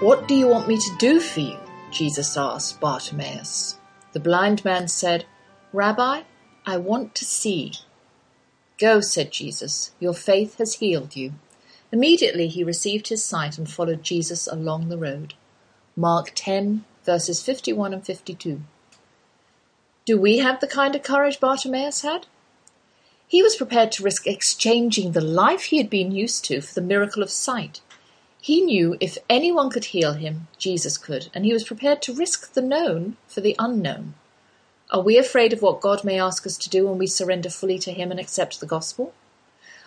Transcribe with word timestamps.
What 0.00 0.28
do 0.28 0.36
you 0.36 0.46
want 0.46 0.68
me 0.68 0.76
to 0.76 0.96
do 0.96 1.18
for 1.18 1.40
you? 1.40 1.56
Jesus 1.90 2.36
asked 2.36 2.78
Bartimaeus. 2.78 3.78
The 4.12 4.20
blind 4.20 4.64
man 4.64 4.86
said, 4.86 5.24
Rabbi, 5.72 6.22
I 6.64 6.76
want 6.76 7.16
to 7.16 7.24
see. 7.24 7.72
Go, 8.78 9.00
said 9.00 9.32
Jesus, 9.32 9.90
your 9.98 10.14
faith 10.14 10.58
has 10.58 10.74
healed 10.74 11.16
you. 11.16 11.32
Immediately 11.90 12.46
he 12.46 12.62
received 12.62 13.08
his 13.08 13.24
sight 13.24 13.58
and 13.58 13.68
followed 13.68 14.04
Jesus 14.04 14.46
along 14.46 14.88
the 14.88 14.98
road. 14.98 15.34
Mark 15.96 16.30
10, 16.32 16.84
verses 17.04 17.42
51 17.42 17.92
and 17.92 18.06
52. 18.06 18.60
Do 20.04 20.20
we 20.20 20.38
have 20.38 20.60
the 20.60 20.68
kind 20.68 20.94
of 20.94 21.02
courage 21.02 21.40
Bartimaeus 21.40 22.02
had? 22.02 22.28
He 23.26 23.42
was 23.42 23.56
prepared 23.56 23.90
to 23.92 24.04
risk 24.04 24.28
exchanging 24.28 25.10
the 25.10 25.20
life 25.20 25.64
he 25.64 25.78
had 25.78 25.90
been 25.90 26.12
used 26.12 26.44
to 26.44 26.60
for 26.60 26.72
the 26.72 26.86
miracle 26.86 27.24
of 27.24 27.30
sight. 27.30 27.80
He 28.48 28.62
knew 28.62 28.96
if 28.98 29.18
anyone 29.28 29.68
could 29.68 29.92
heal 29.92 30.14
him, 30.14 30.48
Jesus 30.56 30.96
could, 30.96 31.28
and 31.34 31.44
he 31.44 31.52
was 31.52 31.64
prepared 31.64 32.00
to 32.00 32.14
risk 32.14 32.54
the 32.54 32.62
known 32.62 33.18
for 33.26 33.42
the 33.42 33.54
unknown. 33.58 34.14
Are 34.90 35.02
we 35.02 35.18
afraid 35.18 35.52
of 35.52 35.60
what 35.60 35.82
God 35.82 36.02
may 36.02 36.18
ask 36.18 36.46
us 36.46 36.56
to 36.56 36.70
do 36.70 36.86
when 36.86 36.96
we 36.96 37.06
surrender 37.06 37.50
fully 37.50 37.78
to 37.80 37.92
Him 37.92 38.10
and 38.10 38.18
accept 38.18 38.58
the 38.58 38.66
gospel? 38.66 39.12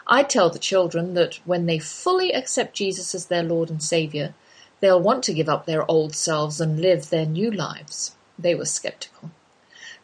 I 0.05 0.21
tell 0.21 0.51
the 0.51 0.59
children 0.59 1.15
that 1.15 1.39
when 1.43 1.65
they 1.65 1.79
fully 1.79 2.31
accept 2.35 2.75
Jesus 2.75 3.15
as 3.15 3.25
their 3.25 3.41
Lord 3.41 3.71
and 3.71 3.81
Saviour, 3.81 4.35
they'll 4.79 5.01
want 5.01 5.23
to 5.23 5.33
give 5.33 5.49
up 5.49 5.65
their 5.65 5.89
old 5.89 6.15
selves 6.15 6.61
and 6.61 6.79
live 6.79 7.09
their 7.09 7.25
new 7.25 7.49
lives. 7.49 8.15
They 8.37 8.53
were 8.53 8.65
skeptical. 8.65 9.31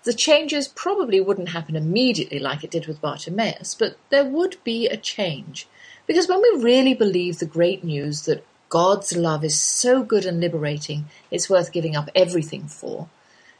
The 0.01 0.13
changes 0.13 0.67
probably 0.67 1.21
wouldn't 1.21 1.49
happen 1.49 1.75
immediately 1.75 2.39
like 2.39 2.63
it 2.63 2.71
did 2.71 2.87
with 2.87 3.01
Bartimaeus, 3.01 3.75
but 3.75 3.97
there 4.09 4.25
would 4.25 4.57
be 4.63 4.87
a 4.87 4.97
change 4.97 5.67
because 6.07 6.27
when 6.27 6.41
we 6.41 6.63
really 6.63 6.93
believe 6.93 7.37
the 7.37 7.45
great 7.45 7.83
news 7.83 8.21
that 8.23 8.43
God's 8.69 9.15
love 9.15 9.43
is 9.43 9.59
so 9.59 10.03
good 10.03 10.25
and 10.25 10.39
liberating, 10.39 11.05
it's 11.31 11.49
worth 11.49 11.71
giving 11.71 11.95
up 11.95 12.09
everything 12.13 12.67
for, 12.67 13.07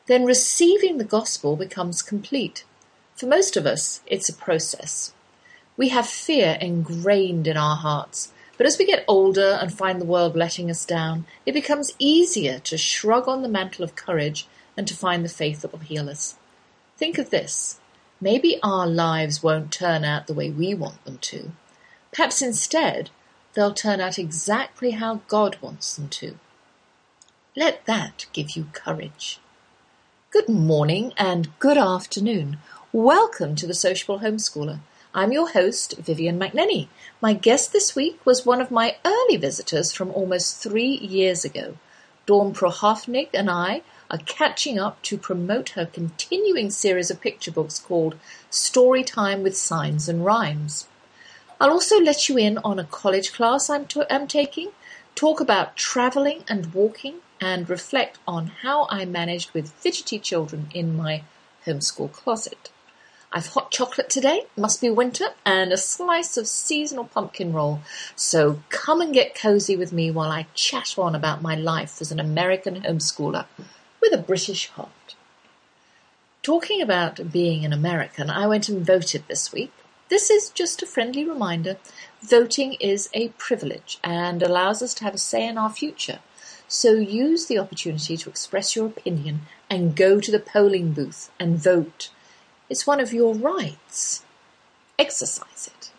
then 0.07 0.25
receiving 0.25 0.97
the 0.97 1.03
gospel 1.03 1.55
becomes 1.55 2.01
complete. 2.01 2.65
For 3.15 3.25
most 3.25 3.55
of 3.57 3.65
us, 3.65 4.01
it's 4.05 4.29
a 4.29 4.33
process. 4.33 5.13
We 5.75 5.89
have 5.89 6.07
fear 6.07 6.57
ingrained 6.59 7.47
in 7.47 7.57
our 7.57 7.77
hearts, 7.77 8.31
but 8.57 8.65
as 8.65 8.77
we 8.77 8.85
get 8.85 9.05
older 9.07 9.57
and 9.61 9.71
find 9.73 10.01
the 10.01 10.05
world 10.05 10.35
letting 10.35 10.69
us 10.69 10.85
down, 10.85 11.25
it 11.45 11.53
becomes 11.53 11.93
easier 11.99 12.59
to 12.59 12.77
shrug 12.77 13.27
on 13.27 13.43
the 13.43 13.49
mantle 13.49 13.83
of 13.83 13.95
courage 13.95 14.47
and 14.75 14.87
to 14.87 14.95
find 14.95 15.23
the 15.23 15.29
faith 15.29 15.61
that 15.61 15.71
will 15.71 15.79
heal 15.79 16.09
us. 16.09 16.35
Think 16.97 17.17
of 17.17 17.29
this. 17.29 17.79
Maybe 18.19 18.59
our 18.63 18.87
lives 18.87 19.43
won't 19.43 19.71
turn 19.71 20.03
out 20.03 20.27
the 20.27 20.33
way 20.33 20.49
we 20.49 20.73
want 20.73 21.03
them 21.05 21.19
to, 21.19 21.51
Perhaps 22.17 22.41
instead 22.41 23.11
they'll 23.57 23.73
turn 23.73 23.99
out 23.99 24.19
exactly 24.19 24.91
how 24.91 25.19
God 25.27 25.57
wants 25.61 25.95
them 25.95 26.09
to. 26.09 26.37
Let 27.55 27.83
that 27.87 28.27
give 28.31 28.51
you 28.51 28.67
courage. 28.71 29.39
Good 30.29 30.47
morning 30.47 31.11
and 31.17 31.57
good 31.57 31.75
afternoon. 31.75 32.59
Welcome 32.93 33.55
to 33.55 33.65
the 33.65 33.73
Sociable 33.73 34.19
Homeschooler. 34.19 34.81
I'm 35.11 35.31
your 35.31 35.49
host, 35.49 35.97
Vivian 35.97 36.39
McNinney. 36.39 36.87
My 37.19 37.33
guest 37.33 37.73
this 37.73 37.95
week 37.95 38.23
was 38.23 38.45
one 38.45 38.61
of 38.61 38.69
my 38.69 38.97
early 39.03 39.37
visitors 39.37 39.91
from 39.91 40.11
almost 40.11 40.61
three 40.61 40.95
years 40.99 41.43
ago. 41.43 41.77
Dawn 42.27 42.53
Prochovnic 42.53 43.29
and 43.33 43.49
I 43.49 43.81
are 44.11 44.19
catching 44.19 44.77
up 44.77 45.01
to 45.01 45.17
promote 45.17 45.69
her 45.69 45.87
continuing 45.87 46.69
series 46.69 47.09
of 47.09 47.21
picture 47.21 47.51
books 47.51 47.79
called 47.79 48.19
Story 48.51 49.03
Time 49.03 49.41
with 49.41 49.57
Signs 49.57 50.07
and 50.07 50.23
Rhymes. 50.23 50.87
I'll 51.59 51.71
also 51.71 51.99
let 51.99 52.29
you 52.29 52.37
in 52.37 52.59
on 52.59 52.77
a 52.77 52.83
college 52.83 53.33
class 53.33 53.67
I'm, 53.69 53.87
to- 53.87 54.13
I'm 54.13 54.27
taking, 54.27 54.69
talk 55.15 55.39
about 55.39 55.75
traveling 55.75 56.43
and 56.47 56.71
walking, 56.71 57.15
and 57.41 57.67
reflect 57.69 58.19
on 58.27 58.47
how 58.61 58.87
I 58.91 59.05
managed 59.05 59.51
with 59.51 59.71
fidgety 59.71 60.19
children 60.19 60.67
in 60.73 60.95
my 60.95 61.23
homeschool 61.65 62.11
closet. 62.11 62.69
I've 63.31 63.47
hot 63.47 63.71
chocolate 63.71 64.09
today, 64.09 64.45
must 64.55 64.81
be 64.81 64.89
winter, 64.89 65.29
and 65.45 65.73
a 65.73 65.77
slice 65.77 66.37
of 66.37 66.47
seasonal 66.47 67.05
pumpkin 67.05 67.51
roll. 67.53 67.81
So 68.15 68.61
come 68.69 69.01
and 69.01 69.13
get 69.13 69.35
cozy 69.35 69.75
with 69.75 69.91
me 69.91 70.11
while 70.11 70.31
I 70.31 70.45
chat 70.53 70.95
on 70.97 71.15
about 71.15 71.41
my 71.41 71.55
life 71.55 72.01
as 72.01 72.11
an 72.11 72.19
American 72.19 72.81
homeschooler 72.83 73.45
with 74.01 74.13
a 74.13 74.17
British 74.17 74.69
heart. 74.69 75.15
Talking 76.41 76.81
about 76.81 77.31
being 77.31 77.65
an 77.65 77.73
American, 77.73 78.29
I 78.29 78.47
went 78.47 78.69
and 78.69 78.85
voted 78.85 79.23
this 79.27 79.51
week. 79.51 79.73
This 80.09 80.29
is 80.29 80.49
just 80.49 80.81
a 80.81 80.85
friendly 80.85 81.25
reminder. 81.25 81.77
Voting 82.21 82.75
is 82.79 83.09
a 83.13 83.29
privilege 83.37 83.99
and 84.03 84.41
allows 84.41 84.81
us 84.81 84.93
to 84.95 85.03
have 85.03 85.15
a 85.15 85.17
say 85.17 85.45
in 85.45 85.57
our 85.57 85.69
future. 85.69 86.19
So 86.69 86.93
use 86.93 87.47
the 87.47 87.59
opportunity 87.59 88.15
to 88.15 88.29
express 88.29 88.73
your 88.73 88.85
opinion 88.85 89.41
and 89.69 89.97
go 89.97 90.21
to 90.21 90.31
the 90.31 90.39
polling 90.39 90.93
booth 90.93 91.29
and 91.39 91.57
vote. 91.57 92.09
It's 92.69 92.87
one 92.87 93.01
of 93.01 93.11
your 93.11 93.33
rights. 93.33 94.23
Exercise 94.97 95.69
it. 95.75 95.91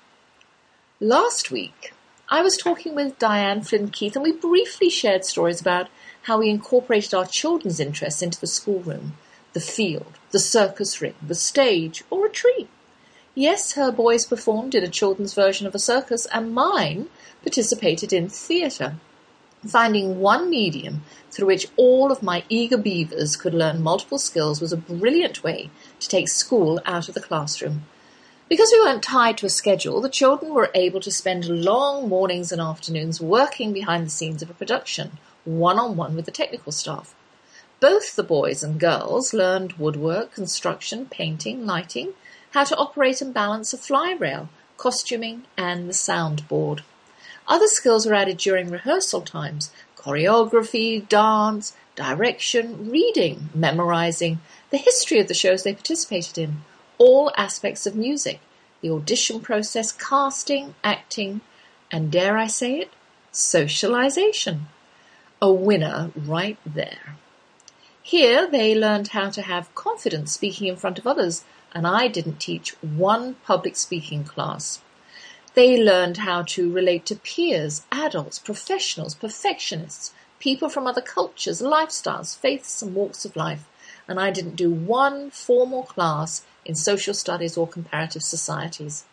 Last 1.00 1.50
week, 1.50 1.92
I 2.30 2.40
was 2.40 2.56
talking 2.56 2.94
with 2.94 3.18
Diane 3.18 3.62
Flynn 3.62 3.90
Keith 3.90 4.16
and 4.16 4.22
we 4.22 4.32
briefly 4.32 4.88
shared 4.88 5.26
stories 5.26 5.60
about 5.60 5.88
how 6.22 6.38
we 6.38 6.48
incorporated 6.48 7.12
our 7.12 7.26
children's 7.26 7.78
interests 7.78 8.22
into 8.22 8.40
the 8.40 8.46
schoolroom, 8.46 9.18
the 9.52 9.60
field, 9.60 10.18
the 10.30 10.38
circus 10.38 11.00
ring, 11.02 11.14
the 11.22 11.34
stage, 11.34 12.04
or 12.10 12.26
a 12.26 12.30
tree. 12.30 12.68
Yes, 13.38 13.74
her 13.74 13.92
boys 13.92 14.26
performed 14.26 14.74
in 14.74 14.82
a 14.82 14.88
children's 14.88 15.32
version 15.32 15.68
of 15.68 15.74
a 15.76 15.78
circus, 15.78 16.26
and 16.32 16.52
mine 16.52 17.08
participated 17.40 18.12
in 18.12 18.28
theatre. 18.28 18.96
Finding 19.64 20.18
one 20.18 20.50
medium 20.50 21.04
through 21.30 21.46
which 21.46 21.68
all 21.76 22.10
of 22.10 22.20
my 22.20 22.42
eager 22.48 22.76
beavers 22.76 23.36
could 23.36 23.54
learn 23.54 23.80
multiple 23.80 24.18
skills 24.18 24.60
was 24.60 24.72
a 24.72 24.76
brilliant 24.76 25.44
way 25.44 25.70
to 26.00 26.08
take 26.08 26.28
school 26.28 26.80
out 26.84 27.08
of 27.08 27.14
the 27.14 27.20
classroom. 27.20 27.84
Because 28.48 28.72
we 28.72 28.80
weren't 28.80 29.04
tied 29.04 29.38
to 29.38 29.46
a 29.46 29.50
schedule, 29.50 30.00
the 30.00 30.08
children 30.08 30.52
were 30.52 30.72
able 30.74 30.98
to 30.98 31.12
spend 31.12 31.48
long 31.48 32.08
mornings 32.08 32.50
and 32.50 32.60
afternoons 32.60 33.20
working 33.20 33.72
behind 33.72 34.04
the 34.04 34.10
scenes 34.10 34.42
of 34.42 34.50
a 34.50 34.54
production, 34.54 35.18
one 35.44 35.78
on 35.78 35.96
one 35.96 36.16
with 36.16 36.24
the 36.24 36.32
technical 36.32 36.72
staff. 36.72 37.14
Both 37.78 38.16
the 38.16 38.24
boys 38.24 38.64
and 38.64 38.80
girls 38.80 39.32
learned 39.32 39.74
woodwork, 39.74 40.34
construction, 40.34 41.06
painting, 41.06 41.64
lighting, 41.64 42.14
how 42.52 42.64
to 42.64 42.76
operate 42.76 43.20
and 43.20 43.34
balance 43.34 43.72
a 43.72 43.78
fly 43.78 44.16
rail, 44.18 44.48
costuming, 44.76 45.44
and 45.56 45.88
the 45.88 45.92
soundboard. 45.92 46.80
Other 47.46 47.66
skills 47.66 48.06
were 48.06 48.14
added 48.14 48.38
during 48.38 48.70
rehearsal 48.70 49.22
times 49.22 49.70
choreography, 49.96 51.06
dance, 51.08 51.74
direction, 51.96 52.90
reading, 52.90 53.48
memorizing, 53.54 54.40
the 54.70 54.78
history 54.78 55.18
of 55.18 55.26
the 55.28 55.34
shows 55.34 55.64
they 55.64 55.74
participated 55.74 56.38
in, 56.38 56.62
all 56.98 57.32
aspects 57.36 57.86
of 57.86 57.96
music, 57.96 58.40
the 58.80 58.90
audition 58.90 59.40
process, 59.40 59.90
casting, 59.90 60.74
acting, 60.84 61.40
and 61.90 62.12
dare 62.12 62.38
I 62.38 62.46
say 62.46 62.78
it, 62.78 62.90
socialization. 63.32 64.68
A 65.42 65.52
winner 65.52 66.10
right 66.16 66.58
there. 66.64 67.16
Here 68.02 68.48
they 68.48 68.74
learned 68.74 69.08
how 69.08 69.30
to 69.30 69.42
have 69.42 69.74
confidence 69.74 70.32
speaking 70.32 70.68
in 70.68 70.76
front 70.76 70.98
of 70.98 71.06
others 71.06 71.44
and 71.72 71.86
I 71.86 72.08
didn't 72.08 72.40
teach 72.40 72.70
one 72.82 73.34
public 73.44 73.76
speaking 73.76 74.24
class. 74.24 74.80
They 75.54 75.82
learned 75.82 76.18
how 76.18 76.42
to 76.42 76.72
relate 76.72 77.04
to 77.06 77.16
peers, 77.16 77.82
adults, 77.90 78.38
professionals, 78.38 79.14
perfectionists, 79.14 80.12
people 80.38 80.68
from 80.68 80.86
other 80.86 81.00
cultures, 81.00 81.60
lifestyles, 81.60 82.36
faiths, 82.36 82.80
and 82.82 82.94
walks 82.94 83.24
of 83.24 83.36
life. 83.36 83.68
And 84.06 84.20
I 84.20 84.30
didn't 84.30 84.56
do 84.56 84.70
one 84.70 85.30
formal 85.30 85.82
class 85.82 86.44
in 86.64 86.74
social 86.74 87.14
studies 87.14 87.56
or 87.56 87.66
comparative 87.66 88.22
societies. 88.22 89.04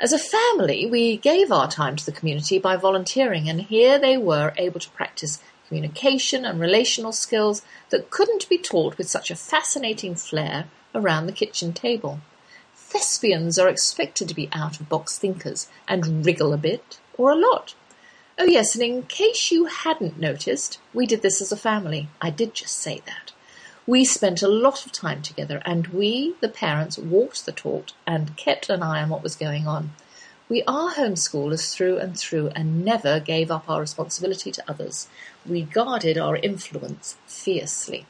As 0.00 0.12
a 0.12 0.18
family, 0.18 0.84
we 0.84 1.16
gave 1.16 1.52
our 1.52 1.70
time 1.70 1.94
to 1.96 2.04
the 2.04 2.12
community 2.12 2.58
by 2.58 2.76
volunteering, 2.76 3.48
and 3.48 3.62
here 3.62 3.98
they 3.98 4.16
were 4.16 4.52
able 4.56 4.80
to 4.80 4.90
practice 4.90 5.38
communication 5.68 6.44
and 6.44 6.58
relational 6.58 7.12
skills 7.12 7.62
that 7.90 8.10
couldn't 8.10 8.48
be 8.48 8.58
taught 8.58 8.98
with 8.98 9.08
such 9.08 9.30
a 9.30 9.36
fascinating 9.36 10.16
flair 10.16 10.66
around 10.94 11.26
the 11.26 11.32
kitchen 11.32 11.72
table. 11.72 12.20
Thespians 12.74 13.58
are 13.58 13.68
expected 13.68 14.28
to 14.28 14.34
be 14.34 14.48
out 14.52 14.78
of 14.78 14.88
box 14.88 15.18
thinkers 15.18 15.68
and 15.88 16.24
wriggle 16.24 16.52
a 16.52 16.58
bit 16.58 17.00
or 17.16 17.30
a 17.30 17.36
lot. 17.36 17.74
Oh, 18.38 18.44
yes, 18.44 18.74
and 18.74 18.82
in 18.82 19.02
case 19.04 19.50
you 19.50 19.66
hadn't 19.66 20.18
noticed, 20.18 20.78
we 20.94 21.06
did 21.06 21.22
this 21.22 21.40
as 21.40 21.52
a 21.52 21.56
family. 21.56 22.08
I 22.20 22.30
did 22.30 22.54
just 22.54 22.78
say 22.78 23.02
that. 23.06 23.32
We 23.86 24.04
spent 24.04 24.42
a 24.42 24.48
lot 24.48 24.86
of 24.86 24.92
time 24.92 25.22
together, 25.22 25.60
and 25.64 25.88
we, 25.88 26.34
the 26.40 26.48
parents, 26.48 26.96
walked 26.96 27.46
the 27.46 27.52
talk 27.52 27.88
and 28.06 28.36
kept 28.36 28.70
an 28.70 28.82
eye 28.82 29.02
on 29.02 29.08
what 29.08 29.22
was 29.22 29.36
going 29.36 29.66
on. 29.66 29.92
We 30.48 30.62
are 30.64 30.92
homeschoolers 30.92 31.72
through 31.72 31.98
and 31.98 32.18
through 32.18 32.48
and 32.48 32.84
never 32.84 33.20
gave 33.20 33.50
up 33.50 33.68
our 33.68 33.80
responsibility 33.80 34.52
to 34.52 34.64
others. 34.68 35.08
We 35.46 35.62
guarded 35.62 36.18
our 36.18 36.36
influence 36.36 37.16
fiercely. 37.26 38.06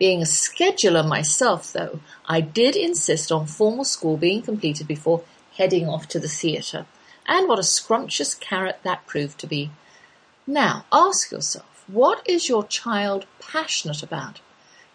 Being 0.00 0.22
a 0.22 0.24
scheduler 0.24 1.06
myself, 1.06 1.74
though, 1.74 2.00
I 2.24 2.40
did 2.40 2.74
insist 2.74 3.30
on 3.30 3.46
formal 3.46 3.84
school 3.84 4.16
being 4.16 4.40
completed 4.40 4.88
before 4.88 5.24
heading 5.58 5.86
off 5.86 6.08
to 6.08 6.18
the 6.18 6.26
theatre. 6.26 6.86
And 7.26 7.46
what 7.46 7.58
a 7.58 7.62
scrumptious 7.62 8.34
carrot 8.34 8.78
that 8.82 9.06
proved 9.06 9.38
to 9.40 9.46
be. 9.46 9.70
Now, 10.46 10.86
ask 10.90 11.30
yourself, 11.30 11.84
what 11.86 12.26
is 12.26 12.48
your 12.48 12.64
child 12.64 13.26
passionate 13.40 14.02
about? 14.02 14.40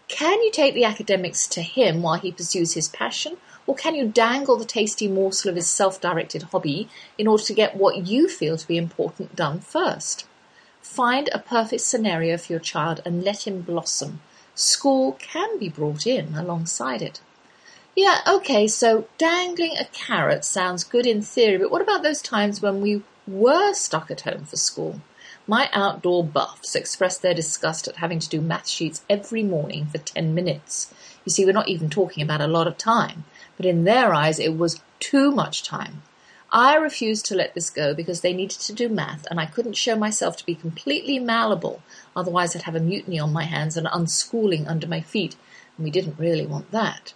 Can 0.07 0.41
you 0.41 0.51
take 0.51 0.73
the 0.73 0.85
academics 0.85 1.45
to 1.49 1.61
him 1.61 2.01
while 2.01 2.17
he 2.17 2.31
pursues 2.31 2.73
his 2.73 2.87
passion, 2.87 3.37
or 3.67 3.75
can 3.75 3.93
you 3.93 4.07
dangle 4.07 4.57
the 4.57 4.65
tasty 4.65 5.07
morsel 5.07 5.51
of 5.51 5.55
his 5.55 5.67
self 5.67 6.01
directed 6.01 6.41
hobby 6.43 6.89
in 7.15 7.27
order 7.27 7.43
to 7.43 7.53
get 7.53 7.77
what 7.77 8.07
you 8.07 8.27
feel 8.27 8.57
to 8.57 8.67
be 8.67 8.75
important 8.75 9.35
done 9.35 9.59
first? 9.59 10.25
Find 10.81 11.29
a 11.31 11.37
perfect 11.37 11.83
scenario 11.83 12.37
for 12.37 12.53
your 12.53 12.59
child 12.59 13.01
and 13.05 13.23
let 13.23 13.45
him 13.45 13.61
blossom. 13.61 14.21
School 14.55 15.13
can 15.13 15.59
be 15.59 15.69
brought 15.69 16.07
in 16.07 16.35
alongside 16.35 17.01
it. 17.01 17.21
Yeah, 17.95 18.19
okay, 18.27 18.67
so 18.67 19.07
dangling 19.17 19.77
a 19.77 19.85
carrot 19.85 20.43
sounds 20.43 20.83
good 20.83 21.05
in 21.05 21.21
theory, 21.21 21.57
but 21.57 21.71
what 21.71 21.81
about 21.81 22.03
those 22.03 22.21
times 22.21 22.61
when 22.61 22.81
we 22.81 23.03
were 23.27 23.73
stuck 23.73 24.09
at 24.09 24.21
home 24.21 24.45
for 24.45 24.57
school? 24.57 25.01
My 25.47 25.69
outdoor 25.73 26.23
buffs 26.23 26.75
expressed 26.75 27.21
their 27.21 27.33
disgust 27.33 27.87
at 27.87 27.97
having 27.97 28.19
to 28.19 28.29
do 28.29 28.41
math 28.41 28.67
sheets 28.67 29.03
every 29.09 29.43
morning 29.43 29.85
for 29.85 29.99
10 29.99 30.33
minutes. 30.33 30.91
You 31.23 31.31
see, 31.31 31.45
we're 31.45 31.53
not 31.53 31.69
even 31.69 31.89
talking 31.89 32.23
about 32.23 32.41
a 32.41 32.47
lot 32.47 32.67
of 32.67 32.77
time 32.77 33.25
but 33.57 33.65
in 33.65 33.83
their 33.83 34.13
eyes 34.13 34.39
it 34.39 34.57
was 34.57 34.81
too 34.99 35.31
much 35.31 35.63
time. 35.63 36.01
I 36.51 36.75
refused 36.75 37.25
to 37.25 37.35
let 37.35 37.53
this 37.53 37.69
go 37.69 37.93
because 37.93 38.21
they 38.21 38.33
needed 38.33 38.59
to 38.61 38.73
do 38.73 38.87
math 38.87 39.25
and 39.29 39.39
I 39.39 39.45
couldn't 39.45 39.73
show 39.73 39.95
myself 39.95 40.37
to 40.37 40.45
be 40.45 40.55
completely 40.55 41.19
malleable, 41.19 41.81
otherwise 42.15 42.55
I'd 42.55 42.63
have 42.63 42.75
a 42.75 42.79
mutiny 42.79 43.19
on 43.19 43.33
my 43.33 43.43
hands 43.43 43.77
and 43.77 43.87
unschooling 43.87 44.67
under 44.67 44.87
my 44.87 45.01
feet, 45.01 45.35
and 45.77 45.83
we 45.83 45.91
didn't 45.91 46.19
really 46.19 46.45
want 46.45 46.71
that. 46.71 47.13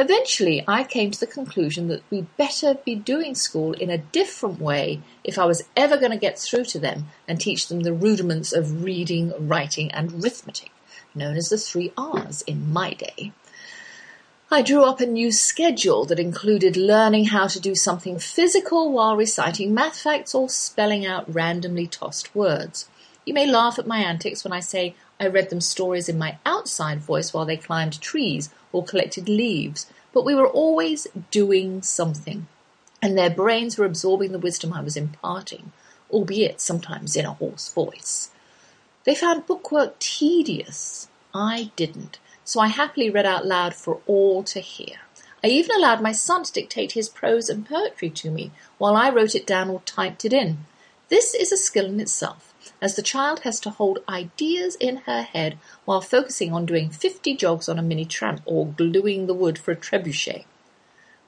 Eventually, 0.00 0.62
I 0.68 0.84
came 0.84 1.10
to 1.10 1.18
the 1.18 1.26
conclusion 1.26 1.88
that 1.88 2.02
we'd 2.08 2.36
better 2.36 2.74
be 2.74 2.94
doing 2.94 3.34
school 3.34 3.72
in 3.72 3.90
a 3.90 3.98
different 3.98 4.60
way 4.60 5.00
if 5.24 5.38
I 5.38 5.44
was 5.44 5.64
ever 5.76 5.96
going 5.96 6.12
to 6.12 6.16
get 6.16 6.38
through 6.38 6.66
to 6.66 6.78
them 6.78 7.08
and 7.26 7.40
teach 7.40 7.66
them 7.66 7.80
the 7.80 7.92
rudiments 7.92 8.52
of 8.52 8.84
reading, 8.84 9.32
writing, 9.36 9.90
and 9.90 10.12
arithmetic, 10.12 10.70
known 11.16 11.36
as 11.36 11.48
the 11.48 11.58
three 11.58 11.92
R's 11.98 12.42
in 12.42 12.72
my 12.72 12.92
day. 12.94 13.32
I 14.52 14.62
drew 14.62 14.84
up 14.84 15.00
a 15.00 15.06
new 15.06 15.32
schedule 15.32 16.04
that 16.06 16.20
included 16.20 16.76
learning 16.76 17.26
how 17.26 17.48
to 17.48 17.60
do 17.60 17.74
something 17.74 18.20
physical 18.20 18.92
while 18.92 19.16
reciting 19.16 19.74
math 19.74 19.98
facts 19.98 20.34
or 20.34 20.48
spelling 20.48 21.04
out 21.04 21.32
randomly 21.34 21.86
tossed 21.86 22.34
words. 22.34 22.88
You 23.28 23.34
may 23.34 23.46
laugh 23.46 23.78
at 23.78 23.86
my 23.86 23.98
antics 23.98 24.42
when 24.42 24.54
I 24.54 24.60
say 24.60 24.94
I 25.20 25.26
read 25.26 25.50
them 25.50 25.60
stories 25.60 26.08
in 26.08 26.16
my 26.16 26.38
outside 26.46 27.00
voice 27.00 27.34
while 27.34 27.44
they 27.44 27.58
climbed 27.58 28.00
trees 28.00 28.48
or 28.72 28.82
collected 28.82 29.28
leaves, 29.28 29.84
but 30.14 30.24
we 30.24 30.34
were 30.34 30.48
always 30.48 31.06
doing 31.30 31.82
something, 31.82 32.46
and 33.02 33.18
their 33.18 33.28
brains 33.28 33.76
were 33.76 33.84
absorbing 33.84 34.32
the 34.32 34.38
wisdom 34.38 34.72
I 34.72 34.80
was 34.80 34.96
imparting, 34.96 35.72
albeit 36.10 36.62
sometimes 36.62 37.16
in 37.16 37.26
a 37.26 37.34
hoarse 37.34 37.68
voice. 37.68 38.30
They 39.04 39.14
found 39.14 39.46
bookwork 39.46 39.98
tedious. 39.98 41.08
I 41.34 41.70
didn't 41.76 42.18
so 42.48 42.60
I 42.60 42.68
happily 42.68 43.10
read 43.10 43.26
out 43.26 43.44
loud 43.44 43.74
for 43.74 44.00
all 44.06 44.42
to 44.44 44.60
hear. 44.60 44.96
I 45.44 45.48
even 45.48 45.76
allowed 45.76 46.00
my 46.00 46.12
son 46.12 46.44
to 46.44 46.52
dictate 46.52 46.92
his 46.92 47.10
prose 47.10 47.50
and 47.50 47.68
poetry 47.68 48.08
to 48.08 48.30
me 48.30 48.52
while 48.78 48.96
I 48.96 49.10
wrote 49.10 49.34
it 49.34 49.46
down 49.46 49.68
or 49.68 49.82
typed 49.82 50.24
it 50.24 50.32
in. 50.32 50.64
This 51.10 51.34
is 51.34 51.52
a 51.52 51.58
skill 51.58 51.84
in 51.84 52.00
itself, 52.00 52.47
as 52.80 52.94
the 52.94 53.02
child 53.02 53.40
has 53.40 53.58
to 53.60 53.70
hold 53.70 54.02
ideas 54.08 54.76
in 54.76 54.98
her 54.98 55.22
head 55.22 55.58
while 55.84 56.00
focusing 56.00 56.52
on 56.52 56.66
doing 56.66 56.90
50 56.90 57.34
jogs 57.36 57.68
on 57.68 57.78
a 57.78 57.82
mini 57.82 58.04
tramp 58.04 58.42
or 58.44 58.66
gluing 58.66 59.26
the 59.26 59.34
wood 59.34 59.58
for 59.58 59.72
a 59.72 59.76
trebuchet. 59.76 60.44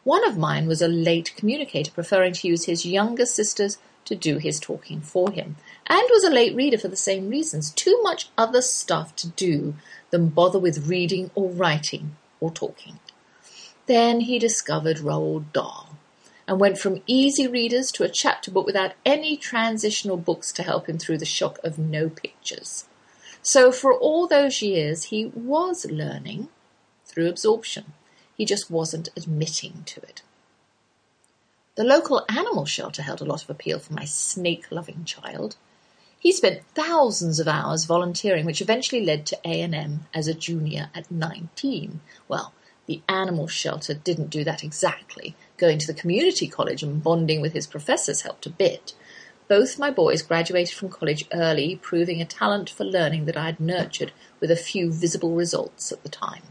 One 0.05 0.26
of 0.26 0.38
mine 0.38 0.67
was 0.67 0.81
a 0.81 0.88
late 0.88 1.35
communicator, 1.37 1.91
preferring 1.91 2.32
to 2.35 2.49
use 2.49 2.64
his 2.64 2.87
younger 2.87 3.26
sisters 3.26 3.79
to 4.06 4.14
do 4.14 4.38
his 4.38 4.58
talking 4.58 5.00
for 5.00 5.31
him, 5.31 5.56
and 5.87 6.02
was 6.11 6.25
a 6.25 6.31
late 6.31 6.55
reader 6.55 6.79
for 6.79 6.88
the 6.88 6.97
same 6.97 7.29
reasons. 7.29 7.70
Too 7.70 8.00
much 8.03 8.31
other 8.38 8.62
stuff 8.62 9.14
to 9.17 9.29
do 9.29 9.75
than 10.11 10.29
bother 10.29 10.58
with 10.58 10.88
reading 10.88 11.31
or 11.35 11.50
writing 11.50 12.17
or 12.41 12.50
talking. 12.50 12.99
Then 13.87 14.20
he 14.20 14.38
discovered 14.38 14.99
Roald 14.99 15.53
Dahl 15.53 15.96
and 16.50 16.58
went 16.58 16.76
from 16.76 17.00
easy 17.06 17.47
readers 17.47 17.93
to 17.93 18.02
a 18.02 18.08
chapter 18.08 18.50
book 18.50 18.67
without 18.67 18.94
any 19.06 19.37
transitional 19.37 20.17
books 20.17 20.50
to 20.50 20.64
help 20.64 20.88
him 20.88 20.99
through 20.99 21.17
the 21.17 21.25
shock 21.25 21.61
of 21.62 21.79
no 21.79 22.08
pictures. 22.08 22.87
So 23.41 23.70
for 23.70 23.94
all 23.94 24.26
those 24.26 24.61
years, 24.61 25.05
he 25.05 25.26
was 25.26 25.87
learning 25.88 26.49
through 27.05 27.29
absorption. 27.29 27.93
He 28.37 28.44
just 28.44 28.69
wasn't 28.69 29.11
admitting 29.17 29.85
to 29.87 30.00
it. 30.00 30.23
The 31.76 31.85
local 31.85 32.25
animal 32.29 32.67
shelter 32.67 33.03
held 33.03 33.20
a 33.20 33.25
lot 33.25 33.44
of 33.44 33.50
appeal 33.50 33.79
for 33.79 33.93
my 33.93 34.05
snake-loving 34.05 35.05
child. 35.05 35.55
He 36.19 36.32
spent 36.32 36.64
thousands 36.75 37.38
of 37.38 37.46
hours 37.46 37.85
volunteering, 37.85 38.44
which 38.44 38.61
eventually 38.61 39.05
led 39.05 39.25
to 39.26 39.38
A&M 39.44 40.08
as 40.12 40.26
a 40.26 40.35
junior 40.35 40.91
at 40.96 41.12
19. 41.12 42.00
Well, 42.26 42.55
the 42.87 43.03
animal 43.08 43.46
shelter 43.46 43.94
didn't 43.94 44.31
do 44.31 44.43
that 44.43 44.64
exactly. 44.64 45.37
Going 45.60 45.78
to 45.78 45.86
the 45.86 46.00
community 46.00 46.48
college 46.48 46.82
and 46.82 47.02
bonding 47.02 47.42
with 47.42 47.52
his 47.52 47.66
professors 47.66 48.22
helped 48.22 48.46
a 48.46 48.50
bit. 48.50 48.94
Both 49.46 49.78
my 49.78 49.90
boys 49.90 50.22
graduated 50.22 50.74
from 50.74 50.88
college 50.88 51.26
early, 51.34 51.76
proving 51.76 52.22
a 52.22 52.24
talent 52.24 52.70
for 52.70 52.84
learning 52.84 53.26
that 53.26 53.36
I 53.36 53.44
had 53.44 53.60
nurtured 53.60 54.12
with 54.40 54.50
a 54.50 54.56
few 54.56 54.90
visible 54.90 55.34
results 55.34 55.92
at 55.92 56.02
the 56.02 56.08
time. 56.08 56.44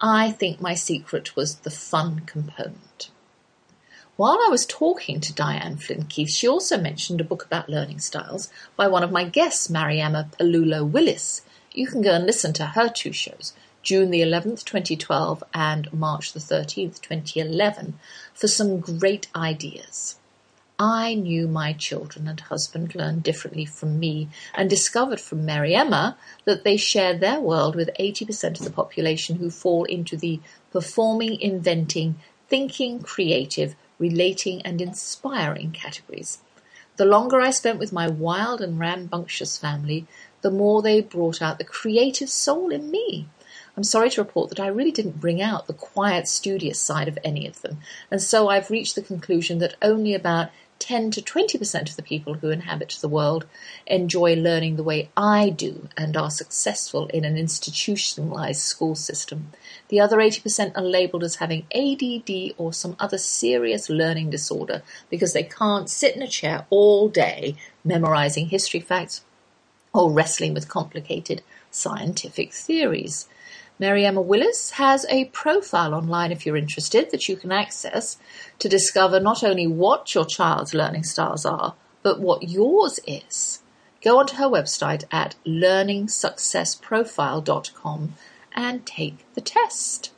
I 0.00 0.30
think 0.30 0.58
my 0.58 0.72
secret 0.72 1.36
was 1.36 1.56
the 1.56 1.70
fun 1.70 2.20
component. 2.20 3.10
While 4.16 4.38
I 4.42 4.48
was 4.48 4.64
talking 4.64 5.20
to 5.20 5.34
Diane 5.34 5.76
Flynn 5.76 6.04
Keith, 6.04 6.30
she 6.30 6.48
also 6.48 6.78
mentioned 6.78 7.20
a 7.20 7.24
book 7.24 7.44
about 7.44 7.68
learning 7.68 7.98
styles 7.98 8.48
by 8.74 8.88
one 8.88 9.02
of 9.02 9.12
my 9.12 9.24
guests, 9.24 9.68
Mariaemma 9.68 10.30
Pelullo-Willis. 10.38 11.42
You 11.72 11.86
can 11.88 12.00
go 12.00 12.14
and 12.14 12.24
listen 12.24 12.54
to 12.54 12.68
her 12.68 12.88
two 12.88 13.12
shows, 13.12 13.52
June 13.82 14.10
the 14.10 14.20
11th, 14.20 14.64
2012 14.64 15.42
and 15.54 15.92
March 15.92 16.32
the 16.32 16.40
13th, 16.40 17.00
2011, 17.00 17.98
for 18.34 18.46
some 18.46 18.78
great 18.78 19.28
ideas. 19.34 20.16
I 20.78 21.14
knew 21.14 21.46
my 21.48 21.72
children 21.72 22.26
and 22.26 22.40
husband 22.40 22.94
learned 22.94 23.22
differently 23.22 23.64
from 23.64 23.98
me 23.98 24.28
and 24.54 24.68
discovered 24.68 25.20
from 25.20 25.46
Mariaemma 25.46 26.16
that 26.44 26.64
they 26.64 26.76
share 26.76 27.16
their 27.16 27.40
world 27.40 27.74
with 27.74 27.90
80% 27.98 28.58
of 28.58 28.64
the 28.64 28.70
population 28.70 29.36
who 29.36 29.50
fall 29.50 29.84
into 29.84 30.16
the 30.16 30.40
performing, 30.72 31.40
inventing, 31.40 32.16
thinking, 32.48 33.00
creative, 33.00 33.76
relating, 33.98 34.62
and 34.62 34.80
inspiring 34.80 35.72
categories. 35.72 36.38
The 36.96 37.04
longer 37.04 37.40
I 37.40 37.50
spent 37.50 37.78
with 37.78 37.92
my 37.92 38.08
wild 38.08 38.60
and 38.60 38.78
rambunctious 38.78 39.56
family, 39.56 40.06
the 40.42 40.50
more 40.50 40.82
they 40.82 41.00
brought 41.00 41.40
out 41.40 41.58
the 41.58 41.64
creative 41.64 42.28
soul 42.28 42.70
in 42.70 42.90
me. 42.90 43.28
I'm 43.76 43.84
sorry 43.84 44.10
to 44.10 44.20
report 44.20 44.50
that 44.50 44.60
I 44.60 44.66
really 44.66 44.92
didn't 44.92 45.20
bring 45.20 45.40
out 45.40 45.66
the 45.66 45.72
quiet, 45.72 46.28
studious 46.28 46.78
side 46.78 47.08
of 47.08 47.18
any 47.24 47.46
of 47.46 47.62
them, 47.62 47.78
and 48.10 48.22
so 48.22 48.48
I've 48.48 48.70
reached 48.70 48.94
the 48.94 49.02
conclusion 49.02 49.58
that 49.58 49.76
only 49.82 50.14
about 50.14 50.50
10 50.80 51.10
to 51.12 51.20
20% 51.20 51.90
of 51.90 51.96
the 51.96 52.02
people 52.02 52.34
who 52.34 52.50
inhabit 52.50 52.98
the 53.00 53.08
world 53.08 53.46
enjoy 53.86 54.34
learning 54.34 54.74
the 54.76 54.82
way 54.82 55.10
I 55.16 55.50
do 55.50 55.88
and 55.96 56.16
are 56.16 56.30
successful 56.30 57.06
in 57.08 57.24
an 57.24 57.36
institutionalized 57.36 58.62
school 58.62 58.94
system. 58.94 59.52
The 59.88 60.00
other 60.00 60.16
80% 60.16 60.76
are 60.76 60.82
labeled 60.82 61.22
as 61.22 61.36
having 61.36 61.66
ADD 61.74 62.54
or 62.58 62.72
some 62.72 62.96
other 62.98 63.18
serious 63.18 63.88
learning 63.88 64.30
disorder 64.30 64.82
because 65.10 65.32
they 65.32 65.44
can't 65.44 65.90
sit 65.90 66.16
in 66.16 66.22
a 66.22 66.28
chair 66.28 66.66
all 66.70 67.08
day 67.08 67.56
memorizing 67.84 68.48
history 68.48 68.80
facts 68.80 69.22
or 69.92 70.10
wrestling 70.10 70.54
with 70.54 70.68
complicated 70.68 71.42
scientific 71.70 72.52
theories. 72.52 73.28
Mariaemma 73.80 74.22
Willis 74.22 74.72
has 74.72 75.06
a 75.08 75.24
profile 75.26 75.94
online 75.94 76.32
if 76.32 76.44
you're 76.44 76.58
interested 76.58 77.10
that 77.10 77.30
you 77.30 77.36
can 77.36 77.50
access 77.50 78.18
to 78.58 78.68
discover 78.68 79.18
not 79.18 79.42
only 79.42 79.66
what 79.66 80.14
your 80.14 80.26
child's 80.26 80.74
learning 80.74 81.04
styles 81.04 81.46
are, 81.46 81.74
but 82.02 82.20
what 82.20 82.50
yours 82.50 83.00
is. 83.06 83.62
Go 84.02 84.18
onto 84.18 84.36
her 84.36 84.48
website 84.48 85.04
at 85.10 85.36
learningsuccessprofile.com 85.46 88.14
and 88.54 88.84
take 88.84 89.24
the 89.34 89.40
test. 89.40 90.12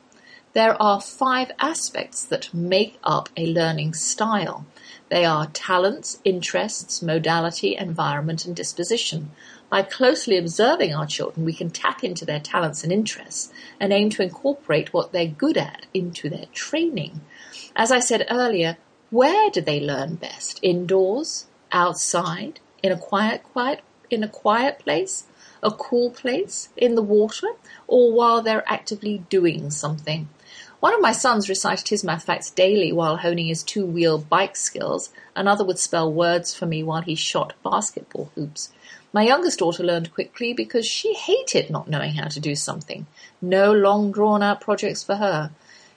There 0.51 0.75
are 0.81 0.99
five 0.99 1.51
aspects 1.57 2.25
that 2.25 2.53
make 2.53 2.99
up 3.01 3.29
a 3.37 3.47
learning 3.47 3.93
style. 3.93 4.65
They 5.07 5.23
are 5.23 5.47
talents, 5.47 6.19
interests, 6.25 7.01
modality, 7.01 7.77
environment, 7.77 8.45
and 8.45 8.53
disposition. 8.55 9.31
By 9.73 9.81
closely 9.81 10.37
observing 10.37 10.93
our 10.93 11.07
children, 11.07 11.47
we 11.47 11.53
can 11.53 11.71
tap 11.71 12.03
into 12.03 12.25
their 12.25 12.39
talents 12.39 12.83
and 12.83 12.93
interests 12.93 13.51
and 13.79 13.91
aim 13.91 14.11
to 14.11 14.21
incorporate 14.21 14.93
what 14.93 15.11
they're 15.11 15.25
good 15.25 15.57
at 15.57 15.87
into 15.95 16.29
their 16.29 16.45
training. 16.53 17.21
As 17.75 17.91
I 17.91 17.97
said 17.97 18.27
earlier, 18.29 18.77
where 19.09 19.49
do 19.49 19.61
they 19.61 19.79
learn 19.79 20.13
best? 20.13 20.59
Indoors? 20.61 21.47
Outside? 21.71 22.59
In 22.83 22.91
a 22.91 22.99
quiet, 22.99 23.41
quiet, 23.41 23.81
in 24.11 24.23
a 24.23 24.27
quiet 24.27 24.77
place? 24.77 25.23
A 25.63 25.71
cool 25.71 26.11
place? 26.11 26.69
In 26.77 26.93
the 26.93 27.01
water? 27.01 27.47
Or 27.87 28.13
while 28.13 28.43
they're 28.43 28.71
actively 28.71 29.25
doing 29.27 29.71
something? 29.71 30.29
One 30.83 30.93
of 30.93 30.99
my 30.99 31.13
sons 31.13 31.47
recited 31.47 31.87
his 31.87 32.03
math 32.03 32.25
facts 32.25 32.49
daily 32.49 32.91
while 32.91 33.15
honing 33.15 33.45
his 33.45 33.63
two-wheel 33.63 34.17
bike 34.17 34.57
skills. 34.57 35.11
Another 35.33 35.63
would 35.63 35.79
spell 35.79 36.11
words 36.11 36.53
for 36.53 36.65
me 36.65 36.83
while 36.83 37.01
he 37.01 37.15
shot 37.15 37.53
basketball 37.63 38.31
hoops. 38.35 38.69
My 39.13 39.23
youngest 39.23 39.59
daughter 39.59 39.81
learned 39.81 40.13
quickly 40.13 40.51
because 40.51 40.85
she 40.85 41.13
hated 41.13 41.69
not 41.69 41.87
knowing 41.87 42.15
how 42.15 42.27
to 42.27 42.39
do 42.41 42.53
something. 42.53 43.05
No 43.41 43.71
long 43.71 44.11
drawn 44.11 44.43
out 44.43 44.59
projects 44.59 45.01
for 45.01 45.15
her. 45.15 45.51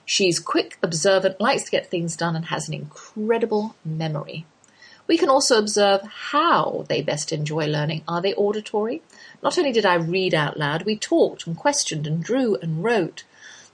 She's 0.05 0.39
quick, 0.39 0.77
observant, 0.81 1.41
likes 1.41 1.63
to 1.63 1.71
get 1.71 1.91
things 1.91 2.15
done, 2.15 2.37
and 2.37 2.45
has 2.45 2.69
an 2.69 2.73
incredible 2.73 3.75
memory. 3.83 4.45
We 5.05 5.17
can 5.17 5.27
also 5.27 5.59
observe 5.59 6.03
how 6.03 6.85
they 6.87 7.01
best 7.01 7.33
enjoy 7.33 7.67
learning. 7.67 8.03
Are 8.07 8.21
they 8.21 8.33
auditory? 8.35 9.01
Not 9.43 9.57
only 9.57 9.73
did 9.73 9.85
I 9.85 9.95
read 9.95 10.33
out 10.33 10.55
loud, 10.55 10.83
we 10.83 10.95
talked 10.95 11.45
and 11.45 11.57
questioned 11.57 12.07
and 12.07 12.23
drew 12.23 12.55
and 12.55 12.85
wrote. 12.85 13.25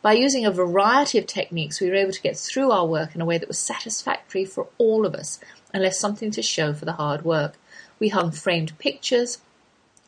By 0.04 0.14
using 0.14 0.46
a 0.46 0.52
variety 0.52 1.18
of 1.18 1.28
techniques, 1.28 1.80
we 1.80 1.88
were 1.88 1.96
able 1.96 2.12
to 2.12 2.22
get 2.22 2.36
through 2.36 2.72
our 2.72 2.86
work 2.86 3.16
in 3.16 3.22
a 3.22 3.26
way 3.26 3.38
that 3.38 3.48
was 3.48 3.58
satisfactory 3.58 4.44
for 4.44 4.68
all 4.78 5.06
of 5.06 5.16
us 5.16 5.40
and 5.74 5.82
left 5.82 5.96
something 5.96 6.30
to 6.32 6.42
show 6.42 6.74
for 6.74 6.84
the 6.84 6.92
hard 6.92 7.24
work. 7.24 7.58
We 8.00 8.10
hung 8.10 8.32
framed 8.32 8.78
pictures, 8.80 9.40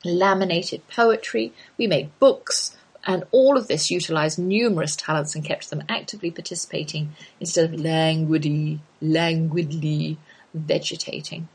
laminated 0.04 0.86
poetry, 0.90 1.54
we 1.78 1.88
made 1.88 2.20
books, 2.20 2.76
and 3.06 3.24
all 3.32 3.58
of 3.58 3.70
this 3.70 3.90
utilized 3.90 4.38
numerous 4.38 4.98
talents 4.98 5.34
and 5.34 5.46
kept 5.46 5.70
them 5.70 5.84
actively 5.88 6.30
participating 6.30 7.16
instead 7.40 7.74
of 7.74 7.80
languidly, 7.80 8.82
languidly 9.00 10.18
vegetating. 10.54 11.48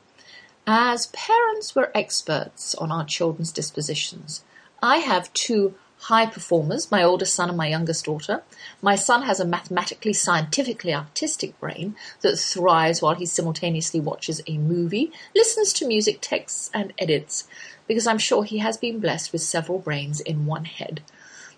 As 0.67 1.09
parents, 1.09 1.77
we're 1.77 1.91
experts 1.95 2.75
on 2.77 2.91
our 2.91 3.05
children's 3.05 3.53
dispositions. 3.53 4.45
I 4.83 4.99
have 4.99 5.31
two 5.35 5.75
high 6.01 6.27
performers, 6.27 6.91
my 6.91 7.03
oldest 7.03 7.35
son 7.35 7.49
and 7.51 7.59
my 7.59 7.69
youngest 7.69 8.07
daughter. 8.07 8.43
My 8.81 8.97
son 8.97 9.23
has 9.23 9.39
a 9.39 9.45
mathematically, 9.45 10.15
scientifically 10.15 10.95
artistic 10.95 11.59
brain 11.61 11.95
that 12.23 12.39
thrives 12.39 13.03
while 13.03 13.15
he 13.15 13.27
simultaneously 13.27 14.01
watches 14.01 14.41
a 14.47 14.57
movie, 14.57 15.13
listens 15.35 15.73
to 15.75 15.87
music, 15.87 16.19
texts, 16.21 16.71
and 16.73 16.95
edits, 16.99 17.47
because 17.87 18.07
I'm 18.07 18.19
sure 18.19 18.45
he 18.45 18.59
has 18.59 18.79
been 18.79 18.99
blessed 18.99 19.33
with 19.33 19.43
several 19.43 19.79
brains 19.79 20.21
in 20.21 20.47
one 20.47 20.65
head. 20.65 21.03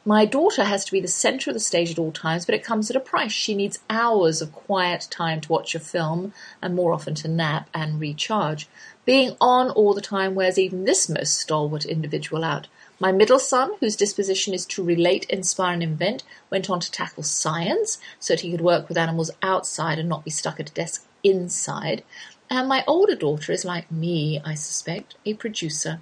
My 0.04 0.24
daughter 0.24 0.64
has 0.64 0.84
to 0.86 0.92
be 0.92 1.00
the 1.00 1.06
center 1.06 1.50
of 1.50 1.54
the 1.54 1.60
stage 1.60 1.92
at 1.92 1.98
all 1.98 2.10
times, 2.10 2.44
but 2.44 2.56
it 2.56 2.64
comes 2.64 2.90
at 2.90 2.96
a 2.96 3.00
price. 3.00 3.30
She 3.30 3.54
needs 3.54 3.78
hours 3.88 4.42
of 4.42 4.52
quiet 4.52 5.06
time 5.08 5.40
to 5.42 5.52
watch 5.52 5.76
a 5.76 5.80
film 5.80 6.34
and 6.60 6.74
more 6.74 6.92
often 6.92 7.14
to 7.16 7.28
nap 7.28 7.70
and 7.72 8.00
recharge. 8.00 8.66
Being 9.04 9.36
on 9.40 9.70
all 9.70 9.94
the 9.94 10.00
time 10.00 10.34
wears 10.34 10.58
even 10.58 10.84
this 10.84 11.08
most 11.08 11.38
stalwart 11.38 11.84
individual 11.84 12.42
out. 12.42 12.66
My 13.02 13.10
middle 13.10 13.40
son, 13.40 13.72
whose 13.80 13.96
disposition 13.96 14.54
is 14.54 14.64
to 14.66 14.84
relate, 14.84 15.24
inspire, 15.24 15.72
and 15.72 15.82
invent, 15.82 16.22
went 16.50 16.70
on 16.70 16.78
to 16.78 16.88
tackle 16.88 17.24
science 17.24 17.98
so 18.20 18.32
that 18.32 18.42
he 18.42 18.52
could 18.52 18.60
work 18.60 18.88
with 18.88 18.96
animals 18.96 19.32
outside 19.42 19.98
and 19.98 20.08
not 20.08 20.24
be 20.24 20.30
stuck 20.30 20.60
at 20.60 20.70
a 20.70 20.72
desk 20.72 21.04
inside. 21.24 22.04
And 22.48 22.68
my 22.68 22.84
older 22.86 23.16
daughter 23.16 23.50
is 23.50 23.64
like 23.64 23.90
me, 23.90 24.40
I 24.44 24.54
suspect, 24.54 25.16
a 25.26 25.34
producer. 25.34 25.98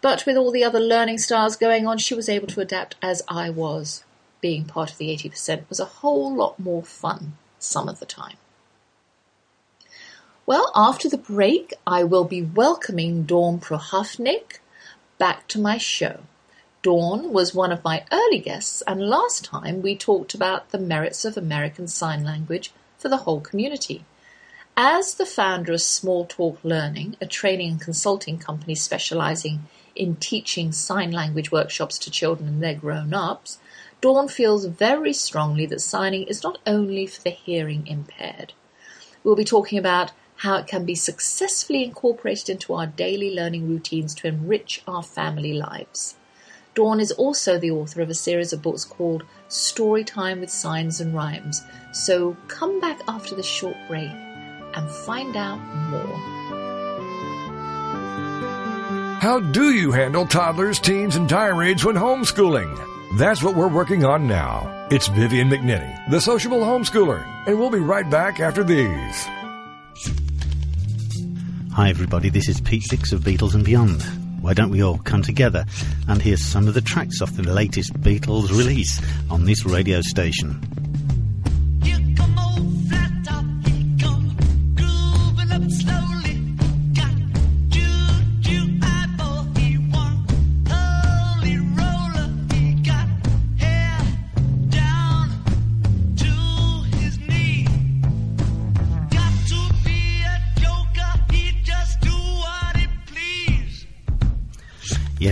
But 0.00 0.24
with 0.24 0.38
all 0.38 0.50
the 0.50 0.64
other 0.64 0.80
learning 0.80 1.18
styles 1.18 1.54
going 1.54 1.86
on, 1.86 1.98
she 1.98 2.14
was 2.14 2.30
able 2.30 2.46
to 2.46 2.62
adapt 2.62 2.94
as 3.02 3.20
I 3.28 3.50
was. 3.50 4.04
Being 4.40 4.64
part 4.64 4.90
of 4.90 4.96
the 4.96 5.14
80% 5.14 5.68
was 5.68 5.80
a 5.80 5.84
whole 6.00 6.34
lot 6.34 6.58
more 6.58 6.82
fun 6.82 7.36
some 7.58 7.90
of 7.90 8.00
the 8.00 8.06
time. 8.06 8.38
Well, 10.46 10.72
after 10.74 11.10
the 11.10 11.18
break, 11.18 11.74
I 11.86 12.04
will 12.04 12.24
be 12.24 12.40
welcoming 12.40 13.24
Dawn 13.24 13.60
Prochovnic 13.60 14.60
back 15.18 15.46
to 15.48 15.60
my 15.60 15.76
show. 15.76 16.20
Dawn 16.80 17.32
was 17.32 17.52
one 17.52 17.72
of 17.72 17.82
my 17.82 18.04
early 18.12 18.38
guests, 18.38 18.82
and 18.82 19.10
last 19.10 19.44
time 19.44 19.82
we 19.82 19.96
talked 19.96 20.32
about 20.32 20.70
the 20.70 20.78
merits 20.78 21.24
of 21.24 21.36
American 21.36 21.88
Sign 21.88 22.22
Language 22.22 22.70
for 22.96 23.08
the 23.08 23.16
whole 23.16 23.40
community. 23.40 24.04
As 24.76 25.14
the 25.14 25.26
founder 25.26 25.72
of 25.72 25.82
Small 25.82 26.24
Talk 26.24 26.60
Learning, 26.62 27.16
a 27.20 27.26
training 27.26 27.70
and 27.70 27.80
consulting 27.80 28.38
company 28.38 28.76
specializing 28.76 29.66
in 29.96 30.14
teaching 30.14 30.70
sign 30.70 31.10
language 31.10 31.50
workshops 31.50 31.98
to 31.98 32.12
children 32.12 32.48
and 32.48 32.62
their 32.62 32.76
grown 32.76 33.12
ups, 33.12 33.58
Dawn 34.00 34.28
feels 34.28 34.64
very 34.66 35.12
strongly 35.12 35.66
that 35.66 35.80
signing 35.80 36.28
is 36.28 36.44
not 36.44 36.58
only 36.64 37.08
for 37.08 37.20
the 37.22 37.30
hearing 37.30 37.88
impaired. 37.88 38.52
We'll 39.24 39.34
be 39.34 39.44
talking 39.44 39.80
about 39.80 40.12
how 40.36 40.54
it 40.58 40.68
can 40.68 40.84
be 40.84 40.94
successfully 40.94 41.82
incorporated 41.82 42.48
into 42.48 42.72
our 42.72 42.86
daily 42.86 43.34
learning 43.34 43.68
routines 43.68 44.14
to 44.14 44.28
enrich 44.28 44.80
our 44.86 45.02
family 45.02 45.52
lives. 45.52 46.14
Dawn 46.78 47.00
is 47.00 47.10
also 47.10 47.58
the 47.58 47.72
author 47.72 48.02
of 48.02 48.08
a 48.08 48.14
series 48.14 48.52
of 48.52 48.62
books 48.62 48.84
called 48.84 49.24
Storytime 49.48 50.38
with 50.38 50.48
Signs 50.48 51.00
and 51.00 51.12
Rhymes. 51.12 51.64
So 51.90 52.36
come 52.46 52.78
back 52.78 53.00
after 53.08 53.34
this 53.34 53.46
short 53.46 53.74
break 53.88 54.12
and 54.74 54.88
find 54.88 55.36
out 55.36 55.58
more. 55.90 56.16
How 59.18 59.40
do 59.40 59.72
you 59.72 59.90
handle 59.90 60.24
toddlers, 60.24 60.78
teens, 60.78 61.16
and 61.16 61.28
tirades 61.28 61.84
when 61.84 61.96
homeschooling? 61.96 63.18
That's 63.18 63.42
what 63.42 63.56
we're 63.56 63.66
working 63.66 64.04
on 64.04 64.28
now. 64.28 64.86
It's 64.92 65.08
Vivian 65.08 65.48
McNinney, 65.48 66.08
the 66.10 66.20
sociable 66.20 66.60
homeschooler, 66.60 67.26
and 67.48 67.58
we'll 67.58 67.70
be 67.70 67.80
right 67.80 68.08
back 68.08 68.38
after 68.38 68.62
these. 68.62 69.24
Hi, 71.72 71.90
everybody. 71.90 72.28
This 72.28 72.48
is 72.48 72.60
Pete 72.60 72.84
Six 72.84 73.10
of 73.10 73.22
Beatles 73.22 73.56
and 73.56 73.64
Beyond. 73.64 74.17
Why 74.48 74.54
don't 74.54 74.70
we 74.70 74.82
all 74.82 74.96
come 74.96 75.20
together 75.20 75.66
and 76.08 76.22
hear 76.22 76.38
some 76.38 76.68
of 76.68 76.72
the 76.72 76.80
tracks 76.80 77.20
off 77.20 77.36
the 77.36 77.42
latest 77.42 77.92
Beatles 78.00 78.48
release 78.48 78.98
on 79.28 79.44
this 79.44 79.66
radio 79.66 80.00
station? 80.00 80.77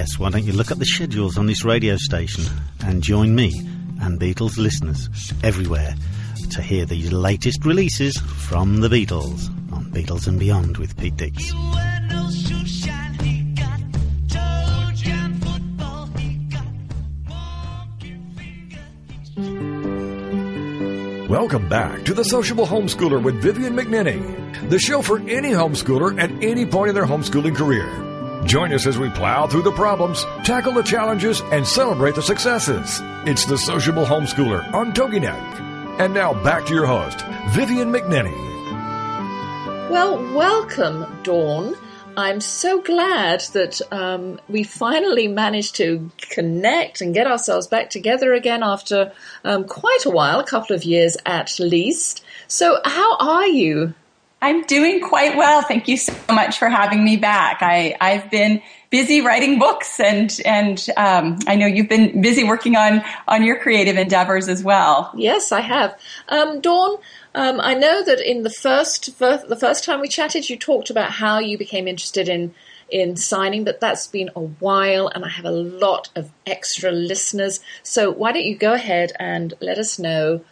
Yes, 0.07 0.21
why 0.21 0.31
don't 0.31 0.45
you 0.45 0.53
look 0.53 0.71
up 0.71 0.79
the 0.79 0.85
schedules 0.85 1.37
on 1.37 1.47
this 1.47 1.65
radio 1.65 1.97
station 1.97 2.45
and 2.85 3.03
join 3.03 3.35
me 3.35 3.51
and 4.01 4.21
Beatles 4.21 4.57
listeners 4.57 5.09
everywhere 5.43 5.97
to 6.53 6.63
hear 6.63 6.87
the 6.87 7.11
latest 7.11 7.65
releases 7.65 8.17
from 8.17 8.83
the 8.83 8.89
Beatles 8.89 9.49
on 9.73 9.87
Beatles 9.87 10.29
and 10.29 10.39
Beyond 10.39 10.77
with 10.77 10.97
Pete 10.97 11.17
Dix. 11.17 11.53
Welcome 21.29 21.69
back 21.69 22.05
to 22.05 22.15
the 22.15 22.23
Sociable 22.23 22.67
Homeschooler 22.67 23.21
with 23.21 23.43
Vivian 23.43 23.75
McNinney, 23.75 24.71
the 24.71 24.79
show 24.79 25.03
for 25.03 25.19
any 25.19 25.51
homeschooler 25.51 26.17
at 26.23 26.31
any 26.45 26.65
point 26.65 26.91
in 26.91 26.95
their 26.95 27.07
homeschooling 27.07 27.57
career. 27.57 28.06
Join 28.47 28.73
us 28.73 28.87
as 28.87 28.97
we 28.97 29.11
plow 29.11 29.49
through 29.49 29.63
the 29.63 29.73
problems, 29.73 30.25
tackle 30.45 30.73
the 30.73 30.83
challenges, 30.83 31.41
and 31.51 31.67
celebrate 31.67 32.15
the 32.15 32.23
successes. 32.23 33.01
It's 33.27 33.45
the 33.45 33.59
Sociable 33.59 34.05
Homeschooler 34.05 34.73
on 34.73 34.93
TogiNet. 34.93 35.99
And 35.99 36.15
now 36.15 36.33
back 36.45 36.65
to 36.67 36.75
your 36.75 36.87
host, 36.87 37.23
Vivian 37.49 37.91
McNinney. 37.91 38.37
Well, 39.91 40.23
welcome, 40.33 41.07
Dawn. 41.25 41.75
I'm 42.17 42.41
so 42.41 42.81
glad 42.81 43.41
that 43.53 43.81
um, 43.91 44.41
we 44.49 44.63
finally 44.63 45.27
managed 45.27 45.75
to 45.77 46.09
connect 46.31 47.01
and 47.01 47.13
get 47.13 47.27
ourselves 47.27 47.67
back 47.67 47.91
together 47.91 48.33
again 48.33 48.63
after 48.63 49.13
um, 49.45 49.65
quite 49.65 50.07
a 50.07 50.11
while, 50.11 50.39
a 50.39 50.47
couple 50.47 50.77
of 50.77 50.85
years 50.85 51.17
at 51.27 51.59
least. 51.59 52.25
So, 52.47 52.79
how 52.85 53.17
are 53.19 53.49
you? 53.49 53.95
I'm 54.47 54.63
doing 54.63 55.01
quite 55.01 55.37
well. 55.37 55.61
Thank 55.63 55.89
you 55.89 55.97
so 55.97 56.15
much 56.31 56.57
for 56.57 56.69
having 56.69 57.05
me 57.05 57.17
back. 57.17 57.63
I, 57.63 57.97
I've 58.01 58.31
been 58.31 58.63
busy 58.91 59.21
writing 59.21 59.59
books, 59.59 59.99
and 59.99 60.41
and 60.45 60.87
um, 60.97 61.41
I 61.49 61.57
know 61.57 61.67
you've 61.67 61.89
been 61.89 62.23
busy 62.23 62.45
working 62.45 62.77
on 62.77 63.03
on 63.27 63.43
your 63.43 63.59
creative 63.59 63.97
endeavors 63.97 64.47
as 64.47 64.63
well. 64.63 65.11
Yes, 65.17 65.51
I 65.51 65.63
have. 65.63 65.99
Um, 66.29 66.61
Dawn, 66.61 66.97
um, 67.35 67.61
I 67.61 67.75
know 67.75 68.05
that 68.05 68.21
in 68.21 68.45
the 68.45 68.51
first 68.51 69.19
the 69.19 69.59
first 69.59 69.83
time 69.83 70.01
we 70.01 70.07
chatted, 70.07 70.49
you 70.49 70.57
talked 70.57 70.91
about 70.91 71.11
how 71.11 71.41
you 71.41 71.59
became 71.59 71.89
interested 71.89 72.29
in 72.29 72.55
in 72.89 73.17
signing, 73.17 73.65
but 73.65 73.81
that's 73.81 74.07
been 74.07 74.31
a 74.37 74.41
while, 74.41 75.09
and 75.09 75.25
I 75.25 75.29
have 75.29 75.45
a 75.45 75.51
lot 75.51 76.09
of 76.15 76.31
extra 76.47 76.93
listeners. 76.93 77.59
So 77.83 78.13
why 78.13 78.31
don't 78.31 78.45
you 78.45 78.57
go 78.57 78.75
ahead 78.75 79.11
and 79.19 79.55
let 79.61 79.77
us 79.77 79.99
know 79.99 80.43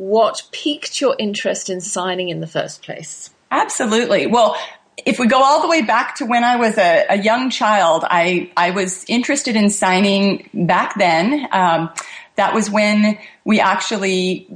what 0.00 0.42
piqued 0.50 0.98
your 0.98 1.14
interest 1.18 1.68
in 1.68 1.78
signing 1.82 2.30
in 2.30 2.40
the 2.40 2.46
first 2.46 2.82
place? 2.82 3.28
Absolutely. 3.50 4.26
Well, 4.26 4.56
if 5.04 5.18
we 5.18 5.26
go 5.26 5.42
all 5.42 5.60
the 5.60 5.68
way 5.68 5.82
back 5.82 6.16
to 6.16 6.24
when 6.24 6.42
I 6.42 6.56
was 6.56 6.78
a, 6.78 7.04
a 7.10 7.18
young 7.18 7.50
child, 7.50 8.04
I, 8.08 8.50
I 8.56 8.70
was 8.70 9.04
interested 9.08 9.56
in 9.56 9.68
signing 9.68 10.48
back 10.54 10.94
then. 10.98 11.46
Um, 11.52 11.90
that 12.36 12.54
was 12.54 12.70
when 12.70 13.18
we 13.44 13.60
actually 13.60 14.48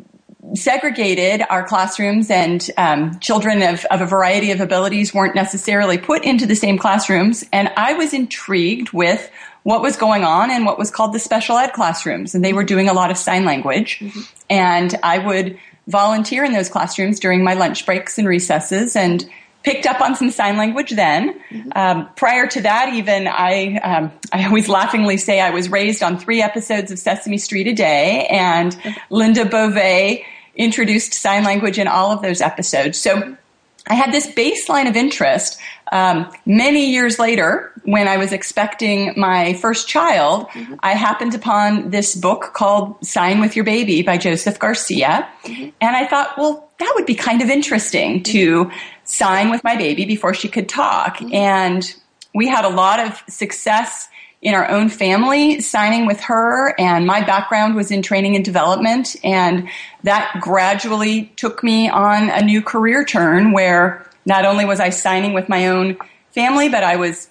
segregated 0.54 1.42
our 1.50 1.66
classrooms 1.66 2.30
and 2.30 2.70
um, 2.78 3.18
children 3.18 3.60
of, 3.60 3.84
of 3.86 4.00
a 4.00 4.06
variety 4.06 4.50
of 4.50 4.62
abilities 4.62 5.12
weren't 5.12 5.34
necessarily 5.34 5.98
put 5.98 6.24
into 6.24 6.46
the 6.46 6.56
same 6.56 6.78
classrooms. 6.78 7.44
And 7.52 7.70
I 7.76 7.92
was 7.92 8.14
intrigued 8.14 8.92
with 8.92 9.30
what 9.64 9.82
was 9.82 9.96
going 9.96 10.24
on 10.24 10.50
in 10.50 10.64
what 10.64 10.78
was 10.78 10.90
called 10.90 11.12
the 11.12 11.18
special 11.18 11.56
ed 11.58 11.72
classrooms. 11.72 12.34
And 12.34 12.44
they 12.44 12.52
were 12.52 12.64
doing 12.64 12.88
a 12.88 12.92
lot 12.92 13.10
of 13.10 13.18
sign 13.18 13.44
language. 13.44 13.98
Mm-hmm. 13.98 14.20
And 14.48 14.94
I 15.02 15.18
would 15.18 15.58
volunteer 15.88 16.44
in 16.44 16.52
those 16.52 16.68
classrooms 16.68 17.18
during 17.18 17.42
my 17.42 17.54
lunch 17.54 17.84
breaks 17.84 18.18
and 18.18 18.28
recesses 18.28 18.94
and 18.94 19.28
picked 19.62 19.86
up 19.86 20.00
on 20.00 20.14
some 20.14 20.30
sign 20.30 20.58
language 20.58 20.90
then. 20.90 21.40
Mm-hmm. 21.50 21.70
Um, 21.74 22.08
prior 22.14 22.46
to 22.46 22.60
that, 22.60 22.92
even 22.92 23.26
I, 23.26 23.78
um, 23.78 24.12
I 24.32 24.44
always 24.44 24.68
laughingly 24.68 25.16
say 25.16 25.40
I 25.40 25.50
was 25.50 25.70
raised 25.70 26.02
on 26.02 26.18
three 26.18 26.42
episodes 26.42 26.90
of 26.90 26.98
Sesame 26.98 27.38
Street 27.38 27.66
a 27.66 27.72
day, 27.72 28.26
and 28.26 28.76
Linda 29.08 29.46
Bove 29.46 30.22
introduced 30.54 31.14
sign 31.14 31.42
language 31.42 31.78
in 31.78 31.88
all 31.88 32.12
of 32.12 32.22
those 32.22 32.42
episodes. 32.42 32.98
So 32.98 33.36
I 33.86 33.94
had 33.94 34.12
this 34.12 34.26
baseline 34.26 34.88
of 34.88 34.96
interest. 34.96 35.60
Um, 35.92 36.30
many 36.46 36.90
years 36.90 37.18
later, 37.18 37.72
when 37.84 38.08
I 38.08 38.16
was 38.16 38.32
expecting 38.32 39.12
my 39.16 39.54
first 39.54 39.88
child, 39.88 40.48
mm-hmm. 40.48 40.74
I 40.80 40.92
happened 40.92 41.34
upon 41.34 41.90
this 41.90 42.14
book 42.14 42.52
called 42.54 43.04
Sign 43.04 43.40
with 43.40 43.56
Your 43.56 43.64
Baby 43.64 44.02
by 44.02 44.16
Joseph 44.16 44.58
Garcia. 44.58 45.28
Mm-hmm. 45.44 45.68
And 45.80 45.96
I 45.96 46.06
thought, 46.06 46.38
well, 46.38 46.70
that 46.78 46.92
would 46.94 47.06
be 47.06 47.14
kind 47.14 47.42
of 47.42 47.50
interesting 47.50 48.22
to 48.24 48.70
sign 49.04 49.50
with 49.50 49.62
my 49.62 49.76
baby 49.76 50.06
before 50.06 50.32
she 50.32 50.48
could 50.48 50.68
talk. 50.68 51.18
Mm-hmm. 51.18 51.34
And 51.34 51.94
we 52.34 52.48
had 52.48 52.64
a 52.64 52.70
lot 52.70 53.00
of 53.00 53.22
success 53.28 54.08
in 54.44 54.54
our 54.54 54.70
own 54.70 54.90
family 54.90 55.58
signing 55.60 56.04
with 56.06 56.20
her 56.20 56.78
and 56.78 57.06
my 57.06 57.22
background 57.22 57.74
was 57.74 57.90
in 57.90 58.02
training 58.02 58.36
and 58.36 58.44
development 58.44 59.16
and 59.24 59.66
that 60.02 60.38
gradually 60.40 61.32
took 61.36 61.64
me 61.64 61.88
on 61.88 62.28
a 62.28 62.42
new 62.42 62.60
career 62.60 63.06
turn 63.06 63.52
where 63.52 64.06
not 64.26 64.44
only 64.44 64.66
was 64.66 64.80
I 64.80 64.90
signing 64.90 65.32
with 65.32 65.48
my 65.48 65.68
own 65.68 65.96
family 66.32 66.68
but 66.68 66.84
I 66.84 66.96
was 66.96 67.28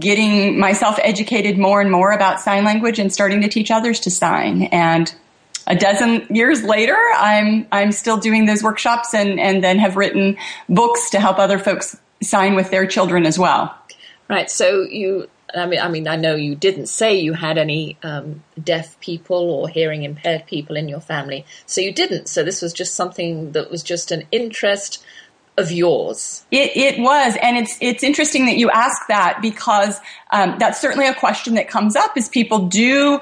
getting 0.00 0.58
myself 0.58 0.98
educated 1.02 1.58
more 1.58 1.80
and 1.80 1.92
more 1.92 2.10
about 2.10 2.40
sign 2.40 2.64
language 2.64 2.98
and 2.98 3.12
starting 3.12 3.40
to 3.42 3.48
teach 3.48 3.70
others 3.70 4.00
to 4.00 4.10
sign 4.10 4.64
and 4.64 5.14
a 5.68 5.76
dozen 5.76 6.26
years 6.28 6.64
later 6.64 6.98
I'm 7.14 7.68
I'm 7.70 7.92
still 7.92 8.16
doing 8.16 8.46
those 8.46 8.64
workshops 8.64 9.14
and 9.14 9.38
and 9.38 9.62
then 9.62 9.78
have 9.78 9.96
written 9.96 10.36
books 10.68 11.10
to 11.10 11.20
help 11.20 11.38
other 11.38 11.60
folks 11.60 11.96
sign 12.20 12.56
with 12.56 12.70
their 12.70 12.86
children 12.86 13.26
as 13.26 13.38
well. 13.38 13.76
Right. 14.28 14.50
So 14.50 14.82
you 14.82 15.28
I 15.54 15.66
mean, 15.66 15.80
I 15.80 15.88
mean, 15.88 16.08
I 16.08 16.16
know 16.16 16.34
you 16.34 16.54
didn't 16.54 16.86
say 16.86 17.18
you 17.18 17.32
had 17.34 17.58
any 17.58 17.96
um, 18.02 18.42
deaf 18.62 18.98
people 19.00 19.50
or 19.50 19.68
hearing 19.68 20.02
impaired 20.02 20.46
people 20.46 20.76
in 20.76 20.88
your 20.88 21.00
family, 21.00 21.44
so 21.66 21.80
you 21.80 21.92
didn't. 21.92 22.28
So 22.28 22.42
this 22.42 22.62
was 22.62 22.72
just 22.72 22.94
something 22.94 23.52
that 23.52 23.70
was 23.70 23.82
just 23.82 24.10
an 24.10 24.24
interest 24.32 25.04
of 25.58 25.70
yours. 25.70 26.44
It, 26.50 26.76
it 26.76 27.00
was, 27.00 27.36
and 27.42 27.56
it's 27.58 27.76
it's 27.80 28.02
interesting 28.02 28.46
that 28.46 28.56
you 28.56 28.70
ask 28.70 29.06
that 29.08 29.40
because 29.42 30.00
um, 30.30 30.56
that's 30.58 30.80
certainly 30.80 31.06
a 31.06 31.14
question 31.14 31.54
that 31.54 31.68
comes 31.68 31.96
up. 31.96 32.16
Is 32.16 32.28
people 32.28 32.66
do 32.68 33.20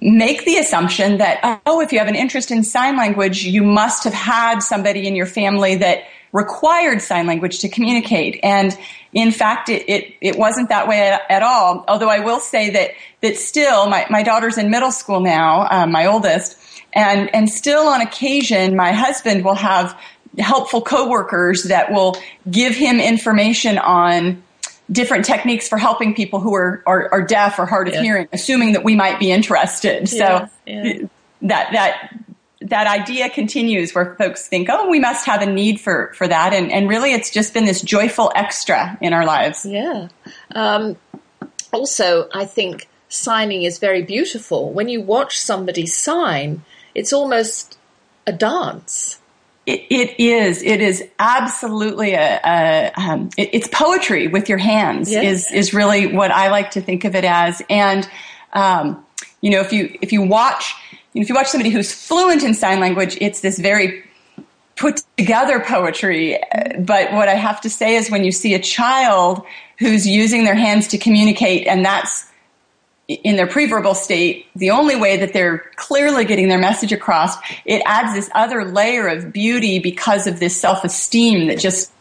make 0.00 0.44
the 0.44 0.56
assumption 0.58 1.18
that 1.18 1.62
oh, 1.66 1.80
if 1.80 1.92
you 1.92 1.98
have 1.98 2.08
an 2.08 2.14
interest 2.14 2.50
in 2.50 2.62
sign 2.62 2.96
language, 2.96 3.44
you 3.44 3.62
must 3.62 4.04
have 4.04 4.14
had 4.14 4.60
somebody 4.60 5.06
in 5.06 5.16
your 5.16 5.26
family 5.26 5.76
that 5.76 6.04
required 6.32 7.02
sign 7.02 7.26
language 7.26 7.60
to 7.60 7.68
communicate. 7.68 8.40
And 8.42 8.76
in 9.12 9.30
fact, 9.30 9.68
it, 9.68 9.88
it, 9.88 10.14
it 10.20 10.36
wasn't 10.36 10.70
that 10.70 10.88
way 10.88 11.08
at, 11.08 11.22
at, 11.28 11.42
all. 11.42 11.84
Although 11.86 12.08
I 12.08 12.20
will 12.20 12.40
say 12.40 12.70
that, 12.70 12.90
that 13.20 13.36
still, 13.36 13.88
my, 13.88 14.06
my 14.08 14.22
daughter's 14.22 14.56
in 14.56 14.70
middle 14.70 14.90
school 14.90 15.20
now, 15.20 15.68
um, 15.70 15.92
my 15.92 16.06
oldest, 16.06 16.58
and, 16.94 17.34
and 17.34 17.48
still 17.48 17.86
on 17.86 18.00
occasion, 18.00 18.76
my 18.76 18.92
husband 18.92 19.44
will 19.44 19.54
have 19.54 19.98
helpful 20.38 20.80
coworkers 20.80 21.64
that 21.64 21.92
will 21.92 22.16
give 22.50 22.74
him 22.74 22.98
information 22.98 23.76
on 23.76 24.42
different 24.90 25.24
techniques 25.24 25.68
for 25.68 25.78
helping 25.78 26.14
people 26.14 26.40
who 26.40 26.54
are, 26.54 26.82
are, 26.86 27.08
are 27.12 27.22
deaf 27.22 27.58
or 27.58 27.66
hard 27.66 27.88
of 27.88 27.94
yeah. 27.94 28.02
hearing, 28.02 28.28
assuming 28.32 28.72
that 28.72 28.84
we 28.84 28.94
might 28.94 29.18
be 29.18 29.30
interested. 29.30 30.10
Yeah, 30.12 30.46
so 30.46 30.50
yeah. 30.66 30.92
that, 31.42 31.72
that, 31.72 32.14
that 32.68 32.86
idea 32.86 33.28
continues 33.28 33.94
where 33.94 34.14
folks 34.16 34.48
think, 34.48 34.68
oh, 34.70 34.88
we 34.88 35.00
must 35.00 35.26
have 35.26 35.42
a 35.42 35.46
need 35.46 35.80
for, 35.80 36.12
for 36.14 36.28
that. 36.28 36.52
And, 36.52 36.70
and 36.70 36.88
really, 36.88 37.12
it's 37.12 37.30
just 37.30 37.54
been 37.54 37.64
this 37.64 37.82
joyful 37.82 38.32
extra 38.34 38.96
in 39.00 39.12
our 39.12 39.26
lives. 39.26 39.64
Yeah. 39.64 40.08
Um, 40.54 40.96
also, 41.72 42.28
I 42.32 42.44
think 42.44 42.88
signing 43.08 43.62
is 43.62 43.78
very 43.78 44.02
beautiful. 44.02 44.72
When 44.72 44.88
you 44.88 45.00
watch 45.00 45.38
somebody 45.38 45.86
sign, 45.86 46.62
it's 46.94 47.12
almost 47.12 47.78
a 48.26 48.32
dance. 48.32 49.20
It, 49.64 49.86
it 49.90 50.20
is. 50.20 50.62
It 50.62 50.80
is 50.80 51.04
absolutely 51.18 52.14
a. 52.14 52.40
a 52.44 52.92
um, 52.96 53.30
it, 53.38 53.50
it's 53.52 53.68
poetry 53.68 54.26
with 54.26 54.48
your 54.48 54.58
hands. 54.58 55.10
Yes. 55.10 55.24
Is 55.24 55.52
is 55.52 55.74
really 55.74 56.08
what 56.08 56.32
I 56.32 56.50
like 56.50 56.72
to 56.72 56.80
think 56.80 57.04
of 57.04 57.14
it 57.14 57.24
as. 57.24 57.62
And 57.70 58.08
um, 58.52 59.06
you 59.40 59.50
know, 59.50 59.60
if 59.60 59.72
you 59.72 59.96
if 60.02 60.12
you 60.12 60.22
watch 60.22 60.74
if 61.14 61.28
you 61.28 61.34
watch 61.34 61.48
somebody 61.48 61.70
who's 61.70 61.92
fluent 61.92 62.42
in 62.42 62.54
sign 62.54 62.80
language, 62.80 63.18
it's 63.20 63.40
this 63.40 63.58
very 63.58 64.04
put 64.76 65.02
together 65.16 65.60
poetry. 65.60 66.38
But 66.78 67.12
what 67.12 67.28
I 67.28 67.34
have 67.34 67.60
to 67.62 67.70
say 67.70 67.96
is 67.96 68.10
when 68.10 68.24
you 68.24 68.32
see 68.32 68.54
a 68.54 68.58
child 68.58 69.44
who's 69.78 70.06
using 70.06 70.44
their 70.44 70.54
hands 70.54 70.88
to 70.88 70.98
communicate 70.98 71.66
and 71.66 71.84
that's 71.84 72.26
in 73.08 73.36
their 73.36 73.46
preverbal 73.46 73.94
state, 73.94 74.46
the 74.56 74.70
only 74.70 74.96
way 74.96 75.18
that 75.18 75.32
they're 75.32 75.58
clearly 75.76 76.24
getting 76.24 76.48
their 76.48 76.58
message 76.58 76.92
across, 76.92 77.36
it 77.64 77.82
adds 77.84 78.14
this 78.14 78.30
other 78.34 78.64
layer 78.64 79.08
of 79.08 79.32
beauty 79.32 79.78
because 79.78 80.26
of 80.26 80.40
this 80.40 80.58
self-esteem 80.58 81.48
that 81.48 81.58
just 81.58 81.92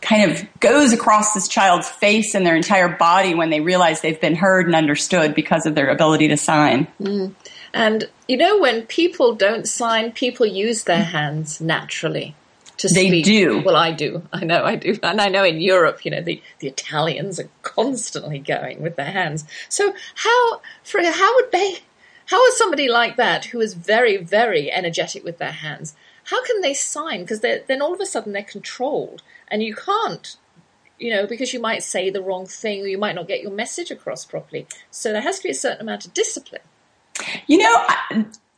kind 0.00 0.30
of 0.30 0.46
goes 0.60 0.92
across 0.92 1.32
this 1.34 1.48
child's 1.48 1.88
face 1.88 2.34
and 2.34 2.46
their 2.46 2.56
entire 2.56 2.88
body 2.88 3.34
when 3.34 3.50
they 3.50 3.60
realize 3.60 4.00
they've 4.00 4.20
been 4.20 4.36
heard 4.36 4.66
and 4.66 4.74
understood 4.74 5.34
because 5.34 5.66
of 5.66 5.74
their 5.74 5.88
ability 5.88 6.28
to 6.28 6.36
sign. 6.36 6.86
Mm. 7.00 7.34
And 7.76 8.08
you 8.26 8.36
know, 8.36 8.58
when 8.58 8.86
people 8.86 9.34
don't 9.34 9.68
sign, 9.68 10.12
people 10.12 10.46
use 10.46 10.84
their 10.84 11.04
hands 11.04 11.60
naturally 11.60 12.34
to 12.78 12.88
they 12.88 13.08
speak. 13.08 13.24
do. 13.24 13.62
Well, 13.64 13.76
I 13.76 13.92
do. 13.92 14.22
I 14.32 14.44
know 14.44 14.64
I 14.64 14.76
do. 14.76 14.98
And 15.02 15.20
I 15.20 15.28
know 15.28 15.44
in 15.44 15.60
Europe, 15.60 16.04
you 16.04 16.10
know, 16.10 16.20
the, 16.20 16.42
the 16.58 16.68
Italians 16.68 17.40
are 17.40 17.48
constantly 17.62 18.38
going 18.38 18.82
with 18.82 18.96
their 18.96 19.10
hands. 19.10 19.44
So 19.68 19.94
how, 20.14 20.60
for, 20.82 21.02
how 21.02 21.34
would 21.36 21.52
they, 21.52 21.78
how 22.26 22.44
is 22.46 22.58
somebody 22.58 22.88
like 22.88 23.16
that 23.16 23.46
who 23.46 23.60
is 23.60 23.74
very, 23.74 24.16
very 24.16 24.70
energetic 24.70 25.24
with 25.24 25.38
their 25.38 25.52
hands, 25.52 25.94
how 26.24 26.44
can 26.44 26.60
they 26.60 26.74
sign? 26.74 27.20
Because 27.20 27.40
then 27.40 27.80
all 27.82 27.94
of 27.94 28.00
a 28.00 28.06
sudden 28.06 28.32
they're 28.32 28.42
controlled 28.42 29.22
and 29.48 29.62
you 29.62 29.74
can't, 29.74 30.36
you 30.98 31.10
know, 31.10 31.26
because 31.26 31.52
you 31.52 31.60
might 31.60 31.82
say 31.82 32.10
the 32.10 32.22
wrong 32.22 32.46
thing 32.46 32.82
or 32.82 32.86
you 32.86 32.98
might 32.98 33.14
not 33.14 33.28
get 33.28 33.42
your 33.42 33.52
message 33.52 33.90
across 33.90 34.24
properly. 34.24 34.66
So 34.90 35.12
there 35.12 35.22
has 35.22 35.38
to 35.38 35.44
be 35.44 35.50
a 35.50 35.54
certain 35.54 35.82
amount 35.82 36.04
of 36.04 36.14
discipline. 36.14 36.62
You 37.46 37.58
know, 37.58 37.86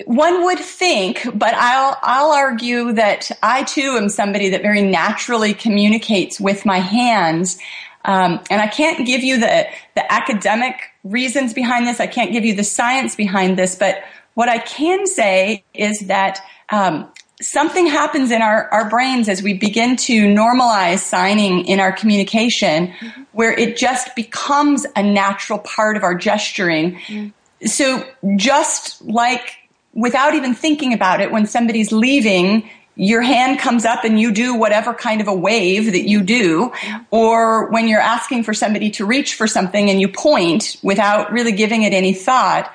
one 0.07 0.44
would 0.44 0.59
think, 0.59 1.27
but 1.35 1.55
I'll 1.55 1.99
I'll 2.03 2.33
argue 2.33 2.92
that 2.92 3.31
I 3.42 3.64
too 3.64 3.97
am 3.97 4.09
somebody 4.09 4.51
that 4.51 4.62
very 4.62 4.83
naturally 4.83 5.55
communicates 5.55 6.40
with 6.40 6.64
my 6.64 6.79
hands. 6.79 7.59
Um, 8.05 8.40
and 8.49 8.61
I 8.61 8.68
can't 8.68 9.07
give 9.07 9.23
you 9.23 9.38
the 9.40 9.66
the 9.94 10.12
academic 10.12 10.77
reasons 11.03 11.53
behind 11.53 11.87
this. 11.87 12.01
I 12.01 12.07
can't 12.07 12.33
give 12.33 12.44
you 12.44 12.55
the 12.55 12.64
science 12.64 13.16
behind 13.16 13.59
this. 13.59 13.75
But 13.75 14.03
what 14.35 14.49
I 14.49 14.59
can 14.59 15.07
say 15.07 15.64
is 15.75 15.99
that 16.07 16.40
um, 16.71 17.11
something 17.42 17.87
happens 17.87 18.31
in 18.31 18.40
our, 18.40 18.68
our 18.73 18.88
brains 18.88 19.29
as 19.29 19.42
we 19.42 19.55
begin 19.55 19.97
to 19.97 20.29
normalize 20.29 20.99
signing 20.99 21.64
in 21.66 21.81
our 21.81 21.92
communication 21.92 22.88
mm-hmm. 22.88 23.23
where 23.33 23.53
it 23.53 23.77
just 23.77 24.14
becomes 24.14 24.87
a 24.94 25.03
natural 25.03 25.59
part 25.59 25.97
of 25.97 26.05
our 26.05 26.14
gesturing. 26.14 26.92
Mm-hmm 26.92 27.29
so 27.64 28.07
just 28.37 29.03
like 29.03 29.57
without 29.94 30.35
even 30.35 30.55
thinking 30.55 30.92
about 30.92 31.21
it, 31.21 31.31
when 31.33 31.47
somebody's 31.47 31.92
leaving, 31.92 32.68
your 32.94 33.23
hand 33.23 33.59
comes 33.61 33.85
up 33.85 34.05
and 34.05 34.21
you 34.21 34.33
do 34.33 34.55
whatever 34.55 34.92
kind 34.92 35.21
of 35.21 35.29
a 35.29 35.35
wave 35.35 35.87
that 35.87 36.09
you 36.09 36.23
do, 36.23 36.73
or 37.11 37.71
when 37.71 37.88
you're 37.88 38.01
asking 38.01 38.42
for 38.42 38.53
somebody 38.53 38.90
to 38.90 39.07
reach 39.07 39.35
for 39.35 39.47
something 39.47 39.88
and 39.88 40.01
you 40.01 40.09
point 40.09 40.77
without 40.83 41.33
really 41.33 41.53
giving 41.53 41.83
it 41.83 41.92
any 41.92 42.12
thought, 42.12 42.73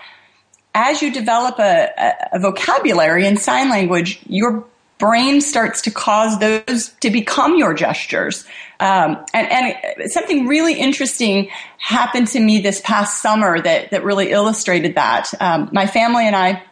as 0.73 1.01
you 1.01 1.11
develop 1.11 1.59
a, 1.59 2.13
a, 2.31 2.39
vocabulary 2.39 3.25
in 3.25 3.37
sign 3.37 3.69
language, 3.69 4.19
your 4.27 4.65
brain 5.03 5.41
starts 5.41 5.81
to 5.81 5.91
cause 5.91 6.39
those 6.39 6.87
to 7.01 7.09
become 7.09 7.57
your 7.57 7.73
gestures. 7.73 8.45
Um, 8.79 9.25
and, 9.33 9.51
and, 9.51 10.11
something 10.11 10.47
really 10.47 10.75
interesting 10.75 11.49
happened 11.77 12.27
to 12.29 12.39
me 12.39 12.59
this 12.59 12.79
past 12.79 13.21
summer 13.21 13.61
that, 13.61 13.91
that 13.91 14.05
really 14.05 14.31
illustrated 14.31 14.95
that. 14.95 15.29
Um, 15.41 15.67
my 15.73 15.87
family 15.87 16.25
and 16.25 16.37
I, 16.37 16.63